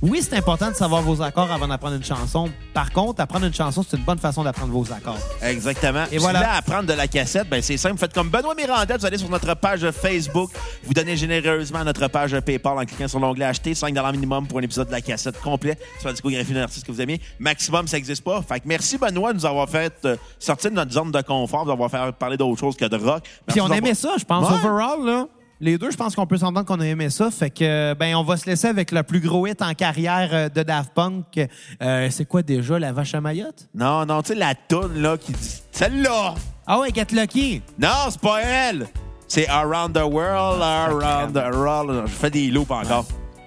Oui, 0.00 0.20
c'est 0.22 0.36
important 0.36 0.68
de 0.70 0.74
savoir 0.76 1.02
vos 1.02 1.20
accords 1.22 1.50
avant 1.50 1.66
d'apprendre 1.66 1.96
une 1.96 2.04
chanson. 2.04 2.48
Par 2.72 2.92
contre, 2.92 3.20
apprendre 3.20 3.46
une 3.46 3.52
chanson, 3.52 3.84
c'est 3.88 3.96
une 3.96 4.04
bonne 4.04 4.18
façon 4.20 4.44
d'apprendre 4.44 4.72
vos 4.72 4.92
accords. 4.92 5.18
Exactement. 5.42 6.04
Et 6.12 6.14
Et 6.14 6.18
voilà. 6.18 6.38
voilà. 6.38 6.54
à 6.54 6.62
prendre 6.62 6.84
de 6.84 6.92
la 6.92 7.08
cassette, 7.08 7.48
ben 7.48 7.60
c'est 7.60 7.76
simple. 7.76 7.98
Faites 7.98 8.12
comme 8.12 8.28
Benoît 8.28 8.54
Miranda. 8.54 8.96
Vous 8.96 9.04
allez 9.06 9.18
sur 9.18 9.28
notre 9.28 9.54
page 9.54 9.90
Facebook. 9.90 10.52
Vous 10.84 10.94
donnez 10.94 11.16
généreusement 11.16 11.80
à 11.80 11.84
notre 11.84 12.06
page 12.06 12.38
PayPal 12.40 12.78
en 12.78 12.84
cliquant 12.84 13.08
sur 13.08 13.18
l'onglet 13.18 13.44
Acheter. 13.46 13.74
5 13.74 13.92
minimum 14.12 14.46
pour 14.46 14.58
un 14.60 14.62
épisode 14.62 14.86
de 14.86 14.92
la 14.92 15.00
cassette 15.00 15.40
complet 15.40 15.76
sur 15.98 16.06
la 16.06 16.12
discographie 16.12 16.52
d'un 16.52 16.62
artiste 16.62 16.86
que 16.86 16.92
vous 16.92 17.00
aimez. 17.00 17.20
Maximum, 17.40 17.88
ça 17.88 17.96
n'existe 17.96 18.22
pas. 18.22 18.40
Fait 18.42 18.60
que 18.60 18.68
merci, 18.68 18.98
Benoît, 18.98 19.32
de 19.32 19.38
nous 19.38 19.46
avoir 19.46 19.68
fait 19.68 19.92
euh, 20.04 20.16
sortir 20.38 20.70
de 20.70 20.76
notre 20.76 20.92
zone 20.92 21.10
de 21.10 21.22
confort, 21.22 21.62
de 21.62 21.66
nous 21.66 21.72
avoir 21.72 21.90
fait 21.90 22.12
parler 22.12 22.36
d'autre 22.36 22.60
chose 22.60 22.76
que 22.76 22.84
de 22.84 22.96
rock. 22.96 23.22
Puis 23.24 23.32
Merci 23.48 23.60
on 23.60 23.64
d'avoir- 23.64 23.78
aimait 23.78 23.94
ça, 23.94 24.10
je 24.16 24.24
pense. 24.24 24.48
Ouais. 24.48 24.54
Overall, 24.54 25.04
là, 25.04 25.26
les 25.60 25.78
deux, 25.78 25.90
je 25.90 25.96
pense 25.96 26.14
qu'on 26.14 26.26
peut 26.26 26.38
s'entendre 26.38 26.66
qu'on 26.66 26.80
a 26.80 26.86
aimé 26.86 27.10
ça. 27.10 27.30
Fait 27.30 27.50
que, 27.50 27.94
ben, 27.94 28.14
on 28.14 28.22
va 28.22 28.36
se 28.36 28.46
laisser 28.46 28.68
avec 28.68 28.92
le 28.92 29.02
plus 29.02 29.20
gros 29.20 29.46
hit 29.46 29.60
en 29.62 29.74
carrière 29.74 30.30
euh, 30.32 30.48
de 30.48 30.62
Daft 30.62 30.92
Punk. 30.94 31.48
Euh, 31.82 32.08
c'est 32.10 32.24
quoi 32.24 32.42
déjà, 32.42 32.78
La 32.78 32.92
Vache 32.92 33.14
à 33.14 33.20
Mayotte? 33.20 33.68
Non, 33.74 34.06
non, 34.06 34.22
tu 34.22 34.28
sais, 34.28 34.34
la 34.34 34.54
toune, 34.54 35.00
là, 35.00 35.16
qui 35.16 35.32
dit. 35.32 35.62
Celle-là! 35.72 36.34
Ah 36.66 36.78
ouais, 36.80 36.90
Get 36.94 37.06
Lucky! 37.12 37.62
Non, 37.78 37.88
c'est 38.10 38.20
pas 38.20 38.40
elle! 38.42 38.86
C'est 39.26 39.48
Around 39.48 39.94
the 39.94 40.02
World, 40.02 40.62
Around 40.62 41.34
the 41.34 41.54
World. 41.54 42.06
Je 42.06 42.12
fais 42.12 42.30
des 42.30 42.48
loops 42.48 42.70
encore. 42.70 43.04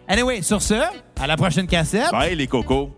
Anyway, 0.07 0.41
sur 0.41 0.61
ce, 0.61 0.75
à 1.19 1.27
la 1.27 1.37
prochaine 1.37 1.65
cassette. 1.65 2.11
Bye, 2.11 2.35
les 2.35 2.47
cocos. 2.47 2.91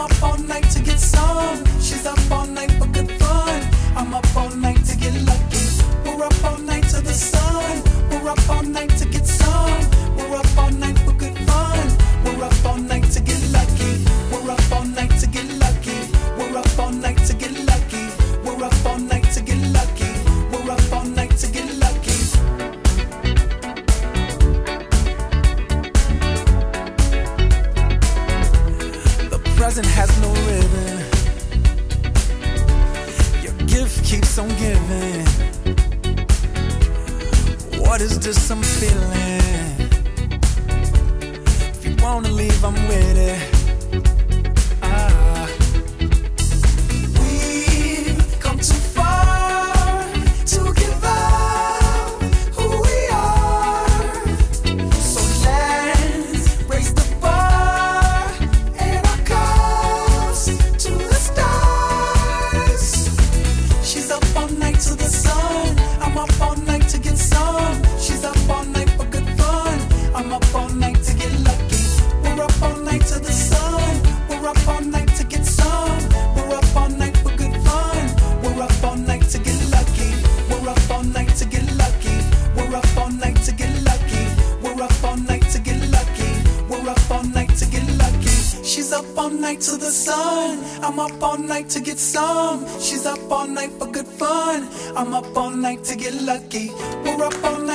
Up 0.00 0.22
all 0.22 0.38
night 0.38 0.64
to 0.70 0.80
get 0.82 0.99